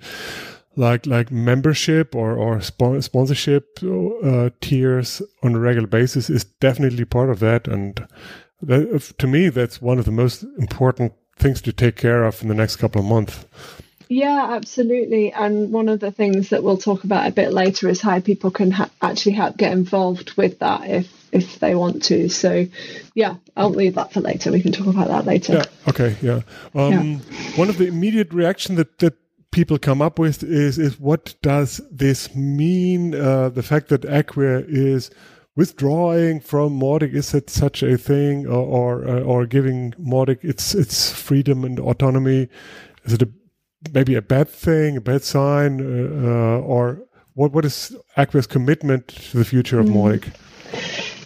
like 0.74 1.06
like 1.06 1.30
membership 1.30 2.16
or 2.16 2.36
or 2.36 2.60
sponsorship 2.60 3.78
uh, 4.24 4.50
tiers 4.60 5.22
on 5.44 5.54
a 5.54 5.60
regular 5.60 5.86
basis 5.86 6.28
is 6.30 6.44
definitely 6.58 7.04
part 7.04 7.30
of 7.30 7.38
that 7.38 7.68
and 7.68 8.08
that, 8.60 9.14
to 9.18 9.26
me 9.26 9.50
that's 9.50 9.80
one 9.80 9.98
of 9.98 10.04
the 10.04 10.10
most 10.10 10.42
important 10.58 11.12
things 11.36 11.60
to 11.62 11.72
take 11.72 11.96
care 11.96 12.24
of 12.24 12.42
in 12.42 12.48
the 12.48 12.54
next 12.54 12.76
couple 12.76 13.00
of 13.00 13.06
months. 13.06 13.44
Yeah 14.08 14.48
absolutely. 14.50 15.32
And 15.32 15.72
one 15.72 15.88
of 15.88 16.00
the 16.00 16.12
things 16.12 16.50
that 16.50 16.62
we'll 16.62 16.78
talk 16.78 17.04
about 17.04 17.26
a 17.26 17.32
bit 17.32 17.52
later 17.52 17.88
is 17.88 18.00
how 18.00 18.20
people 18.20 18.50
can 18.50 18.70
ha- 18.70 18.90
actually 19.02 19.32
help 19.32 19.56
get 19.56 19.72
involved 19.72 20.36
with 20.36 20.60
that 20.60 20.88
if 20.88 21.12
if 21.32 21.58
they 21.58 21.74
want 21.74 22.04
to. 22.04 22.28
So 22.28 22.66
yeah 23.14 23.34
i'll 23.56 23.70
leave 23.70 23.96
that 23.96 24.12
for 24.12 24.20
later. 24.20 24.52
We 24.52 24.62
can 24.62 24.72
talk 24.72 24.86
about 24.86 25.08
that 25.08 25.26
later. 25.26 25.54
Yeah 25.54 25.64
okay 25.88 26.16
yeah, 26.22 26.40
um, 26.74 26.92
yeah. 26.92 27.58
one 27.58 27.68
of 27.68 27.78
the 27.78 27.86
immediate 27.86 28.32
reaction 28.32 28.76
that 28.76 28.98
that 29.00 29.14
people 29.50 29.78
come 29.78 30.02
up 30.02 30.18
with 30.18 30.42
is 30.42 30.78
is 30.78 31.00
what 31.00 31.34
does 31.42 31.80
this 31.90 32.34
mean? 32.34 33.14
Uh, 33.14 33.48
the 33.48 33.62
fact 33.62 33.88
that 33.88 34.04
Acquia 34.04 34.62
is 34.68 35.10
withdrawing 35.56 36.40
from 36.40 36.78
Mautic 36.78 37.14
is 37.14 37.34
it 37.34 37.50
such 37.50 37.82
a 37.82 37.98
thing, 37.98 38.46
or 38.46 39.02
or, 39.02 39.08
uh, 39.08 39.20
or 39.20 39.46
giving 39.46 39.92
Mautic 39.92 40.44
its 40.44 40.74
its 40.74 41.10
freedom 41.10 41.64
and 41.64 41.80
autonomy? 41.80 42.48
Is 43.04 43.14
it 43.14 43.22
a, 43.22 43.28
maybe 43.92 44.14
a 44.14 44.22
bad 44.22 44.48
thing, 44.48 44.96
a 44.96 45.00
bad 45.00 45.24
sign, 45.24 45.80
uh, 45.80 46.28
uh 46.28 46.58
or 46.60 47.00
what 47.34 47.52
what 47.52 47.64
is 47.64 47.96
Acquia's 48.16 48.46
commitment 48.46 49.08
to 49.08 49.38
the 49.38 49.44
future 49.44 49.80
of 49.80 49.86
mm. 49.86 49.94
Mautic? 49.94 50.32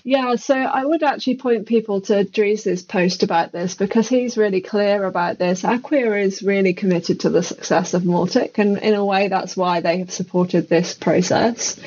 Yeah, 0.02 0.36
so 0.36 0.54
I 0.54 0.84
would 0.84 1.02
actually 1.02 1.36
point 1.36 1.66
people 1.66 2.00
to 2.02 2.24
Dries' 2.24 2.82
post 2.82 3.22
about 3.22 3.52
this 3.52 3.74
because 3.74 4.08
he's 4.08 4.38
really 4.38 4.62
clear 4.62 5.04
about 5.04 5.38
this. 5.38 5.62
Acquia 5.62 6.14
is 6.14 6.42
really 6.42 6.72
committed 6.72 7.20
to 7.20 7.30
the 7.30 7.42
success 7.42 7.92
of 7.92 8.02
Mautic, 8.02 8.58
and 8.58 8.78
in 8.78 8.94
a 8.94 9.04
way, 9.04 9.28
that's 9.28 9.56
why 9.56 9.80
they 9.80 9.98
have 9.98 10.10
supported 10.10 10.68
this 10.68 10.94
process. 10.94 11.78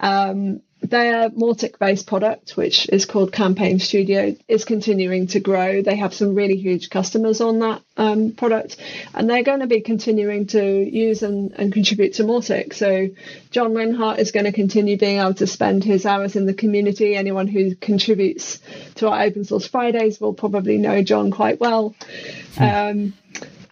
Um, 0.00 0.60
their 0.82 1.30
Mautic 1.30 1.78
based 1.78 2.06
product, 2.06 2.56
which 2.56 2.88
is 2.88 3.06
called 3.06 3.32
Campaign 3.32 3.78
Studio, 3.78 4.36
is 4.48 4.64
continuing 4.64 5.28
to 5.28 5.40
grow. 5.40 5.82
They 5.82 5.96
have 5.96 6.12
some 6.12 6.34
really 6.34 6.56
huge 6.56 6.90
customers 6.90 7.40
on 7.40 7.60
that 7.60 7.82
um, 7.96 8.32
product, 8.32 8.76
and 9.14 9.28
they're 9.28 9.42
going 9.42 9.60
to 9.60 9.66
be 9.66 9.80
continuing 9.80 10.46
to 10.48 10.62
use 10.62 11.22
and, 11.22 11.52
and 11.52 11.72
contribute 11.72 12.14
to 12.14 12.24
Mautic. 12.24 12.74
So, 12.74 13.08
John 13.50 13.72
Linhart 13.72 14.18
is 14.18 14.32
going 14.32 14.46
to 14.46 14.52
continue 14.52 14.98
being 14.98 15.18
able 15.18 15.34
to 15.34 15.46
spend 15.46 15.84
his 15.84 16.04
hours 16.04 16.36
in 16.36 16.46
the 16.46 16.54
community. 16.54 17.14
Anyone 17.14 17.46
who 17.46 17.74
contributes 17.76 18.58
to 18.96 19.08
our 19.08 19.22
Open 19.22 19.44
Source 19.44 19.66
Fridays 19.66 20.20
will 20.20 20.34
probably 20.34 20.78
know 20.78 21.02
John 21.02 21.30
quite 21.30 21.60
well. 21.60 21.94
Hmm. 22.56 22.62
Um, 22.62 23.14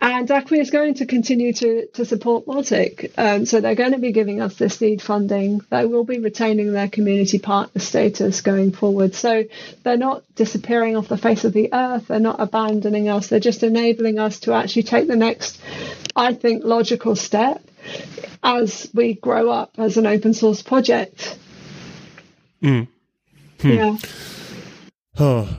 and 0.01 0.31
Acquia 0.31 0.61
is 0.61 0.71
going 0.71 0.95
to 0.95 1.07
continue 1.07 1.53
to, 1.53 1.87
to 1.89 2.05
support 2.07 2.47
Mautic. 2.47 3.13
Um, 3.19 3.45
so 3.45 3.61
they're 3.61 3.75
going 3.75 3.93
to 3.93 3.99
be 3.99 4.13
giving 4.13 4.41
us 4.41 4.57
this 4.57 4.79
seed 4.79 5.03
funding. 5.03 5.61
They 5.69 5.85
will 5.85 6.05
be 6.05 6.19
retaining 6.19 6.73
their 6.73 6.89
community 6.89 7.39
partner 7.39 7.81
status 7.81 8.41
going 8.41 8.73
forward. 8.73 9.15
So 9.15 9.45
they're 9.83 9.99
not 9.99 10.23
disappearing 10.35 10.97
off 10.97 11.09
the 11.09 11.19
face 11.19 11.45
of 11.45 11.53
the 11.53 11.69
earth. 11.75 12.09
They're 12.09 12.19
not 12.19 12.41
abandoning 12.41 13.11
us. 13.11 13.29
They're 13.29 13.41
just 13.41 13.63
enabling 13.63 14.19
us 14.19 14.41
to 14.41 14.55
actually 14.55 14.85
take 14.85 15.07
the 15.07 15.17
next, 15.17 15.61
I 16.17 16.33
think, 16.33 16.65
logical 16.65 17.15
step 17.15 17.63
as 18.43 18.91
we 18.95 19.15
grow 19.15 19.51
up 19.51 19.73
as 19.77 19.99
an 19.99 20.07
open 20.07 20.33
source 20.33 20.63
project. 20.63 21.39
Mm. 22.63 22.89
Hmm. 23.61 23.69
Yeah. 23.69 23.97
Oh, 25.19 25.59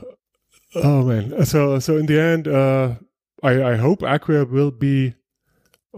oh 0.74 1.02
man. 1.04 1.44
So, 1.46 1.78
so 1.78 1.96
in 1.96 2.06
the 2.06 2.20
end, 2.20 2.48
uh, 2.48 2.94
I, 3.42 3.72
I 3.72 3.76
hope 3.76 4.02
Acquia 4.02 4.44
will 4.44 4.70
be, 4.70 5.14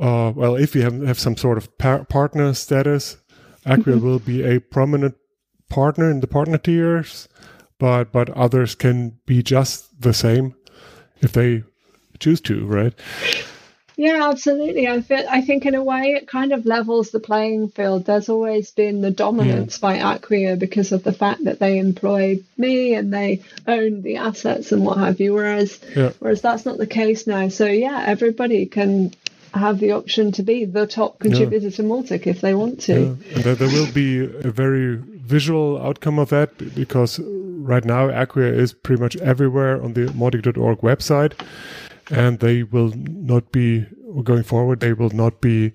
uh, 0.01 0.33
well, 0.35 0.57
if 0.57 0.75
we 0.75 0.81
have, 0.81 1.01
have 1.03 1.19
some 1.19 1.37
sort 1.37 1.59
of 1.59 1.77
par- 1.79 2.05
partner 2.05 2.55
status, 2.55 3.19
Acquia 3.67 3.97
mm-hmm. 3.97 4.05
will 4.05 4.19
be 4.19 4.43
a 4.43 4.61
prominent 4.61 5.15
partner 5.69 6.11
in 6.11 6.21
the 6.21 6.27
partner 6.27 6.59
tiers, 6.59 7.29
but 7.79 8.13
but 8.13 8.31
others 8.31 8.75
can 8.75 9.19
be 9.27 9.43
just 9.43 10.01
the 10.01 10.15
same 10.15 10.55
if 11.21 11.33
they 11.33 11.65
choose 12.19 12.41
to, 12.43 12.67
right? 12.67 12.95
Yeah, 13.97 14.29
absolutely. 14.29 14.89
I 14.89 15.01
feel, 15.01 15.25
I 15.29 15.41
think 15.41 15.67
in 15.67 15.75
a 15.75 15.83
way 15.83 16.15
it 16.15 16.27
kind 16.27 16.53
of 16.53 16.67
levels 16.67 17.11
the 17.11 17.21
playing 17.21 17.69
field. 17.69 18.07
There's 18.07 18.29
always 18.29 18.71
been 18.73 19.01
the 19.03 19.11
dominance 19.11 19.79
by 19.79 19.99
Acquia 19.99 20.57
because 20.57 20.93
of 20.93 21.05
the 21.05 21.13
fact 21.13 21.45
that 21.45 21.61
they 21.61 21.79
employ 21.79 22.41
me 22.57 22.95
and 22.95 23.13
they 23.13 23.43
own 23.67 24.03
the 24.03 24.17
assets 24.17 24.73
and 24.73 24.85
what 24.85 24.99
have 24.99 25.21
you. 25.21 25.33
Whereas 25.33 25.79
yeah. 25.95 26.11
whereas 26.19 26.41
that's 26.41 26.67
not 26.67 26.79
the 26.79 26.87
case 26.87 27.27
now. 27.27 27.49
So 27.49 27.67
yeah, 27.67 28.03
everybody 28.07 28.67
can 28.67 29.13
have 29.53 29.79
the 29.79 29.93
option 29.93 30.33
to 30.33 30.43
be 30.43 30.65
the 30.65 30.87
top 30.87 31.21
contributor 31.21 31.69
yeah. 31.69 31.77
to 31.77 31.83
Mautic 31.85 32.27
if 32.27 32.41
they 32.41 32.55
want 32.55 32.81
to. 32.83 33.17
There, 33.37 33.55
there 33.55 33.69
will 33.69 33.93
be 33.93 34.25
a 34.25 34.51
very 34.51 34.97
visual 34.97 35.81
outcome 35.81 36.19
of 36.19 36.31
that 36.31 36.75
because 36.75 37.21
right 37.21 37.85
now 37.85 38.09
Acquia 38.09 38.53
is 38.53 38.73
pretty 38.73 39.01
much 39.01 39.17
everywhere 39.19 39.81
on 39.81 39.93
the 39.93 40.07
Mautic.org 40.07 40.81
website 40.81 41.35
and 42.11 42.39
they 42.39 42.63
will 42.63 42.93
not 42.97 43.53
be 43.53 43.87
going 44.23 44.43
forward. 44.43 44.81
They 44.81 44.93
will 44.93 45.11
not 45.11 45.41
be 45.41 45.73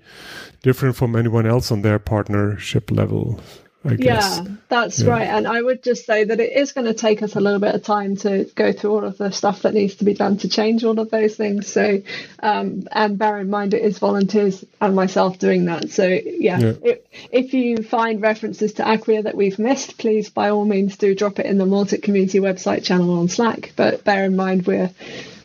different 0.62 0.96
from 0.96 1.16
anyone 1.16 1.46
else 1.46 1.72
on 1.72 1.82
their 1.82 2.00
partnership 2.00 2.92
level. 2.92 3.40
I 3.86 3.96
guess. 3.96 4.38
Yeah, 4.38 4.56
that's 4.68 5.02
yeah. 5.02 5.10
right. 5.10 5.28
And 5.28 5.48
I 5.48 5.62
would 5.62 5.84
just 5.84 6.06
say 6.06 6.26
that 6.26 6.40
it 6.42 6.52
is 6.52 6.74
going 6.74 6.88
to 6.88 6.94
take 6.94 7.24
us 7.24 7.38
a 7.38 7.40
little 7.40 7.62
bit 7.62 7.76
of 7.76 7.82
time 7.82 8.18
to 8.18 8.44
go 8.54 8.74
through 8.74 8.92
all 8.92 9.06
of 9.06 9.18
the 9.18 9.32
stuff 9.32 9.62
that 9.62 9.74
needs 9.74 9.96
to 9.96 10.04
be 10.04 10.14
done 10.14 10.36
to 10.40 10.50
change 10.50 10.84
all 10.84 11.00
of 11.00 11.10
those 11.10 11.36
things. 11.36 11.72
So, 11.72 12.02
um, 12.44 12.88
and 12.92 13.18
bear 13.18 13.40
in 13.40 13.50
mind, 13.50 13.74
it 13.74 13.82
is 13.82 13.98
volunteers 13.98 14.66
and 14.82 14.96
myself 14.96 15.40
doing 15.40 15.66
that. 15.66 15.92
So, 15.92 16.06
yeah, 16.08 16.60
yeah. 16.60 16.74
If, 16.84 17.00
if 17.32 17.54
you 17.54 17.78
find 17.78 18.22
references 18.22 18.74
to 18.74 18.84
Acquia 18.84 19.24
that 19.24 19.36
we've 19.36 19.58
missed, 19.58 19.98
please 19.98 20.30
by 20.30 20.50
all 20.50 20.66
means 20.66 20.98
do 20.98 21.16
drop 21.16 21.40
it 21.40 21.46
in 21.46 21.58
the 21.58 21.66
Mautic 21.66 22.04
community 22.04 22.40
website 22.40 22.84
channel 22.84 23.18
on 23.18 23.30
Slack. 23.30 23.72
But 23.78 24.04
bear 24.04 24.26
in 24.26 24.36
mind, 24.36 24.68
we're 24.68 24.92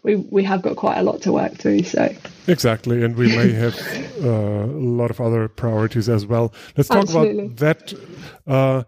we 0.05 0.17
we 0.17 0.45
have 0.45 0.63
got 0.63 0.77
quite 0.77 0.99
a 0.99 1.03
lot 1.03 1.23
to 1.23 1.33
work 1.33 1.55
through. 1.55 1.83
So 1.83 2.15
exactly, 2.47 3.03
and 3.03 3.17
we 3.17 3.35
may 3.35 3.51
have 3.53 3.77
uh, 4.23 4.29
a 4.29 4.85
lot 5.01 5.11
of 5.11 5.21
other 5.21 5.49
priorities 5.49 6.09
as 6.09 6.27
well. 6.27 6.55
Let's 6.77 6.89
talk 6.89 7.03
Absolutely. 7.03 7.47
about 7.47 7.57
that, 7.57 7.95
uh, 8.47 8.85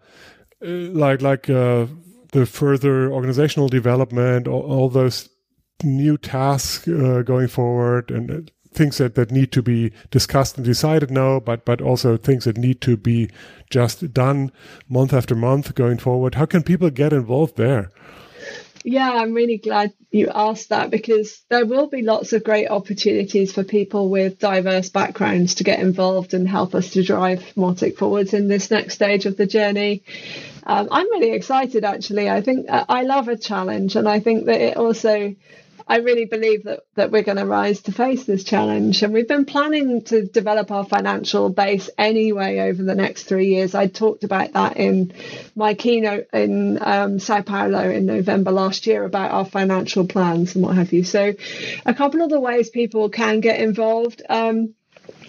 like 0.61 1.23
like 1.23 1.51
uh, 1.51 1.87
the 2.33 2.47
further 2.47 3.11
organizational 3.11 3.69
development, 3.69 4.47
all, 4.47 4.63
all 4.63 4.89
those 4.89 5.29
new 5.83 6.17
tasks 6.19 6.87
uh, 6.87 7.23
going 7.25 7.49
forward, 7.49 8.11
and 8.11 8.31
uh, 8.31 8.41
things 8.73 8.99
that, 8.99 9.15
that 9.15 9.31
need 9.31 9.51
to 9.53 9.63
be 9.63 9.93
discussed 10.11 10.59
and 10.59 10.67
decided 10.67 11.11
now, 11.11 11.41
but 11.41 11.65
but 11.65 11.81
also 11.81 12.19
things 12.19 12.45
that 12.45 12.59
need 12.59 12.83
to 12.83 12.97
be 12.97 13.31
just 13.71 14.13
done 14.13 14.53
month 14.87 15.15
after 15.15 15.35
month 15.35 15.75
going 15.75 15.97
forward. 15.97 16.35
How 16.35 16.45
can 16.45 16.63
people 16.63 16.91
get 16.91 17.15
involved 17.15 17.57
there? 17.57 17.91
Yeah, 18.89 19.11
I'm 19.11 19.35
really 19.35 19.57
glad 19.59 19.95
you 20.13 20.31
asked 20.33 20.69
that 20.69 20.91
because 20.91 21.43
there 21.49 21.67
will 21.67 21.89
be 21.89 22.03
lots 22.03 22.33
of 22.33 22.45
great 22.45 22.69
opportunities 22.69 23.53
for 23.53 23.65
people 23.65 24.11
with 24.11 24.39
diverse 24.39 24.91
backgrounds 24.91 25.57
to 25.57 25.65
get 25.65 25.81
involved 25.81 26.35
and 26.35 26.49
help 26.49 26.73
us 26.73 26.91
to 26.91 27.03
drive 27.03 27.41
Mautic 27.57 27.97
forwards 27.97 28.33
in 28.33 28.47
this 28.47 28.71
next 28.71 28.95
stage 28.95 29.27
of 29.27 29.37
the 29.37 29.45
journey. 29.45 30.05
Um, 30.63 30.87
I'm 30.93 31.11
really 31.11 31.33
excited 31.33 31.85
actually. 31.85 32.31
I 32.31 32.43
think 32.43 32.71
uh, 32.71 32.85
I 32.89 33.03
love 33.03 33.27
a 33.27 33.37
challenge 33.37 33.97
and 33.97 34.09
I 34.09 34.21
think 34.21 34.47
that 34.47 34.61
it 34.61 34.77
also 34.77 35.35
I 35.89 35.99
really 35.99 36.25
believe 36.25 36.65
that, 36.65 36.81
that 36.97 37.13
we're 37.13 37.23
going 37.23 37.39
to 37.39 37.47
rise 37.47 37.83
to 37.83 37.93
face 37.93 38.25
this 38.25 38.43
challenge. 38.43 39.03
And 39.03 39.13
we've 39.13 39.29
been 39.29 39.45
planning 39.45 40.03
to 40.05 40.27
develop 40.27 40.73
our 40.73 40.85
financial 40.85 41.49
base 41.49 41.89
anyway 41.97 42.59
over 42.59 42.83
the 42.83 42.95
next 42.97 43.25
three 43.25 43.49
years. 43.49 43.75
I 43.75 43.87
talked 43.87 44.25
about 44.25 44.53
that 44.55 44.77
in 44.79 45.13
my 45.55 45.75
keynote 45.75 46.27
in 46.33 46.79
um, 46.83 47.19
Sao 47.21 47.43
Paulo 47.43 47.89
in 47.89 48.07
November 48.07 48.51
last 48.51 48.87
year 48.87 49.05
about 49.05 49.31
our 49.31 49.45
financial 49.45 50.07
plans 50.09 50.57
and 50.57 50.65
what 50.65 50.77
have 50.77 50.93
you. 50.93 51.05
So, 51.05 51.35
a 51.85 51.95
couple 51.95 52.23
of 52.23 52.31
the 52.31 52.41
ways 52.41 52.69
people 52.71 53.09
can 53.09 53.41
get 53.41 53.61
involved. 53.61 54.23
Um, 54.29 54.75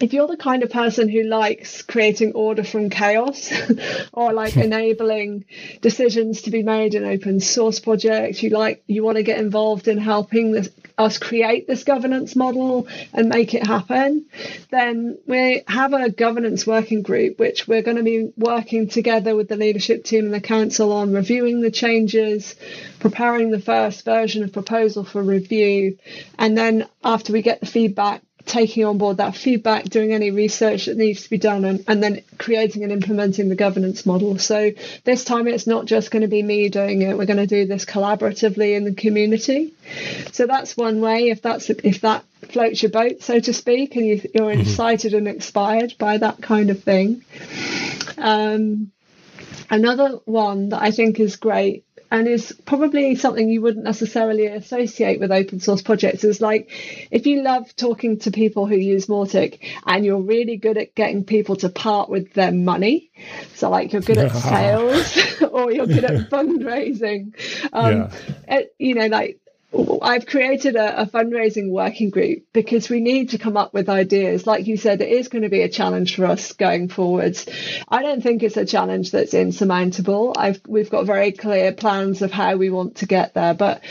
if 0.00 0.12
you're 0.12 0.28
the 0.28 0.36
kind 0.36 0.62
of 0.62 0.70
person 0.70 1.08
who 1.08 1.24
likes 1.24 1.82
creating 1.82 2.32
order 2.32 2.62
from 2.62 2.88
chaos 2.90 3.52
or 4.12 4.32
like 4.32 4.54
hmm. 4.54 4.60
enabling 4.60 5.44
decisions 5.80 6.42
to 6.42 6.50
be 6.50 6.62
made 6.62 6.94
in 6.94 7.04
open 7.04 7.40
source 7.40 7.80
projects 7.80 8.42
you 8.42 8.50
like 8.50 8.82
you 8.86 9.02
want 9.02 9.16
to 9.16 9.22
get 9.22 9.40
involved 9.40 9.88
in 9.88 9.98
helping 9.98 10.52
this, 10.52 10.68
us 10.96 11.18
create 11.18 11.66
this 11.66 11.84
governance 11.84 12.36
model 12.36 12.86
and 13.12 13.28
make 13.28 13.54
it 13.54 13.66
happen 13.66 14.26
then 14.70 15.18
we 15.26 15.62
have 15.66 15.92
a 15.92 16.10
governance 16.10 16.66
working 16.66 17.02
group 17.02 17.38
which 17.38 17.66
we're 17.66 17.82
going 17.82 17.96
to 17.96 18.02
be 18.02 18.32
working 18.36 18.88
together 18.88 19.34
with 19.34 19.48
the 19.48 19.56
leadership 19.56 20.04
team 20.04 20.26
and 20.26 20.34
the 20.34 20.40
council 20.40 20.92
on 20.92 21.12
reviewing 21.12 21.60
the 21.60 21.70
changes 21.70 22.54
preparing 23.00 23.50
the 23.50 23.60
first 23.60 24.04
version 24.04 24.42
of 24.42 24.52
proposal 24.52 25.04
for 25.04 25.22
review 25.22 25.96
and 26.38 26.56
then 26.56 26.86
after 27.02 27.32
we 27.32 27.42
get 27.42 27.60
the 27.60 27.66
feedback 27.66 28.22
taking 28.46 28.84
on 28.84 28.98
board 28.98 29.18
that 29.18 29.36
feedback, 29.36 29.84
doing 29.84 30.12
any 30.12 30.30
research 30.30 30.86
that 30.86 30.96
needs 30.96 31.24
to 31.24 31.30
be 31.30 31.38
done, 31.38 31.64
and, 31.64 31.84
and 31.86 32.02
then 32.02 32.22
creating 32.38 32.82
and 32.82 32.92
implementing 32.92 33.48
the 33.48 33.54
governance 33.54 34.06
model. 34.06 34.38
So 34.38 34.72
this 35.04 35.24
time 35.24 35.46
it's 35.46 35.66
not 35.66 35.86
just 35.86 36.10
going 36.10 36.22
to 36.22 36.28
be 36.28 36.42
me 36.42 36.68
doing 36.68 37.02
it. 37.02 37.16
We're 37.16 37.26
going 37.26 37.38
to 37.38 37.46
do 37.46 37.66
this 37.66 37.84
collaboratively 37.84 38.76
in 38.76 38.84
the 38.84 38.94
community. 38.94 39.74
So 40.32 40.46
that's 40.46 40.76
one 40.76 41.00
way. 41.00 41.30
If 41.30 41.42
that's 41.42 41.70
if 41.70 42.00
that 42.02 42.24
floats 42.50 42.82
your 42.82 42.90
boat, 42.90 43.22
so 43.22 43.38
to 43.38 43.52
speak, 43.52 43.96
and 43.96 44.06
you, 44.06 44.14
are 44.14 44.18
mm-hmm. 44.18 44.60
excited 44.60 45.14
and 45.14 45.28
inspired 45.28 45.94
by 45.98 46.18
that 46.18 46.40
kind 46.40 46.70
of 46.70 46.82
thing. 46.82 47.24
Um, 48.16 48.92
another 49.70 50.18
one 50.24 50.70
that 50.70 50.82
I 50.82 50.90
think 50.90 51.20
is 51.20 51.36
great 51.36 51.84
and 52.10 52.26
is 52.26 52.52
probably 52.64 53.14
something 53.14 53.48
you 53.48 53.60
wouldn't 53.60 53.84
necessarily 53.84 54.46
associate 54.46 55.20
with 55.20 55.30
open 55.30 55.60
source 55.60 55.82
projects 55.82 56.24
is 56.24 56.40
like 56.40 56.70
if 57.10 57.26
you 57.26 57.42
love 57.42 57.74
talking 57.76 58.18
to 58.18 58.30
people 58.30 58.66
who 58.66 58.76
use 58.76 59.06
Mautic 59.06 59.58
and 59.86 60.04
you're 60.04 60.20
really 60.20 60.56
good 60.56 60.78
at 60.78 60.94
getting 60.94 61.24
people 61.24 61.56
to 61.56 61.68
part 61.68 62.08
with 62.08 62.32
their 62.34 62.52
money 62.52 63.10
so 63.54 63.70
like 63.70 63.92
you're 63.92 64.02
good 64.02 64.18
at 64.18 64.32
sales 64.36 65.42
or 65.50 65.70
you're 65.70 65.86
good 65.86 66.04
at 66.04 66.30
fundraising 66.30 67.34
um, 67.72 67.92
yeah. 67.92 68.10
it, 68.48 68.74
you 68.78 68.94
know 68.94 69.06
like 69.06 69.40
I've 70.00 70.24
created 70.24 70.76
a, 70.76 71.02
a, 71.02 71.06
fundraising 71.06 71.68
working 71.70 72.08
group 72.08 72.44
because 72.54 72.88
we 72.88 73.00
need 73.00 73.30
to 73.30 73.38
come 73.38 73.58
up 73.58 73.74
with 73.74 73.90
ideas. 73.90 74.46
Like 74.46 74.66
you 74.66 74.78
said, 74.78 75.02
it 75.02 75.10
is 75.10 75.28
going 75.28 75.42
to 75.42 75.50
be 75.50 75.60
a 75.60 75.68
challenge 75.68 76.16
for 76.16 76.24
us 76.24 76.54
going 76.54 76.88
forwards. 76.88 77.46
I 77.86 78.02
don't 78.02 78.22
think 78.22 78.42
it's 78.42 78.56
a 78.56 78.64
challenge 78.64 79.10
that's 79.10 79.34
insurmountable. 79.34 80.32
I've, 80.38 80.60
we've 80.66 80.88
got 80.88 81.04
very 81.04 81.32
clear 81.32 81.72
plans 81.72 82.22
of 82.22 82.32
how 82.32 82.56
we 82.56 82.70
want 82.70 82.96
to 82.96 83.06
get 83.06 83.34
there. 83.34 83.52
But 83.52 83.82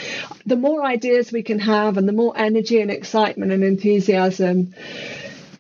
the 0.48 0.56
more 0.56 0.84
ideas 0.84 1.32
we 1.32 1.44
can 1.44 1.60
have 1.60 1.98
and 1.98 2.08
the 2.08 2.14
more 2.14 2.34
energy 2.36 2.82
and 2.82 2.90
excitement 2.90 3.52
and 3.52 3.64
enthusiasm 3.64 4.74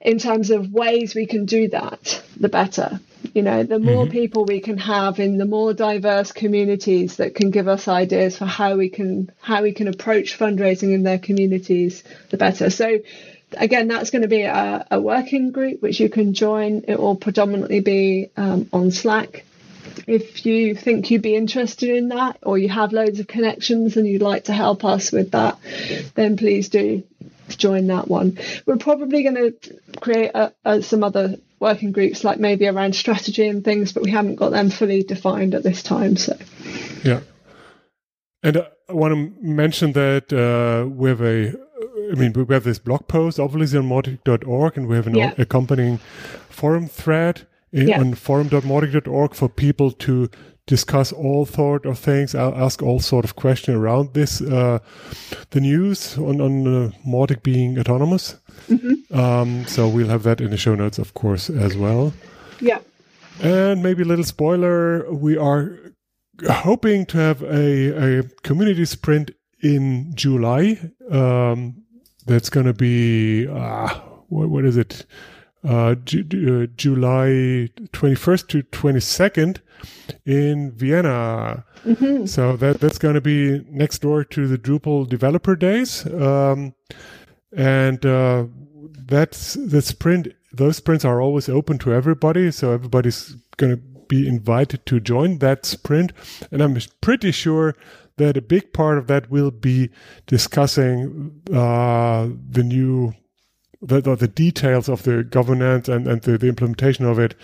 in 0.01 0.17
terms 0.17 0.49
of 0.49 0.71
ways 0.71 1.13
we 1.13 1.27
can 1.27 1.45
do 1.45 1.67
that, 1.67 2.23
the 2.37 2.49
better. 2.49 2.99
You 3.37 3.43
know, 3.43 3.61
the 3.61 3.77
more 3.77 4.05
mm-hmm. 4.05 4.13
people 4.13 4.45
we 4.45 4.59
can 4.61 4.79
have 4.79 5.19
in 5.19 5.37
the 5.37 5.45
more 5.45 5.71
diverse 5.71 6.31
communities 6.31 7.17
that 7.17 7.35
can 7.35 7.51
give 7.51 7.67
us 7.67 7.87
ideas 7.87 8.35
for 8.35 8.45
how 8.45 8.77
we 8.77 8.89
can 8.89 9.29
how 9.39 9.61
we 9.61 9.73
can 9.73 9.87
approach 9.87 10.39
fundraising 10.39 10.91
in 10.91 11.03
their 11.03 11.19
communities, 11.19 12.03
the 12.31 12.37
better. 12.37 12.71
So 12.71 12.97
again, 13.55 13.89
that's 13.89 14.09
going 14.09 14.23
to 14.23 14.27
be 14.27 14.41
a, 14.41 14.87
a 14.89 14.99
working 14.99 15.51
group 15.51 15.83
which 15.83 15.99
you 15.99 16.09
can 16.09 16.33
join. 16.33 16.85
It 16.87 16.99
will 16.99 17.15
predominantly 17.15 17.79
be 17.79 18.31
um, 18.37 18.69
on 18.73 18.89
Slack. 18.89 19.45
If 20.07 20.43
you 20.47 20.73
think 20.73 21.11
you'd 21.11 21.21
be 21.21 21.35
interested 21.35 21.95
in 21.95 22.07
that, 22.07 22.39
or 22.41 22.57
you 22.57 22.69
have 22.69 22.91
loads 22.91 23.19
of 23.19 23.27
connections 23.27 23.97
and 23.97 24.07
you'd 24.07 24.23
like 24.23 24.45
to 24.45 24.53
help 24.53 24.83
us 24.83 25.11
with 25.11 25.29
that, 25.33 25.59
then 26.15 26.37
please 26.37 26.69
do 26.69 27.03
join 27.49 27.85
that 27.87 28.07
one. 28.07 28.39
We're 28.65 28.77
probably 28.77 29.21
going 29.21 29.35
to 29.35 29.79
create 30.01 30.31
a, 30.33 30.53
a, 30.65 30.81
some 30.81 31.03
other 31.03 31.37
working 31.59 31.91
groups, 31.91 32.23
like 32.23 32.39
maybe 32.39 32.67
around 32.67 32.95
strategy 32.95 33.47
and 33.47 33.63
things, 33.63 33.91
but 33.91 34.03
we 34.03 34.11
haven't 34.11 34.35
got 34.35 34.51
them 34.51 34.69
fully 34.69 35.03
defined 35.03 35.55
at 35.55 35.63
this 35.63 35.81
time. 35.81 36.15
So, 36.15 36.37
yeah. 37.03 37.21
And 38.43 38.57
uh, 38.57 38.67
I 38.89 38.93
want 38.93 39.13
to 39.13 39.45
mention 39.45 39.93
that 39.93 40.31
uh, 40.31 40.87
we 40.87 41.09
have 41.09 41.21
a, 41.21 41.53
I 42.11 42.15
mean, 42.15 42.33
we 42.33 42.53
have 42.53 42.63
this 42.63 42.79
blog 42.79 43.07
post, 43.07 43.39
obviously 43.39 43.79
on 43.79 43.89
Mautic.org, 43.89 44.77
and 44.77 44.87
we 44.87 44.95
have 44.95 45.07
an 45.07 45.15
yeah. 45.15 45.33
accompanying 45.37 45.97
forum 46.49 46.87
thread 46.87 47.47
yeah. 47.71 47.99
on 47.99 48.13
forum.mautic.org 48.13 49.33
for 49.33 49.49
people 49.49 49.91
to 49.91 50.29
discuss 50.67 51.11
all 51.11 51.45
sort 51.45 51.85
of 51.85 51.97
things. 51.97 52.35
I'll 52.35 52.53
ask 52.55 52.83
all 52.83 52.99
sort 52.99 53.25
of 53.25 53.35
questions 53.35 53.77
around 53.77 54.13
this. 54.13 54.41
Uh, 54.41 54.79
the 55.49 55.61
news 55.61 56.17
on 56.17 56.39
on 56.41 56.67
uh, 56.67 56.91
Mautic 57.05 57.41
being 57.41 57.79
autonomous. 57.79 58.35
Mm-hmm. 58.67 59.17
Um, 59.17 59.65
so 59.65 59.87
we'll 59.87 60.09
have 60.09 60.23
that 60.23 60.41
in 60.41 60.51
the 60.51 60.57
show 60.57 60.75
notes, 60.75 60.99
of 60.99 61.13
course, 61.13 61.49
as 61.49 61.77
well. 61.77 62.13
Yeah. 62.59 62.79
And 63.41 63.83
maybe 63.83 64.03
a 64.03 64.05
little 64.05 64.25
spoiler: 64.25 65.11
we 65.11 65.37
are 65.37 65.77
hoping 66.49 67.05
to 67.07 67.17
have 67.17 67.41
a, 67.43 68.19
a 68.19 68.23
community 68.43 68.85
sprint 68.85 69.31
in 69.61 70.11
July. 70.15 70.79
Um, 71.09 71.83
that's 72.25 72.49
going 72.49 72.65
to 72.65 72.73
be 72.73 73.47
uh, 73.47 73.87
what, 74.27 74.49
what 74.49 74.65
is 74.65 74.77
it? 74.77 75.05
Uh, 75.63 75.95
Ju- 75.95 76.23
uh, 76.23 76.71
July 76.75 77.69
21st 77.91 78.47
to 78.49 78.63
22nd 78.63 79.59
in 80.25 80.71
Vienna. 80.71 81.65
Mm-hmm. 81.83 82.25
So 82.25 82.55
that 82.57 82.79
that's 82.79 82.97
going 82.97 83.15
to 83.15 83.21
be 83.21 83.65
next 83.69 83.99
door 83.99 84.23
to 84.23 84.47
the 84.47 84.57
Drupal 84.57 85.07
Developer 85.07 85.55
Days, 85.55 86.05
um, 86.07 86.73
and 87.55 88.05
uh, 88.05 88.45
that's 89.05 89.53
the 89.53 89.81
sprint. 89.81 90.29
Those 90.51 90.77
sprints 90.77 91.05
are 91.05 91.21
always 91.21 91.49
open 91.49 91.77
to 91.79 91.93
everybody, 91.93 92.51
so 92.51 92.71
everybody's 92.71 93.35
going 93.57 93.75
to 93.75 93.81
be 94.07 94.27
invited 94.27 94.85
to 94.85 94.99
join 94.99 95.39
that 95.39 95.65
sprint. 95.65 96.13
And 96.51 96.61
I'm 96.61 96.77
pretty 97.01 97.31
sure 97.31 97.75
that 98.17 98.37
a 98.37 98.41
big 98.41 98.73
part 98.73 98.97
of 98.97 99.07
that 99.07 99.29
will 99.29 99.51
be 99.51 99.89
discussing 100.25 101.41
uh, 101.53 102.27
the 102.49 102.63
new 102.63 103.13
the, 103.79 104.01
the, 104.01 104.15
the, 104.15 104.27
details 104.27 104.89
of 104.89 105.03
the 105.03 105.23
governance 105.23 105.87
and, 105.87 106.07
and 106.07 106.23
the, 106.23 106.35
the 106.35 106.47
implementation 106.47 107.05
of 107.05 107.19
it 107.19 107.35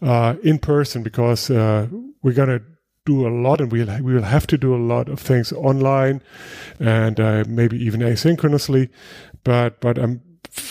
uh, 0.00 0.36
in 0.44 0.60
person 0.60 1.02
because 1.02 1.50
uh, 1.50 1.88
we're 2.22 2.32
going 2.32 2.48
to 2.48 2.62
do 3.04 3.26
a 3.26 3.30
lot 3.30 3.60
and 3.60 3.72
we'll, 3.72 3.88
we 4.00 4.14
will 4.14 4.22
have 4.22 4.46
to 4.46 4.56
do 4.56 4.74
a 4.74 4.78
lot 4.78 5.08
of 5.08 5.18
things 5.18 5.52
online 5.52 6.22
and 6.78 7.18
uh, 7.18 7.44
maybe 7.48 7.76
even 7.84 8.00
asynchronously. 8.00 8.90
But, 9.44 9.80
but 9.80 9.98
I'm, 9.98 10.22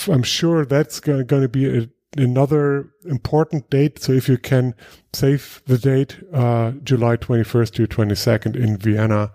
I'm 0.07 0.23
sure 0.23 0.65
that's 0.65 0.99
going 0.99 1.27
to 1.27 1.49
be 1.49 1.77
a, 1.77 1.89
another 2.17 2.89
important 3.05 3.69
date. 3.69 4.01
So 4.01 4.13
if 4.13 4.27
you 4.27 4.37
can 4.37 4.75
save 5.13 5.61
the 5.65 5.77
date, 5.77 6.17
uh, 6.33 6.71
July 6.83 7.17
21st 7.17 7.73
to 7.73 7.87
22nd 7.87 8.55
in 8.55 8.77
Vienna, 8.77 9.31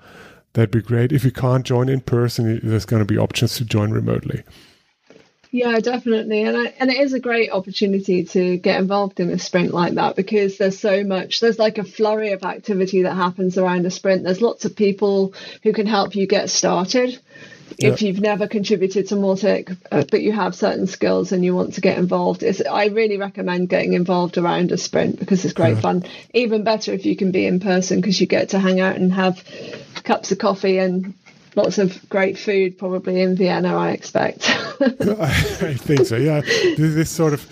that'd 0.52 0.70
be 0.70 0.82
great. 0.82 1.12
If 1.12 1.24
you 1.24 1.32
can't 1.32 1.64
join 1.64 1.88
in 1.88 2.00
person, 2.00 2.60
there's 2.62 2.86
going 2.86 3.00
to 3.00 3.06
be 3.06 3.18
options 3.18 3.56
to 3.56 3.64
join 3.64 3.90
remotely. 3.90 4.42
Yeah, 5.52 5.78
definitely, 5.78 6.42
and 6.42 6.56
I, 6.56 6.74
and 6.78 6.90
it 6.90 6.98
is 6.98 7.14
a 7.14 7.20
great 7.20 7.50
opportunity 7.50 8.24
to 8.24 8.58
get 8.58 8.80
involved 8.80 9.20
in 9.20 9.30
a 9.30 9.38
sprint 9.38 9.72
like 9.72 9.94
that 9.94 10.16
because 10.16 10.58
there's 10.58 10.78
so 10.78 11.04
much. 11.04 11.40
There's 11.40 11.58
like 11.58 11.78
a 11.78 11.84
flurry 11.84 12.32
of 12.32 12.42
activity 12.42 13.02
that 13.02 13.14
happens 13.14 13.56
around 13.56 13.86
a 13.86 13.90
sprint. 13.90 14.24
There's 14.24 14.42
lots 14.42 14.64
of 14.64 14.76
people 14.76 15.34
who 15.62 15.72
can 15.72 15.86
help 15.86 16.14
you 16.14 16.26
get 16.26 16.50
started. 16.50 17.18
If 17.78 18.02
you've 18.02 18.20
never 18.20 18.46
contributed 18.46 19.08
to 19.08 19.16
Mautic, 19.16 19.76
uh, 19.92 20.04
but 20.10 20.22
you 20.22 20.32
have 20.32 20.54
certain 20.54 20.86
skills 20.86 21.32
and 21.32 21.44
you 21.44 21.54
want 21.54 21.74
to 21.74 21.80
get 21.80 21.98
involved, 21.98 22.42
it's, 22.42 22.62
I 22.64 22.86
really 22.86 23.18
recommend 23.18 23.68
getting 23.68 23.92
involved 23.92 24.38
around 24.38 24.72
a 24.72 24.78
sprint 24.78 25.18
because 25.18 25.44
it's 25.44 25.54
great 25.54 25.74
yeah. 25.74 25.80
fun. 25.80 26.04
Even 26.32 26.64
better 26.64 26.92
if 26.92 27.04
you 27.04 27.16
can 27.16 27.32
be 27.32 27.46
in 27.46 27.60
person 27.60 28.00
because 28.00 28.20
you 28.20 28.26
get 28.26 28.50
to 28.50 28.58
hang 28.58 28.80
out 28.80 28.96
and 28.96 29.12
have 29.12 29.44
cups 30.04 30.32
of 30.32 30.38
coffee 30.38 30.78
and 30.78 31.14
lots 31.54 31.78
of 31.78 32.08
great 32.08 32.38
food 32.38 32.78
probably 32.78 33.20
in 33.20 33.36
Vienna, 33.36 33.76
I 33.76 33.90
expect. 33.90 34.48
I 34.80 35.74
think 35.74 36.06
so, 36.06 36.16
yeah. 36.16 36.40
This 36.76 37.10
sort 37.10 37.32
of 37.32 37.46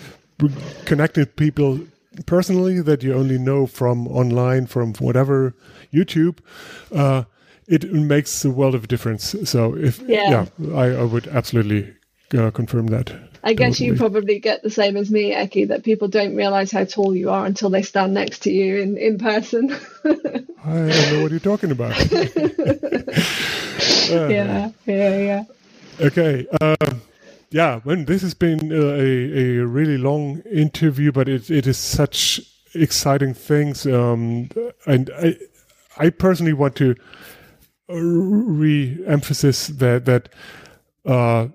connected 0.85 1.35
people 1.35 1.79
personally 2.25 2.81
that 2.81 3.03
you 3.03 3.13
only 3.13 3.37
know 3.37 3.67
from 3.67 4.07
online, 4.07 4.67
from 4.67 4.93
whatever 4.95 5.53
YouTube. 5.93 6.37
Uh, 6.93 7.23
it 7.67 7.91
makes 7.91 8.45
a 8.45 8.49
world 8.49 8.75
of 8.75 8.87
difference. 8.87 9.35
So 9.45 9.75
if 9.75 9.99
yeah, 10.01 10.47
yeah 10.59 10.75
I, 10.75 10.87
I, 10.91 11.03
would 11.03 11.27
absolutely 11.27 11.93
uh, 12.37 12.51
confirm 12.51 12.87
that. 12.87 13.13
I 13.43 13.53
guess 13.53 13.73
totally. 13.73 13.89
you 13.89 13.95
probably 13.95 14.39
get 14.39 14.63
the 14.63 14.71
same 14.71 14.97
as 14.97 15.11
me, 15.11 15.31
Ekke, 15.31 15.67
that 15.67 15.83
people 15.83 16.07
don't 16.07 16.35
realize 16.35 16.71
how 16.71 16.83
tall 16.83 17.15
you 17.15 17.29
are 17.29 17.45
until 17.45 17.69
they 17.69 17.83
stand 17.83 18.13
next 18.13 18.39
to 18.43 18.51
you 18.51 18.77
in, 18.81 18.97
in 18.97 19.19
person. 19.19 19.71
I 20.03 20.09
don't 20.63 21.13
know 21.13 21.21
what 21.21 21.31
you're 21.31 21.39
talking 21.39 21.69
about. 21.71 21.91
uh, 21.91 22.25
yeah, 24.09 24.71
yeah, 24.85 25.17
yeah. 25.17 25.43
Okay. 26.01 26.47
Uh, 26.59 26.75
yeah, 27.51 27.79
when 27.81 28.05
this 28.05 28.23
has 28.23 28.33
been 28.33 28.71
uh, 28.71 28.95
a, 28.95 29.59
a 29.59 29.65
really 29.65 29.97
long 29.97 30.39
interview, 30.51 31.11
but 31.11 31.29
it, 31.29 31.51
it 31.51 31.67
is 31.67 31.77
such 31.77 32.41
exciting 32.73 33.33
things. 33.33 33.85
Um, 33.85 34.49
and 34.87 35.11
I, 35.15 35.37
I 35.97 36.09
personally 36.09 36.53
want 36.53 36.75
to 36.77 36.95
re-emphasize 37.87 39.67
that, 39.67 40.05
that 40.05 40.29
uh, 41.05 41.47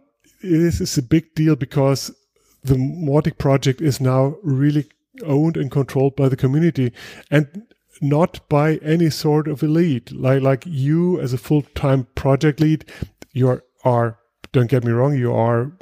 this 0.42 0.80
is 0.80 0.96
a 0.98 1.02
big 1.02 1.34
deal 1.34 1.56
because 1.56 2.14
the 2.62 2.74
Mautic 2.74 3.38
project 3.38 3.80
is 3.80 4.00
now 4.00 4.36
really 4.42 4.86
owned 5.24 5.56
and 5.56 5.70
controlled 5.70 6.16
by 6.16 6.28
the 6.28 6.36
community 6.36 6.92
and 7.30 7.66
not 8.00 8.40
by 8.48 8.76
any 8.76 9.10
sort 9.10 9.48
of 9.48 9.62
elite. 9.62 10.12
Like 10.12 10.42
like 10.42 10.64
you 10.66 11.20
as 11.20 11.32
a 11.32 11.38
full 11.38 11.62
time 11.74 12.06
project 12.14 12.60
lead, 12.60 12.84
you 13.32 13.48
are, 13.48 13.64
are 13.84 14.18
don't 14.52 14.70
get 14.70 14.84
me 14.84 14.92
wrong, 14.92 15.16
you 15.16 15.34
are 15.34 15.72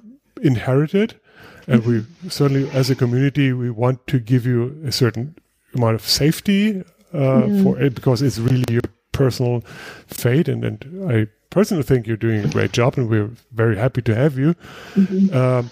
inherited. 0.43 1.21
And 1.67 1.85
we 1.85 2.07
certainly, 2.31 2.71
as 2.71 2.89
a 2.89 2.95
community, 2.95 3.53
we 3.53 3.69
want 3.71 4.07
to 4.07 4.19
give 4.19 4.47
you 4.47 4.81
a 4.87 4.93
certain 4.93 5.37
amount 5.75 5.97
of 5.97 6.09
safety 6.09 6.81
uh, 7.13 7.43
mm. 7.43 7.63
for 7.63 7.79
it 7.79 7.95
because 7.95 8.23
it's 8.23 8.39
really 8.39 8.65
your 8.71 8.81
personal 9.19 9.61
fate. 10.07 10.49
And, 10.53 10.65
and 10.65 11.13
I 11.13 11.27
personally 11.51 11.83
think 11.83 12.07
you're 12.07 12.17
doing 12.17 12.45
a 12.45 12.49
great 12.49 12.73
job, 12.73 12.99
and 12.99 13.09
we're 13.11 13.31
very 13.53 13.77
happy 13.77 14.03
to 14.03 14.15
have 14.15 14.39
you. 14.39 14.55
Mm-hmm. 14.95 15.37
Um, 15.37 15.71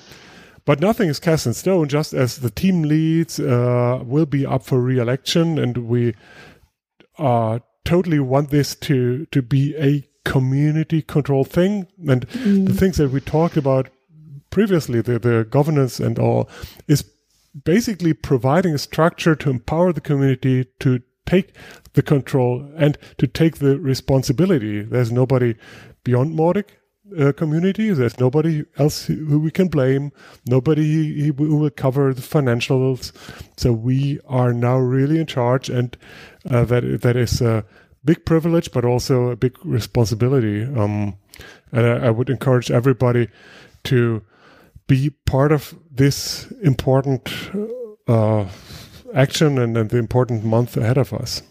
but 0.64 0.80
nothing 0.80 1.08
is 1.08 1.20
cast 1.20 1.46
in 1.46 1.54
stone. 1.54 1.88
Just 1.88 2.12
as 2.12 2.38
the 2.38 2.50
team 2.50 2.82
leads 2.82 3.38
uh, 3.38 4.02
will 4.04 4.26
be 4.26 4.44
up 4.44 4.64
for 4.64 4.80
re-election, 4.80 5.58
and 5.58 5.76
we 5.88 6.14
uh, 7.18 7.60
totally 7.84 8.18
want 8.18 8.50
this 8.50 8.74
to 8.74 9.26
to 9.26 9.42
be 9.42 9.74
a 9.76 10.02
community 10.24 11.02
controlled 11.02 11.48
thing. 11.48 11.86
And 12.08 12.26
mm. 12.28 12.66
the 12.66 12.74
things 12.74 12.96
that 12.96 13.12
we 13.12 13.20
talked 13.20 13.56
about 13.56 13.90
previously, 14.50 15.00
the 15.02 15.20
the 15.20 15.46
governance 15.48 16.00
and 16.00 16.18
all, 16.18 16.48
is 16.88 17.04
basically 17.64 18.12
providing 18.12 18.74
a 18.74 18.78
structure 18.78 19.36
to 19.36 19.50
empower 19.50 19.92
the 19.92 20.00
community 20.00 20.66
to 20.80 21.00
take 21.26 21.54
the 21.96 22.02
control 22.02 22.70
and 22.76 22.96
to 23.16 23.26
take 23.26 23.56
the 23.56 23.80
responsibility. 23.80 24.82
There's 24.82 25.10
nobody 25.10 25.56
beyond 26.04 26.38
Mautic 26.38 26.68
uh, 27.18 27.32
community. 27.32 27.90
There's 27.90 28.20
nobody 28.20 28.64
else 28.78 29.06
who 29.06 29.38
we 29.38 29.50
can 29.50 29.68
blame. 29.68 30.12
Nobody 30.46 31.28
who 31.28 31.56
will 31.56 31.70
cover 31.70 32.12
the 32.12 32.20
financials. 32.20 33.12
So 33.56 33.72
we 33.72 34.20
are 34.26 34.52
now 34.52 34.76
really 34.76 35.18
in 35.18 35.26
charge, 35.26 35.70
and 35.70 35.96
uh, 36.48 36.64
that 36.66 37.00
that 37.02 37.16
is 37.16 37.40
a 37.40 37.64
big 38.04 38.24
privilege, 38.24 38.70
but 38.72 38.84
also 38.84 39.30
a 39.30 39.36
big 39.36 39.56
responsibility. 39.64 40.64
Um, 40.64 41.16
and 41.72 41.86
I, 41.86 42.06
I, 42.06 42.10
would 42.10 42.30
encourage 42.30 42.70
everybody 42.70 43.28
to 43.84 44.22
be 44.86 45.10
part 45.10 45.50
of 45.50 45.74
this 45.90 46.50
important 46.62 47.50
uh, 48.06 48.46
action 49.14 49.58
and, 49.58 49.76
and 49.76 49.90
the 49.90 49.98
important 49.98 50.44
month 50.44 50.76
ahead 50.76 50.98
of 50.98 51.12
us. 51.12 51.42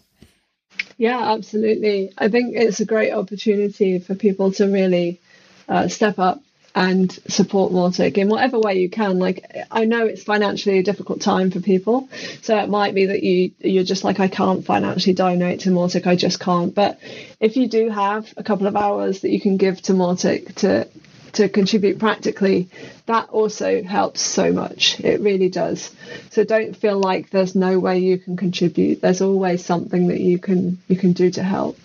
Yeah, 0.98 1.34
absolutely. 1.34 2.14
I 2.18 2.30
think 2.30 2.56
it's 2.56 2.80
a 2.80 2.86
great 2.86 3.12
opportunity 3.12 4.00
for 4.00 4.16
people 4.16 4.52
to 4.54 4.66
really 4.66 5.20
uh, 5.68 5.88
step 5.89 6.20
up 6.20 6.41
and 6.74 7.10
support 7.30 7.72
Mautic 7.72 8.18
in 8.18 8.28
whatever 8.28 8.60
way 8.60 8.80
you 8.80 8.89
can. 8.89 9.18
Like 9.18 9.46
I 9.72 9.86
know 9.86 10.06
it's 10.06 10.24
financially 10.24 10.80
a 10.80 10.84
difficult 10.84 11.22
time 11.22 11.50
for 11.52 11.62
people, 11.62 12.10
so 12.41 12.58
it 12.60 12.70
might 12.70 12.93
be 12.93 13.06
that 13.08 13.24
you 13.24 13.52
you're 13.60 13.86
just 13.86 14.04
like 14.04 14.20
I 14.20 14.28
can't 14.28 14.66
financially 14.66 15.14
donate 15.14 15.62
to 15.62 15.70
Mautic, 15.70 16.06
I 16.06 16.16
just 16.16 16.39
can't. 16.39 16.76
But 16.76 17.00
if 17.39 17.56
you 17.56 17.68
do 17.70 17.89
have 17.89 18.34
a 18.36 18.43
couple 18.43 18.68
of 18.68 18.76
hours 18.76 19.22
that 19.22 19.32
you 19.32 19.39
can 19.39 19.56
give 19.58 19.82
to 19.84 19.93
Mautic 19.93 20.56
to 20.56 20.88
to 21.36 21.50
contribute 21.50 22.00
practically, 22.00 22.70
that 23.06 23.30
also 23.30 23.84
helps 23.84 24.22
so 24.22 24.52
much. 24.52 25.00
It 25.00 25.22
really 25.22 25.50
does. 25.50 25.94
So 26.32 26.44
don't 26.44 26.76
feel 26.76 27.00
like 27.00 27.30
there's 27.30 27.56
no 27.56 27.80
way 27.80 28.00
you 28.00 28.18
can 28.18 28.38
contribute. 28.38 29.02
There's 29.02 29.22
always 29.22 29.64
something 29.64 30.08
that 30.08 30.20
you 30.20 30.40
can 30.40 30.82
you 30.88 30.96
can 30.96 31.14
do 31.14 31.30
to 31.32 31.44
help. 31.44 31.78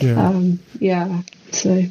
Yeah. 0.00 0.28
Um, 0.28 0.60
yeah. 0.78 1.22
So 1.52 1.84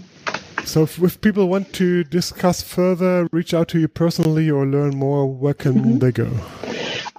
so 0.66 0.84
if, 0.84 1.02
if, 1.02 1.20
people 1.22 1.50
want 1.50 1.74
to 1.74 2.04
discuss 2.04 2.62
further, 2.62 3.28
reach 3.32 3.54
out 3.54 3.68
to 3.70 3.80
you 3.80 3.88
personally 3.88 4.50
or 4.50 4.66
learn 4.66 4.96
more, 4.96 5.26
where 5.26 5.54
can 5.54 5.74
mm-hmm. 5.74 5.98
they 5.98 6.12
go? 6.12 6.30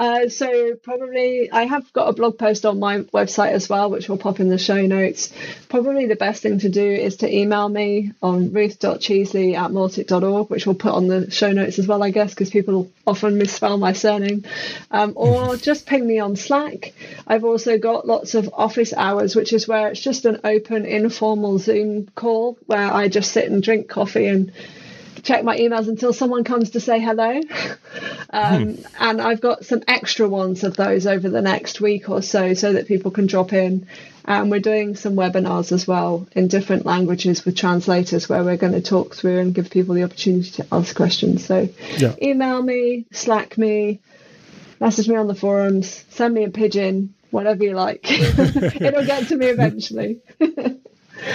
Uh, 0.02 0.28
so 0.28 0.74
probably 0.82 1.48
I 1.48 1.62
have 1.62 1.92
got 1.92 2.08
a 2.08 2.12
blog 2.12 2.36
post 2.36 2.66
on 2.66 2.80
my 2.80 3.02
website 3.14 3.52
as 3.52 3.68
well, 3.68 3.88
which 3.88 4.08
will 4.08 4.18
pop 4.18 4.40
in 4.40 4.48
the 4.48 4.58
show 4.58 4.84
notes. 4.84 5.32
Probably 5.68 6.06
the 6.06 6.16
best 6.16 6.42
thing 6.42 6.58
to 6.58 6.68
do 6.68 6.84
is 6.84 7.18
to 7.18 7.32
email 7.32 7.68
me 7.68 8.10
on 8.20 8.52
ruth.cheesley 8.52 9.54
at 9.54 9.70
mautic.org, 9.70 10.50
which 10.50 10.66
we'll 10.66 10.74
put 10.74 10.90
on 10.90 11.06
the 11.06 11.30
show 11.30 11.52
notes 11.52 11.78
as 11.78 11.86
well, 11.86 12.02
I 12.02 12.10
guess, 12.10 12.30
because 12.30 12.50
people 12.50 12.90
often 13.06 13.38
misspell 13.38 13.78
my 13.78 13.92
surname. 13.92 14.44
Um, 14.90 15.12
or 15.14 15.54
just 15.54 15.86
ping 15.86 16.04
me 16.04 16.18
on 16.18 16.34
Slack. 16.34 16.94
I've 17.24 17.44
also 17.44 17.78
got 17.78 18.04
lots 18.04 18.34
of 18.34 18.50
office 18.54 18.92
hours, 18.92 19.36
which 19.36 19.52
is 19.52 19.68
where 19.68 19.86
it's 19.86 20.00
just 20.00 20.24
an 20.24 20.40
open, 20.42 20.84
informal 20.84 21.60
Zoom 21.60 22.08
call 22.16 22.58
where 22.66 22.92
I 22.92 23.06
just 23.06 23.30
sit 23.30 23.48
and 23.48 23.62
drink 23.62 23.88
coffee 23.88 24.26
and 24.26 24.50
check 25.22 25.44
my 25.44 25.56
emails 25.56 25.88
until 25.88 26.12
someone 26.12 26.44
comes 26.44 26.70
to 26.70 26.80
say 26.80 27.00
hello. 27.00 27.40
um, 28.30 28.74
hmm. 28.74 28.82
And 28.98 29.20
I've 29.20 29.40
got 29.40 29.64
some 29.64 29.82
extra 29.86 30.28
ones 30.28 30.64
of 30.64 30.76
those 30.76 31.06
over 31.06 31.28
the 31.28 31.42
next 31.42 31.80
week 31.80 32.08
or 32.08 32.22
so, 32.22 32.54
so 32.54 32.72
that 32.72 32.88
people 32.88 33.10
can 33.10 33.26
drop 33.26 33.52
in. 33.52 33.86
And 34.24 34.50
we're 34.50 34.60
doing 34.60 34.94
some 34.94 35.14
webinars 35.14 35.72
as 35.72 35.86
well 35.86 36.28
in 36.32 36.46
different 36.46 36.86
languages 36.86 37.44
with 37.44 37.56
translators 37.56 38.28
where 38.28 38.44
we're 38.44 38.56
going 38.56 38.72
to 38.74 38.80
talk 38.80 39.16
through 39.16 39.40
and 39.40 39.52
give 39.52 39.70
people 39.70 39.96
the 39.96 40.04
opportunity 40.04 40.50
to 40.52 40.66
ask 40.70 40.94
questions. 40.94 41.44
So 41.44 41.68
yeah. 41.98 42.14
email 42.22 42.62
me, 42.62 43.06
Slack 43.10 43.58
me, 43.58 44.00
message 44.78 45.08
me 45.08 45.16
on 45.16 45.26
the 45.26 45.34
forums, 45.34 46.04
send 46.10 46.34
me 46.34 46.44
a 46.44 46.50
pigeon, 46.50 47.14
whatever 47.32 47.64
you 47.64 47.74
like. 47.74 48.00
It'll 48.10 49.04
get 49.04 49.26
to 49.28 49.36
me 49.36 49.46
eventually. 49.46 50.20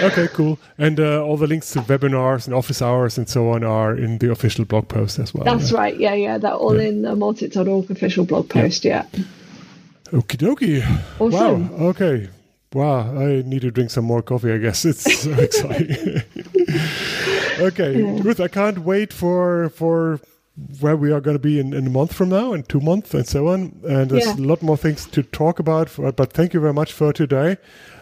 Okay, 0.02 0.28
cool. 0.28 0.58
And 0.76 1.00
uh, 1.00 1.24
all 1.24 1.36
the 1.36 1.46
links 1.46 1.72
to 1.72 1.80
webinars 1.80 2.46
and 2.46 2.54
office 2.54 2.82
hours 2.82 3.18
and 3.18 3.28
so 3.28 3.50
on 3.50 3.64
are 3.64 3.96
in 3.96 4.18
the 4.18 4.30
official 4.30 4.64
blog 4.64 4.88
post 4.88 5.18
as 5.18 5.34
well. 5.34 5.44
That's 5.44 5.72
yeah. 5.72 5.78
right. 5.78 5.96
Yeah, 5.98 6.14
yeah. 6.14 6.38
They're 6.38 6.52
all 6.52 6.76
yeah. 6.76 6.88
in 6.88 7.02
the 7.02 7.14
mautic.org 7.14 7.90
official 7.90 8.24
blog 8.24 8.48
post. 8.48 8.84
Yeah. 8.84 9.06
yeah. 9.12 9.24
Okie 10.12 10.38
dokie. 10.38 10.82
Awesome. 11.20 11.70
Wow. 11.70 11.86
Okay. 11.88 12.28
Wow. 12.72 13.18
I 13.18 13.42
need 13.42 13.62
to 13.62 13.70
drink 13.70 13.90
some 13.90 14.04
more 14.04 14.22
coffee, 14.22 14.52
I 14.52 14.58
guess. 14.58 14.84
It's 14.84 15.22
so 15.22 15.32
exciting. 15.32 16.22
okay. 17.60 18.00
Yeah. 18.00 18.20
Ruth, 18.22 18.40
I 18.40 18.48
can't 18.48 18.80
wait 18.80 19.12
for 19.12 19.70
for 19.70 20.20
where 20.80 20.96
we 20.96 21.12
are 21.12 21.20
going 21.20 21.36
to 21.36 21.42
be 21.42 21.60
in, 21.60 21.72
in 21.72 21.86
a 21.86 21.90
month 21.90 22.12
from 22.12 22.30
now 22.30 22.52
and 22.52 22.68
two 22.68 22.80
months 22.80 23.14
and 23.14 23.26
so 23.26 23.46
on. 23.48 23.78
And 23.84 24.10
there's 24.10 24.26
yeah. 24.26 24.34
a 24.34 24.44
lot 24.44 24.60
more 24.60 24.76
things 24.76 25.06
to 25.06 25.22
talk 25.22 25.60
about. 25.60 25.88
For, 25.88 26.10
but 26.10 26.32
thank 26.32 26.52
you 26.52 26.60
very 26.60 26.72
much 26.72 26.92
for 26.92 27.12
today 27.12 27.58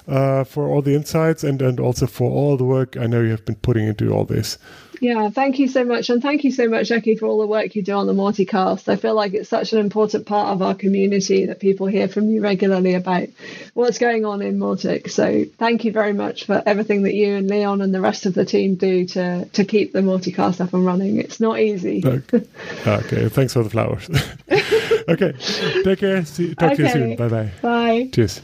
uh, 0.09 0.45
for 0.45 0.69
all 0.69 0.83
the 0.83 0.95
insights 0.95 1.43
and, 1.45 1.61
and 1.63 1.81
also 1.81 2.07
for 2.07 2.31
all 2.31 2.57
the 2.57 2.65
work 2.65 2.97
I 2.97 3.07
know 3.07 3.21
you 3.21 3.31
have 3.31 3.45
been 3.45 3.57
putting 3.57 3.87
into 3.87 4.13
all 4.13 4.25
this. 4.25 4.59
Yeah, 5.01 5.31
thank 5.31 5.59
you 5.59 5.69
so 5.69 5.85
much. 5.85 6.11
And 6.11 6.23
thank 6.23 6.45
you 6.45 6.51
so 6.51 6.69
much, 6.69 6.89
Jackie, 6.89 7.17
for 7.17 7.27
all 7.27 7.39
the 7.41 7.47
work 7.47 7.75
you 7.75 7.83
do 7.83 7.93
on 7.93 8.07
the 8.07 8.15
Mauticast. 8.15 8.89
I 8.89 8.97
feel 8.97 9.15
like 9.15 9.35
it's 9.35 9.49
such 9.49 9.73
an 9.73 9.79
important 9.79 10.27
part 10.27 10.49
of 10.49 10.63
our 10.63 10.75
community 10.75 11.47
that 11.47 11.61
people 11.61 11.87
hear 11.87 12.09
from 12.09 12.29
you 12.29 12.41
regularly 12.41 12.95
about 12.95 13.29
what's 13.75 13.99
going 13.99 14.25
on 14.25 14.43
in 14.43 14.59
Mautic. 14.59 15.11
So 15.11 15.45
thank 15.59 15.85
you 15.85 15.93
very 15.93 16.13
much 16.13 16.45
for 16.45 16.63
everything 16.65 17.03
that 17.03 17.15
you 17.15 17.37
and 17.37 17.49
Leon 17.49 17.83
and 17.83 17.95
the 17.95 18.01
rest 18.01 18.27
of 18.27 18.35
the 18.35 18.45
team 18.45 18.77
do 18.77 19.07
to, 19.09 19.45
to 19.47 19.65
keep 19.65 19.93
the 19.93 20.01
Mauticast 20.01 20.61
up 20.61 20.73
and 20.73 20.87
running. 20.87 21.19
It's 21.19 21.41
not 21.41 21.59
easy. 21.61 22.03
Okay, 22.05 22.47
okay. 22.87 23.29
thanks 23.29 23.53
for 23.53 23.63
the 23.63 23.71
flowers. 23.71 24.09
okay, 25.09 25.33
take 25.85 25.99
care. 25.99 26.25
See, 26.25 26.55
talk 26.55 26.73
okay. 26.73 26.77
to 26.77 26.83
you 26.83 26.89
soon. 26.89 27.17
Bye-bye. 27.17 27.51
Bye. 27.61 28.09
Cheers. 28.13 28.41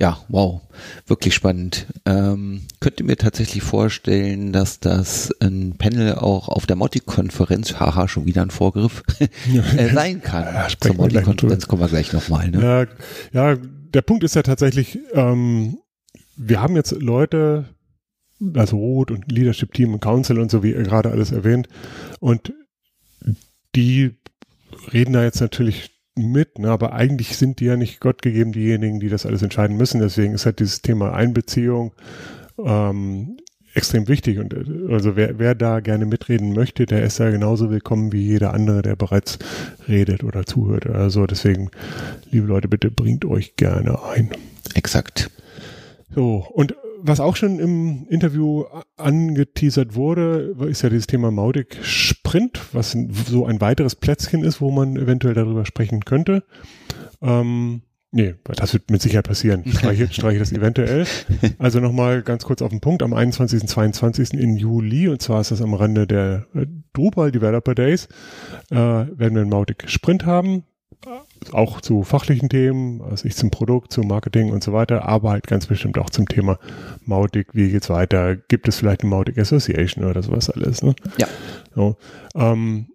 Ja, 0.00 0.18
wow, 0.28 0.60
wirklich 1.08 1.34
spannend. 1.34 1.86
Ähm, 2.06 2.62
könnt 2.78 3.00
ihr 3.00 3.06
mir 3.06 3.16
tatsächlich 3.16 3.64
vorstellen, 3.64 4.52
dass 4.52 4.78
das 4.78 5.34
ein 5.40 5.74
Panel 5.76 6.14
auch 6.14 6.48
auf 6.48 6.66
der 6.66 6.76
Motti-Konferenz, 6.76 7.80
haha, 7.80 8.06
schon 8.06 8.24
wieder 8.24 8.42
ein 8.42 8.50
Vorgriff, 8.50 9.02
äh, 9.76 9.92
sein 9.92 10.22
kann. 10.22 10.44
Ja, 10.44 10.68
Zur 10.68 10.94
Motti-Konferenz 10.94 11.66
kommen 11.66 11.82
wir 11.82 11.88
gleich 11.88 12.12
nochmal. 12.12 12.48
Ne? 12.48 12.88
Ja, 13.32 13.54
ja, 13.54 13.56
der 13.56 14.02
Punkt 14.02 14.22
ist 14.22 14.36
ja 14.36 14.42
tatsächlich, 14.42 15.00
ähm, 15.14 15.78
wir 16.36 16.62
haben 16.62 16.76
jetzt 16.76 16.92
Leute, 16.92 17.64
also 18.54 18.76
Rot 18.76 19.10
und 19.10 19.32
Leadership 19.32 19.74
Team 19.74 19.94
und 19.94 20.00
Council 20.00 20.38
und 20.38 20.50
so, 20.52 20.62
wie 20.62 20.74
ihr 20.74 20.82
gerade 20.84 21.10
alles 21.10 21.32
erwähnt, 21.32 21.68
und 22.20 22.52
die 23.74 24.16
reden 24.92 25.12
da 25.12 25.24
jetzt 25.24 25.40
natürlich 25.40 25.97
mit, 26.26 26.58
ne? 26.58 26.70
aber 26.70 26.92
eigentlich 26.92 27.36
sind 27.36 27.60
die 27.60 27.66
ja 27.66 27.76
nicht 27.76 28.00
Gott 28.00 28.22
gegeben, 28.22 28.52
diejenigen, 28.52 29.00
die 29.00 29.08
das 29.08 29.26
alles 29.26 29.42
entscheiden 29.42 29.76
müssen. 29.76 30.00
Deswegen 30.00 30.34
ist 30.34 30.46
halt 30.46 30.60
dieses 30.60 30.82
Thema 30.82 31.12
Einbeziehung 31.12 31.92
ähm, 32.58 33.38
extrem 33.74 34.08
wichtig. 34.08 34.38
Und 34.38 34.52
äh, 34.52 34.92
also 34.92 35.16
wer, 35.16 35.38
wer 35.38 35.54
da 35.54 35.80
gerne 35.80 36.06
mitreden 36.06 36.52
möchte, 36.52 36.86
der 36.86 37.02
ist 37.02 37.18
ja 37.18 37.30
genauso 37.30 37.70
willkommen 37.70 38.12
wie 38.12 38.26
jeder 38.26 38.52
andere, 38.54 38.82
der 38.82 38.96
bereits 38.96 39.38
redet 39.88 40.24
oder 40.24 40.44
zuhört. 40.44 40.86
Also 40.86 41.26
deswegen, 41.26 41.70
liebe 42.30 42.46
Leute, 42.46 42.68
bitte 42.68 42.90
bringt 42.90 43.24
euch 43.24 43.56
gerne 43.56 44.02
ein. 44.02 44.30
Exakt. 44.74 45.30
So, 46.14 46.46
und 46.52 46.74
was 47.00 47.20
auch 47.20 47.36
schon 47.36 47.58
im 47.58 48.06
Interview 48.08 48.64
angeteasert 48.96 49.94
wurde, 49.94 50.54
ist 50.68 50.82
ja 50.82 50.88
dieses 50.88 51.06
Thema 51.06 51.30
Mautic 51.30 51.78
Sprint, 51.82 52.60
was 52.72 52.96
so 53.26 53.46
ein 53.46 53.60
weiteres 53.60 53.94
Plätzchen 53.94 54.44
ist, 54.44 54.60
wo 54.60 54.70
man 54.70 54.96
eventuell 54.96 55.34
darüber 55.34 55.64
sprechen 55.64 56.04
könnte. 56.04 56.44
Ähm, 57.22 57.82
Nee, 58.10 58.36
das 58.44 58.72
wird 58.72 58.90
mit 58.90 59.02
Sicherheit 59.02 59.28
passieren. 59.28 59.64
Streiche, 59.66 60.08
streiche 60.10 60.38
das 60.38 60.50
eventuell. 60.52 61.06
Also 61.58 61.78
nochmal 61.80 62.22
ganz 62.22 62.44
kurz 62.44 62.62
auf 62.62 62.70
den 62.70 62.80
Punkt. 62.80 63.02
Am 63.02 63.12
21. 63.12 63.60
und 63.60 63.68
22. 63.68 64.32
in 64.32 64.56
Juli, 64.56 65.08
und 65.08 65.20
zwar 65.20 65.42
ist 65.42 65.50
das 65.50 65.60
am 65.60 65.74
Rande 65.74 66.06
der 66.06 66.46
äh, 66.54 66.66
Drupal 66.94 67.30
Developer 67.30 67.74
Days, 67.74 68.08
äh, 68.70 68.76
werden 68.76 69.34
wir 69.34 69.42
einen 69.42 69.50
Mautic 69.50 69.90
Sprint 69.90 70.24
haben. 70.24 70.64
Auch 71.52 71.80
zu 71.80 72.02
fachlichen 72.02 72.48
Themen, 72.48 73.00
also 73.02 73.26
ich 73.26 73.36
zum 73.36 73.50
Produkt, 73.50 73.92
zum 73.92 74.08
Marketing 74.08 74.50
und 74.50 74.62
so 74.62 74.72
weiter, 74.72 75.06
aber 75.06 75.30
halt 75.30 75.46
ganz 75.46 75.66
bestimmt 75.66 75.96
auch 75.98 76.10
zum 76.10 76.26
Thema 76.26 76.58
Mautic. 77.04 77.54
Wie 77.54 77.70
geht's 77.70 77.88
weiter? 77.88 78.36
Gibt 78.36 78.68
es 78.68 78.76
vielleicht 78.76 79.02
eine 79.02 79.10
Mautic 79.10 79.38
Association 79.38 80.04
oder 80.04 80.22
sowas 80.22 80.50
alles? 80.50 80.82
Ne? 80.82 80.94
Ja. 81.18 81.28
So, 81.74 81.96
ähm, 82.34 82.88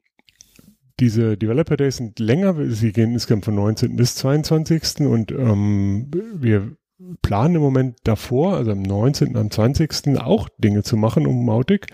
diese 0.99 1.37
Developer 1.37 1.77
Days 1.77 1.97
sind 1.97 2.19
länger, 2.19 2.55
sie 2.69 2.91
gehen 2.91 3.13
insgesamt 3.13 3.45
von 3.45 3.55
19. 3.55 3.95
bis 3.95 4.15
22. 4.15 5.01
und 5.01 5.31
ähm, 5.31 6.11
wir 6.35 6.75
planen 7.21 7.55
im 7.55 7.61
Moment 7.61 7.97
davor, 8.03 8.57
also 8.57 8.71
am 8.71 8.81
19. 8.81 9.29
und 9.29 9.37
am 9.37 9.51
20. 9.51 10.19
auch 10.19 10.49
Dinge 10.57 10.83
zu 10.83 10.97
machen 10.97 11.25
um 11.25 11.45
Mautic. 11.45 11.87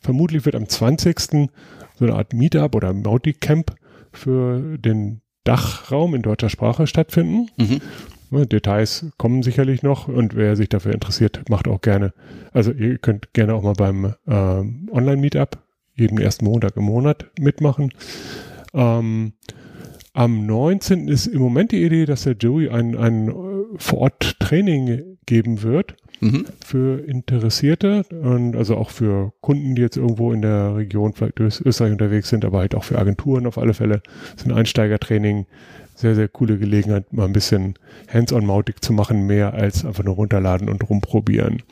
Vermutlich 0.00 0.44
wird 0.44 0.54
am 0.54 0.68
20. 0.68 1.20
so 1.20 1.48
eine 2.00 2.14
Art 2.14 2.32
Meetup 2.32 2.74
oder 2.74 2.92
Mautic 2.92 3.40
Camp 3.40 3.74
für 4.12 4.78
den 4.78 5.20
Dachraum 5.46 6.14
in 6.14 6.22
deutscher 6.22 6.50
Sprache 6.50 6.86
stattfinden. 6.86 7.48
Mhm. 7.56 7.80
Details 8.48 9.06
kommen 9.16 9.42
sicherlich 9.42 9.82
noch 9.82 10.08
und 10.08 10.34
wer 10.34 10.56
sich 10.56 10.68
dafür 10.68 10.92
interessiert, 10.92 11.48
macht 11.48 11.68
auch 11.68 11.80
gerne, 11.80 12.12
also 12.52 12.72
ihr 12.72 12.98
könnt 12.98 13.32
gerne 13.32 13.54
auch 13.54 13.62
mal 13.62 13.72
beim 13.72 14.14
äh, 14.26 14.90
Online-Meetup 14.92 15.58
jeden 15.94 16.18
ersten 16.18 16.44
Montag 16.44 16.76
im 16.76 16.84
Monat 16.84 17.30
mitmachen. 17.38 17.92
Ähm, 18.74 19.32
am 20.12 20.46
19. 20.46 21.08
ist 21.08 21.26
im 21.26 21.40
Moment 21.40 21.72
die 21.72 21.84
Idee, 21.84 22.04
dass 22.04 22.24
der 22.24 22.34
Joey 22.34 22.68
ein, 22.68 22.96
ein 22.96 23.28
äh, 23.28 23.32
Vor-Ort-Training 23.76 25.18
geben 25.24 25.62
wird 25.62 25.96
mhm. 26.20 26.46
für 26.64 27.06
Interessierte 27.06 28.04
und 28.10 28.56
also 28.56 28.76
auch 28.76 28.90
für 28.90 29.32
Kunden, 29.40 29.74
die 29.74 29.82
jetzt 29.82 29.96
irgendwo 29.96 30.32
in 30.32 30.42
der 30.42 30.76
Region, 30.76 31.12
vielleicht 31.12 31.40
Österreich 31.40 31.92
unterwegs 31.92 32.28
sind, 32.28 32.44
aber 32.44 32.58
halt 32.58 32.74
auch 32.74 32.84
für 32.84 32.98
Agenturen 32.98 33.46
auf 33.46 33.58
alle 33.58 33.74
Fälle. 33.74 34.02
Ist 34.36 34.46
ein 34.46 34.52
Einsteigertraining. 34.52 35.46
Sehr, 35.94 36.14
sehr 36.14 36.28
coole 36.28 36.58
Gelegenheit, 36.58 37.10
mal 37.12 37.24
ein 37.24 37.32
bisschen 37.32 37.74
Hands-on-Mautic 38.12 38.84
zu 38.84 38.92
machen, 38.92 39.26
mehr 39.26 39.54
als 39.54 39.86
einfach 39.86 40.04
nur 40.04 40.16
runterladen 40.16 40.68
und 40.68 40.86
rumprobieren. 40.88 41.62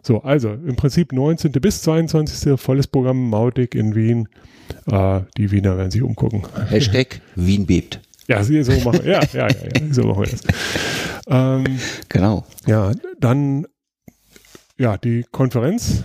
So, 0.00 0.22
also 0.22 0.50
im 0.50 0.76
Prinzip 0.76 1.12
19. 1.12 1.50
bis 1.52 1.82
22. 1.82 2.58
volles 2.58 2.86
Programm 2.86 3.28
Mautic 3.28 3.74
in 3.74 3.96
Wien. 3.96 4.28
Äh, 4.86 5.20
die 5.36 5.50
Wiener 5.50 5.76
werden 5.76 5.90
sich 5.90 6.02
umgucken. 6.02 6.44
Hashtag 6.68 7.20
Wien 7.34 7.66
bebt. 7.66 8.00
Ja, 8.28 8.44
so 8.44 8.52
machen, 8.84 9.06
ja, 9.06 9.22
ja, 9.32 9.48
ja, 9.48 9.48
ja, 9.48 9.92
so 9.92 10.02
machen 10.04 10.24
wir 10.24 10.30
das. 10.30 10.42
Ähm, 11.28 11.78
genau. 12.10 12.44
Ja, 12.66 12.92
dann, 13.18 13.66
ja, 14.76 14.98
die 14.98 15.24
Konferenz, 15.32 16.04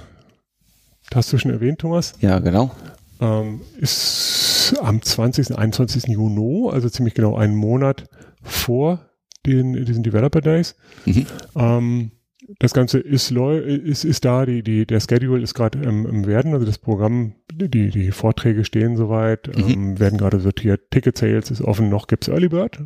hast 1.13 1.33
du 1.33 1.37
schon 1.37 1.51
erwähnt, 1.51 1.79
Thomas? 1.79 2.13
Ja, 2.21 2.39
genau. 2.39 2.71
Ähm, 3.19 3.61
ist 3.77 4.73
am 4.81 5.01
20. 5.01 5.57
21. 5.57 6.07
Juni, 6.07 6.69
also 6.71 6.87
ziemlich 6.87 7.13
genau 7.13 7.35
einen 7.35 7.55
Monat 7.55 8.05
vor 8.41 9.09
den, 9.45 9.85
diesen 9.85 10.03
Developer 10.03 10.39
Days. 10.39 10.75
Mhm. 11.05 11.25
Ähm, 11.57 12.11
das 12.59 12.73
Ganze 12.73 12.99
ist, 12.99 13.31
ist, 13.31 14.03
ist 14.03 14.25
da, 14.25 14.45
die, 14.45 14.63
die, 14.63 14.85
der 14.85 14.99
Schedule 14.99 15.41
ist 15.41 15.53
gerade 15.53 15.79
im, 15.79 16.05
im 16.05 16.25
Werden, 16.25 16.53
also 16.53 16.65
das 16.65 16.77
Programm, 16.77 17.35
die, 17.51 17.89
die 17.89 18.11
Vorträge 18.11 18.65
stehen 18.65 18.97
soweit, 18.97 19.55
mhm. 19.55 19.69
ähm, 19.69 19.99
werden 19.99 20.17
gerade 20.17 20.39
sortiert, 20.39 20.91
Ticket 20.91 21.17
Sales 21.17 21.51
ist 21.51 21.61
offen, 21.61 21.89
noch 21.89 22.07
gibt's 22.07 22.27
Early 22.27 22.49
Bird. 22.49 22.79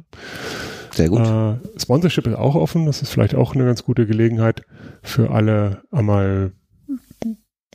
Sehr 0.92 1.10
gut. 1.10 1.22
Äh, 1.22 1.80
Sponsorship 1.80 2.28
ist 2.28 2.36
auch 2.36 2.56
offen, 2.56 2.86
das 2.86 3.02
ist 3.02 3.12
vielleicht 3.12 3.36
auch 3.36 3.56
eine 3.56 3.66
ganz 3.66 3.84
gute 3.84 4.06
Gelegenheit 4.06 4.64
für 5.02 5.32
alle 5.32 5.84
einmal 5.92 6.52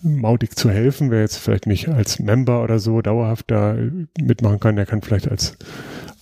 Mautic 0.03 0.57
zu 0.59 0.69
helfen, 0.71 1.11
wer 1.11 1.21
jetzt 1.21 1.37
vielleicht 1.37 1.67
nicht 1.67 1.89
als 1.89 2.19
Member 2.19 2.63
oder 2.63 2.81
so 2.81 3.03
dauerhaft 3.03 3.51
da 3.51 3.77
mitmachen 4.21 4.59
kann, 4.59 4.75
der 4.77 4.87
kann 4.87 5.03
vielleicht 5.03 5.29
als 5.29 5.57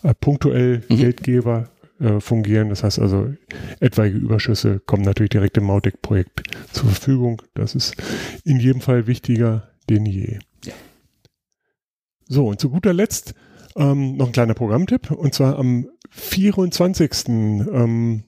äh, 0.03 0.15
punktuell 0.15 0.83
mhm. 0.89 0.97
Geldgeber 0.97 1.71
äh, 2.01 2.21
fungieren. 2.21 2.71
Das 2.71 2.83
heißt 2.83 2.99
also, 2.99 3.33
etwaige 3.79 4.17
Überschüsse 4.17 4.81
kommen 4.81 5.03
natürlich 5.03 5.31
direkt 5.31 5.57
im 5.59 5.65
Mautic-Projekt 5.65 6.43
zur 6.73 6.89
Verfügung. 6.89 7.43
Das 7.55 7.75
ist 7.75 7.95
in 8.45 8.59
jedem 8.59 8.81
Fall 8.81 9.07
wichtiger 9.07 9.69
denn 9.89 10.07
je. 10.07 10.39
Ja. 10.65 10.73
So, 12.29 12.47
und 12.47 12.61
zu 12.61 12.71
guter 12.71 12.93
Letzt 12.93 13.35
ähm, 13.77 14.17
noch 14.17 14.27
ein 14.27 14.33
kleiner 14.33 14.55
Programmtipp. 14.55 15.11
Und 15.11 15.35
zwar 15.35 15.59
am 15.59 15.89
24. 16.11 17.29
Ähm, 17.29 18.25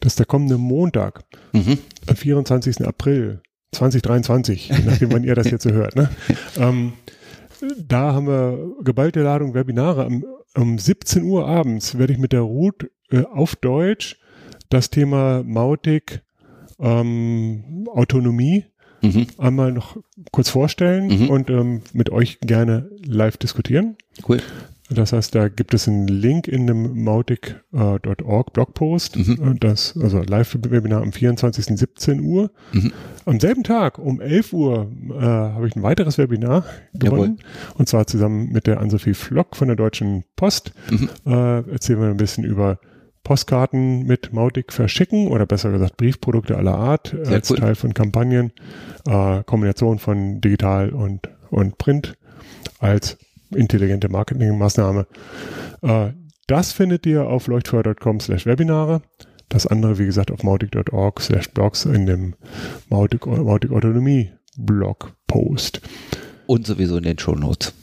das 0.00 0.12
ist 0.12 0.18
der 0.18 0.26
kommende 0.26 0.58
Montag, 0.58 1.24
mhm. 1.52 1.78
am 2.06 2.16
24. 2.16 2.86
April 2.86 3.42
2023, 3.72 4.68
je 4.68 4.84
nachdem, 4.84 5.12
wann 5.12 5.24
ihr 5.24 5.34
das 5.34 5.50
jetzt 5.50 5.64
so 5.64 5.70
hört. 5.70 5.96
Ne? 5.96 6.08
Ähm, 6.56 6.92
da 7.76 8.12
haben 8.12 8.26
wir 8.26 8.76
geballte 8.84 9.22
Ladung 9.22 9.54
Webinare. 9.54 10.04
Am, 10.04 10.24
um 10.56 10.78
17 10.78 11.24
Uhr 11.24 11.46
abends 11.46 11.98
werde 11.98 12.12
ich 12.12 12.18
mit 12.18 12.32
der 12.32 12.42
Ruth 12.42 12.88
äh, 13.10 13.24
auf 13.24 13.56
Deutsch 13.56 14.16
das 14.68 14.90
Thema 14.90 15.42
Mautic 15.44 16.22
ähm, 16.78 17.86
Autonomie 17.92 18.64
mhm. 19.02 19.26
einmal 19.38 19.72
noch 19.72 19.96
kurz 20.32 20.48
vorstellen 20.48 21.06
mhm. 21.06 21.30
und 21.30 21.50
ähm, 21.50 21.82
mit 21.92 22.10
euch 22.10 22.40
gerne 22.40 22.90
live 23.04 23.36
diskutieren. 23.36 23.96
Cool. 24.28 24.40
Das 24.90 25.12
heißt, 25.12 25.34
da 25.34 25.48
gibt 25.48 25.74
es 25.74 25.86
einen 25.86 26.08
Link 26.08 26.48
in 26.48 26.66
dem 26.66 27.04
mautic.org 27.04 28.52
Blogpost, 28.54 29.16
mhm. 29.16 29.52
Äh, 29.56 29.58
das, 29.58 29.94
also 30.00 30.22
Live-Webinar 30.22 31.02
am 31.02 31.12
24. 31.12 31.78
17 31.78 32.20
Uhr. 32.22 32.50
Mhm. 32.72 32.92
Am 33.26 33.38
selben 33.38 33.64
Tag 33.64 33.98
um 33.98 34.22
11 34.22 34.52
Uhr 34.54 34.90
äh, 35.10 35.20
habe 35.20 35.68
ich 35.68 35.76
ein 35.76 35.82
weiteres 35.82 36.16
Webinar 36.16 36.64
gewonnen. 36.94 37.40
Und 37.74 37.86
zwar 37.88 38.06
zusammen 38.06 38.50
mit 38.50 38.66
der 38.66 38.80
Ann-Sophie 38.80 39.12
Flock 39.12 39.56
von 39.56 39.68
der 39.68 39.76
Deutschen 39.76 40.24
Post. 40.36 40.72
Mhm. 40.90 41.10
Äh, 41.26 41.70
erzählen 41.70 42.00
wir 42.00 42.08
ein 42.08 42.16
bisschen 42.16 42.44
über 42.44 42.78
Postkarten 43.28 44.06
mit 44.06 44.32
Mautic 44.32 44.72
verschicken 44.72 45.28
oder 45.28 45.44
besser 45.44 45.70
gesagt 45.70 45.98
Briefprodukte 45.98 46.56
aller 46.56 46.78
Art 46.78 47.14
Sehr 47.24 47.34
als 47.34 47.50
cool. 47.50 47.58
Teil 47.58 47.74
von 47.74 47.92
Kampagnen, 47.92 48.52
äh, 49.06 49.42
Kombination 49.44 49.98
von 49.98 50.40
digital 50.40 50.88
und, 50.88 51.28
und 51.50 51.76
Print 51.76 52.16
als 52.78 53.18
intelligente 53.54 54.08
Marketingmaßnahme. 54.08 55.06
Äh, 55.82 56.12
das 56.46 56.72
findet 56.72 57.04
ihr 57.04 57.26
auf 57.26 57.48
leuchtfeuer.com 57.48 58.18
slash 58.20 58.46
Webinare. 58.46 59.02
Das 59.50 59.66
andere, 59.66 59.98
wie 59.98 60.06
gesagt, 60.06 60.30
auf 60.30 60.42
mautic.org 60.42 61.20
slash 61.20 61.50
blogs 61.50 61.84
in 61.84 62.06
dem 62.06 62.34
Mautic, 62.88 63.26
Mautic 63.26 63.72
Autonomie 63.72 64.32
Blogpost. 64.56 65.82
Und 66.46 66.66
sowieso 66.66 66.96
in 66.96 67.02
den 67.02 67.18
Show 67.18 67.34
Notes. 67.34 67.74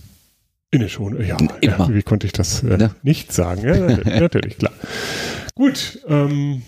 In 0.76 0.82
der 0.82 0.90
Show, 0.90 1.10
ja, 1.10 1.38
ja, 1.62 1.88
wie 1.90 2.04
konnte 2.04 2.28
ich 2.28 2.34
das 2.34 2.62
äh, 2.62 2.76
ne? 2.76 2.94
nicht 3.02 3.32
sagen? 3.32 3.62
Ja, 3.64 4.20
natürlich, 4.20 4.58
klar. 4.58 4.74
Gut, 5.56 6.02
ähm, 6.10 6.64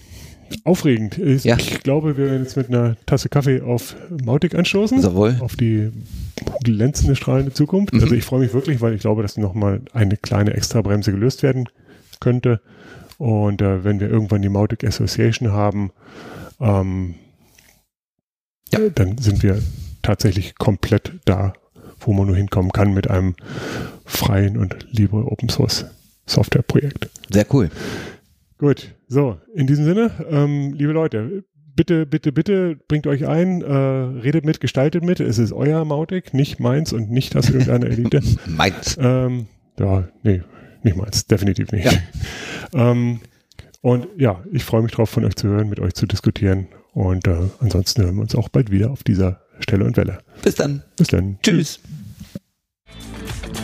aufregend. 0.63 1.17
Ich, 1.17 1.43
ja. 1.43 1.57
ich 1.57 1.83
glaube, 1.83 2.15
wir 2.15 2.29
werden 2.29 2.43
jetzt 2.43 2.55
mit 2.55 2.69
einer 2.69 2.95
Tasse 3.05 3.27
Kaffee 3.27 3.59
auf 3.59 3.97
Mautic 4.23 4.55
anstoßen. 4.55 5.01
Jawohl. 5.01 5.35
Auf 5.41 5.57
die 5.57 5.91
glänzende, 6.63 7.17
strahlende 7.17 7.51
Zukunft. 7.51 7.93
Mhm. 7.93 8.01
Also 8.01 8.15
ich 8.15 8.23
freue 8.23 8.39
mich 8.39 8.53
wirklich, 8.53 8.79
weil 8.79 8.93
ich 8.93 9.01
glaube, 9.01 9.23
dass 9.23 9.35
nochmal 9.35 9.81
eine 9.91 10.15
kleine 10.15 10.53
Extrabremse 10.53 11.11
gelöst 11.11 11.43
werden 11.43 11.67
könnte. 12.21 12.61
Und 13.17 13.61
äh, 13.61 13.83
wenn 13.83 13.99
wir 13.99 14.09
irgendwann 14.09 14.41
die 14.41 14.47
Mautic 14.47 14.85
Association 14.85 15.51
haben, 15.51 15.91
ähm, 16.61 17.15
ja. 18.71 18.79
dann 18.95 19.17
sind 19.17 19.43
wir 19.43 19.61
tatsächlich 20.01 20.55
komplett 20.55 21.11
da, 21.25 21.51
wo 21.99 22.13
man 22.13 22.27
nur 22.27 22.35
hinkommen 22.35 22.71
kann 22.71 22.93
mit 22.93 23.09
einem 23.09 23.35
freien 24.05 24.57
und 24.57 24.75
libre 24.91 25.25
Open 25.25 25.49
Source 25.49 25.85
Software 26.25 26.61
Projekt. 26.61 27.09
Sehr 27.29 27.45
cool. 27.53 27.69
Gut, 28.57 28.95
so, 29.07 29.37
in 29.53 29.67
diesem 29.67 29.85
Sinne, 29.85 30.11
ähm, 30.29 30.73
liebe 30.73 30.91
Leute, 30.91 31.43
bitte, 31.75 32.05
bitte, 32.05 32.31
bitte 32.31 32.77
bringt 32.87 33.07
euch 33.07 33.27
ein, 33.27 33.61
äh, 33.61 33.71
redet 33.71 34.45
mit, 34.45 34.59
gestaltet 34.59 35.03
mit. 35.03 35.19
Es 35.19 35.37
ist 35.37 35.53
euer 35.53 35.85
Mautic, 35.85 36.33
nicht 36.33 36.59
meins 36.59 36.91
und 36.91 37.09
nicht 37.11 37.35
das 37.35 37.49
irgendeiner 37.49 37.87
Elite. 37.91 38.21
meins. 38.47 38.97
Ähm, 38.99 39.47
ja, 39.79 40.07
nee, 40.23 40.41
nicht 40.83 40.97
meins, 40.97 41.27
definitiv 41.27 41.71
nicht. 41.71 41.85
Ja. 41.85 41.91
ähm, 42.91 43.19
und 43.81 44.07
ja, 44.17 44.43
ich 44.51 44.63
freue 44.63 44.81
mich 44.81 44.91
drauf, 44.91 45.09
von 45.09 45.23
euch 45.23 45.35
zu 45.35 45.47
hören, 45.47 45.69
mit 45.69 45.79
euch 45.79 45.93
zu 45.93 46.07
diskutieren. 46.07 46.67
Und 46.93 47.27
äh, 47.27 47.37
ansonsten 47.59 48.03
hören 48.03 48.15
wir 48.15 48.23
uns 48.23 48.35
auch 48.35 48.49
bald 48.49 48.71
wieder 48.71 48.89
auf 48.89 49.03
dieser 49.03 49.41
Stelle 49.61 49.85
und 49.85 49.97
Welle. 49.97 50.19
Bis 50.43 50.55
dann. 50.55 50.83
Bis 50.95 51.07
dann. 51.07 51.37
Tschüss. 51.41 51.79
Tschüss. 51.79 53.63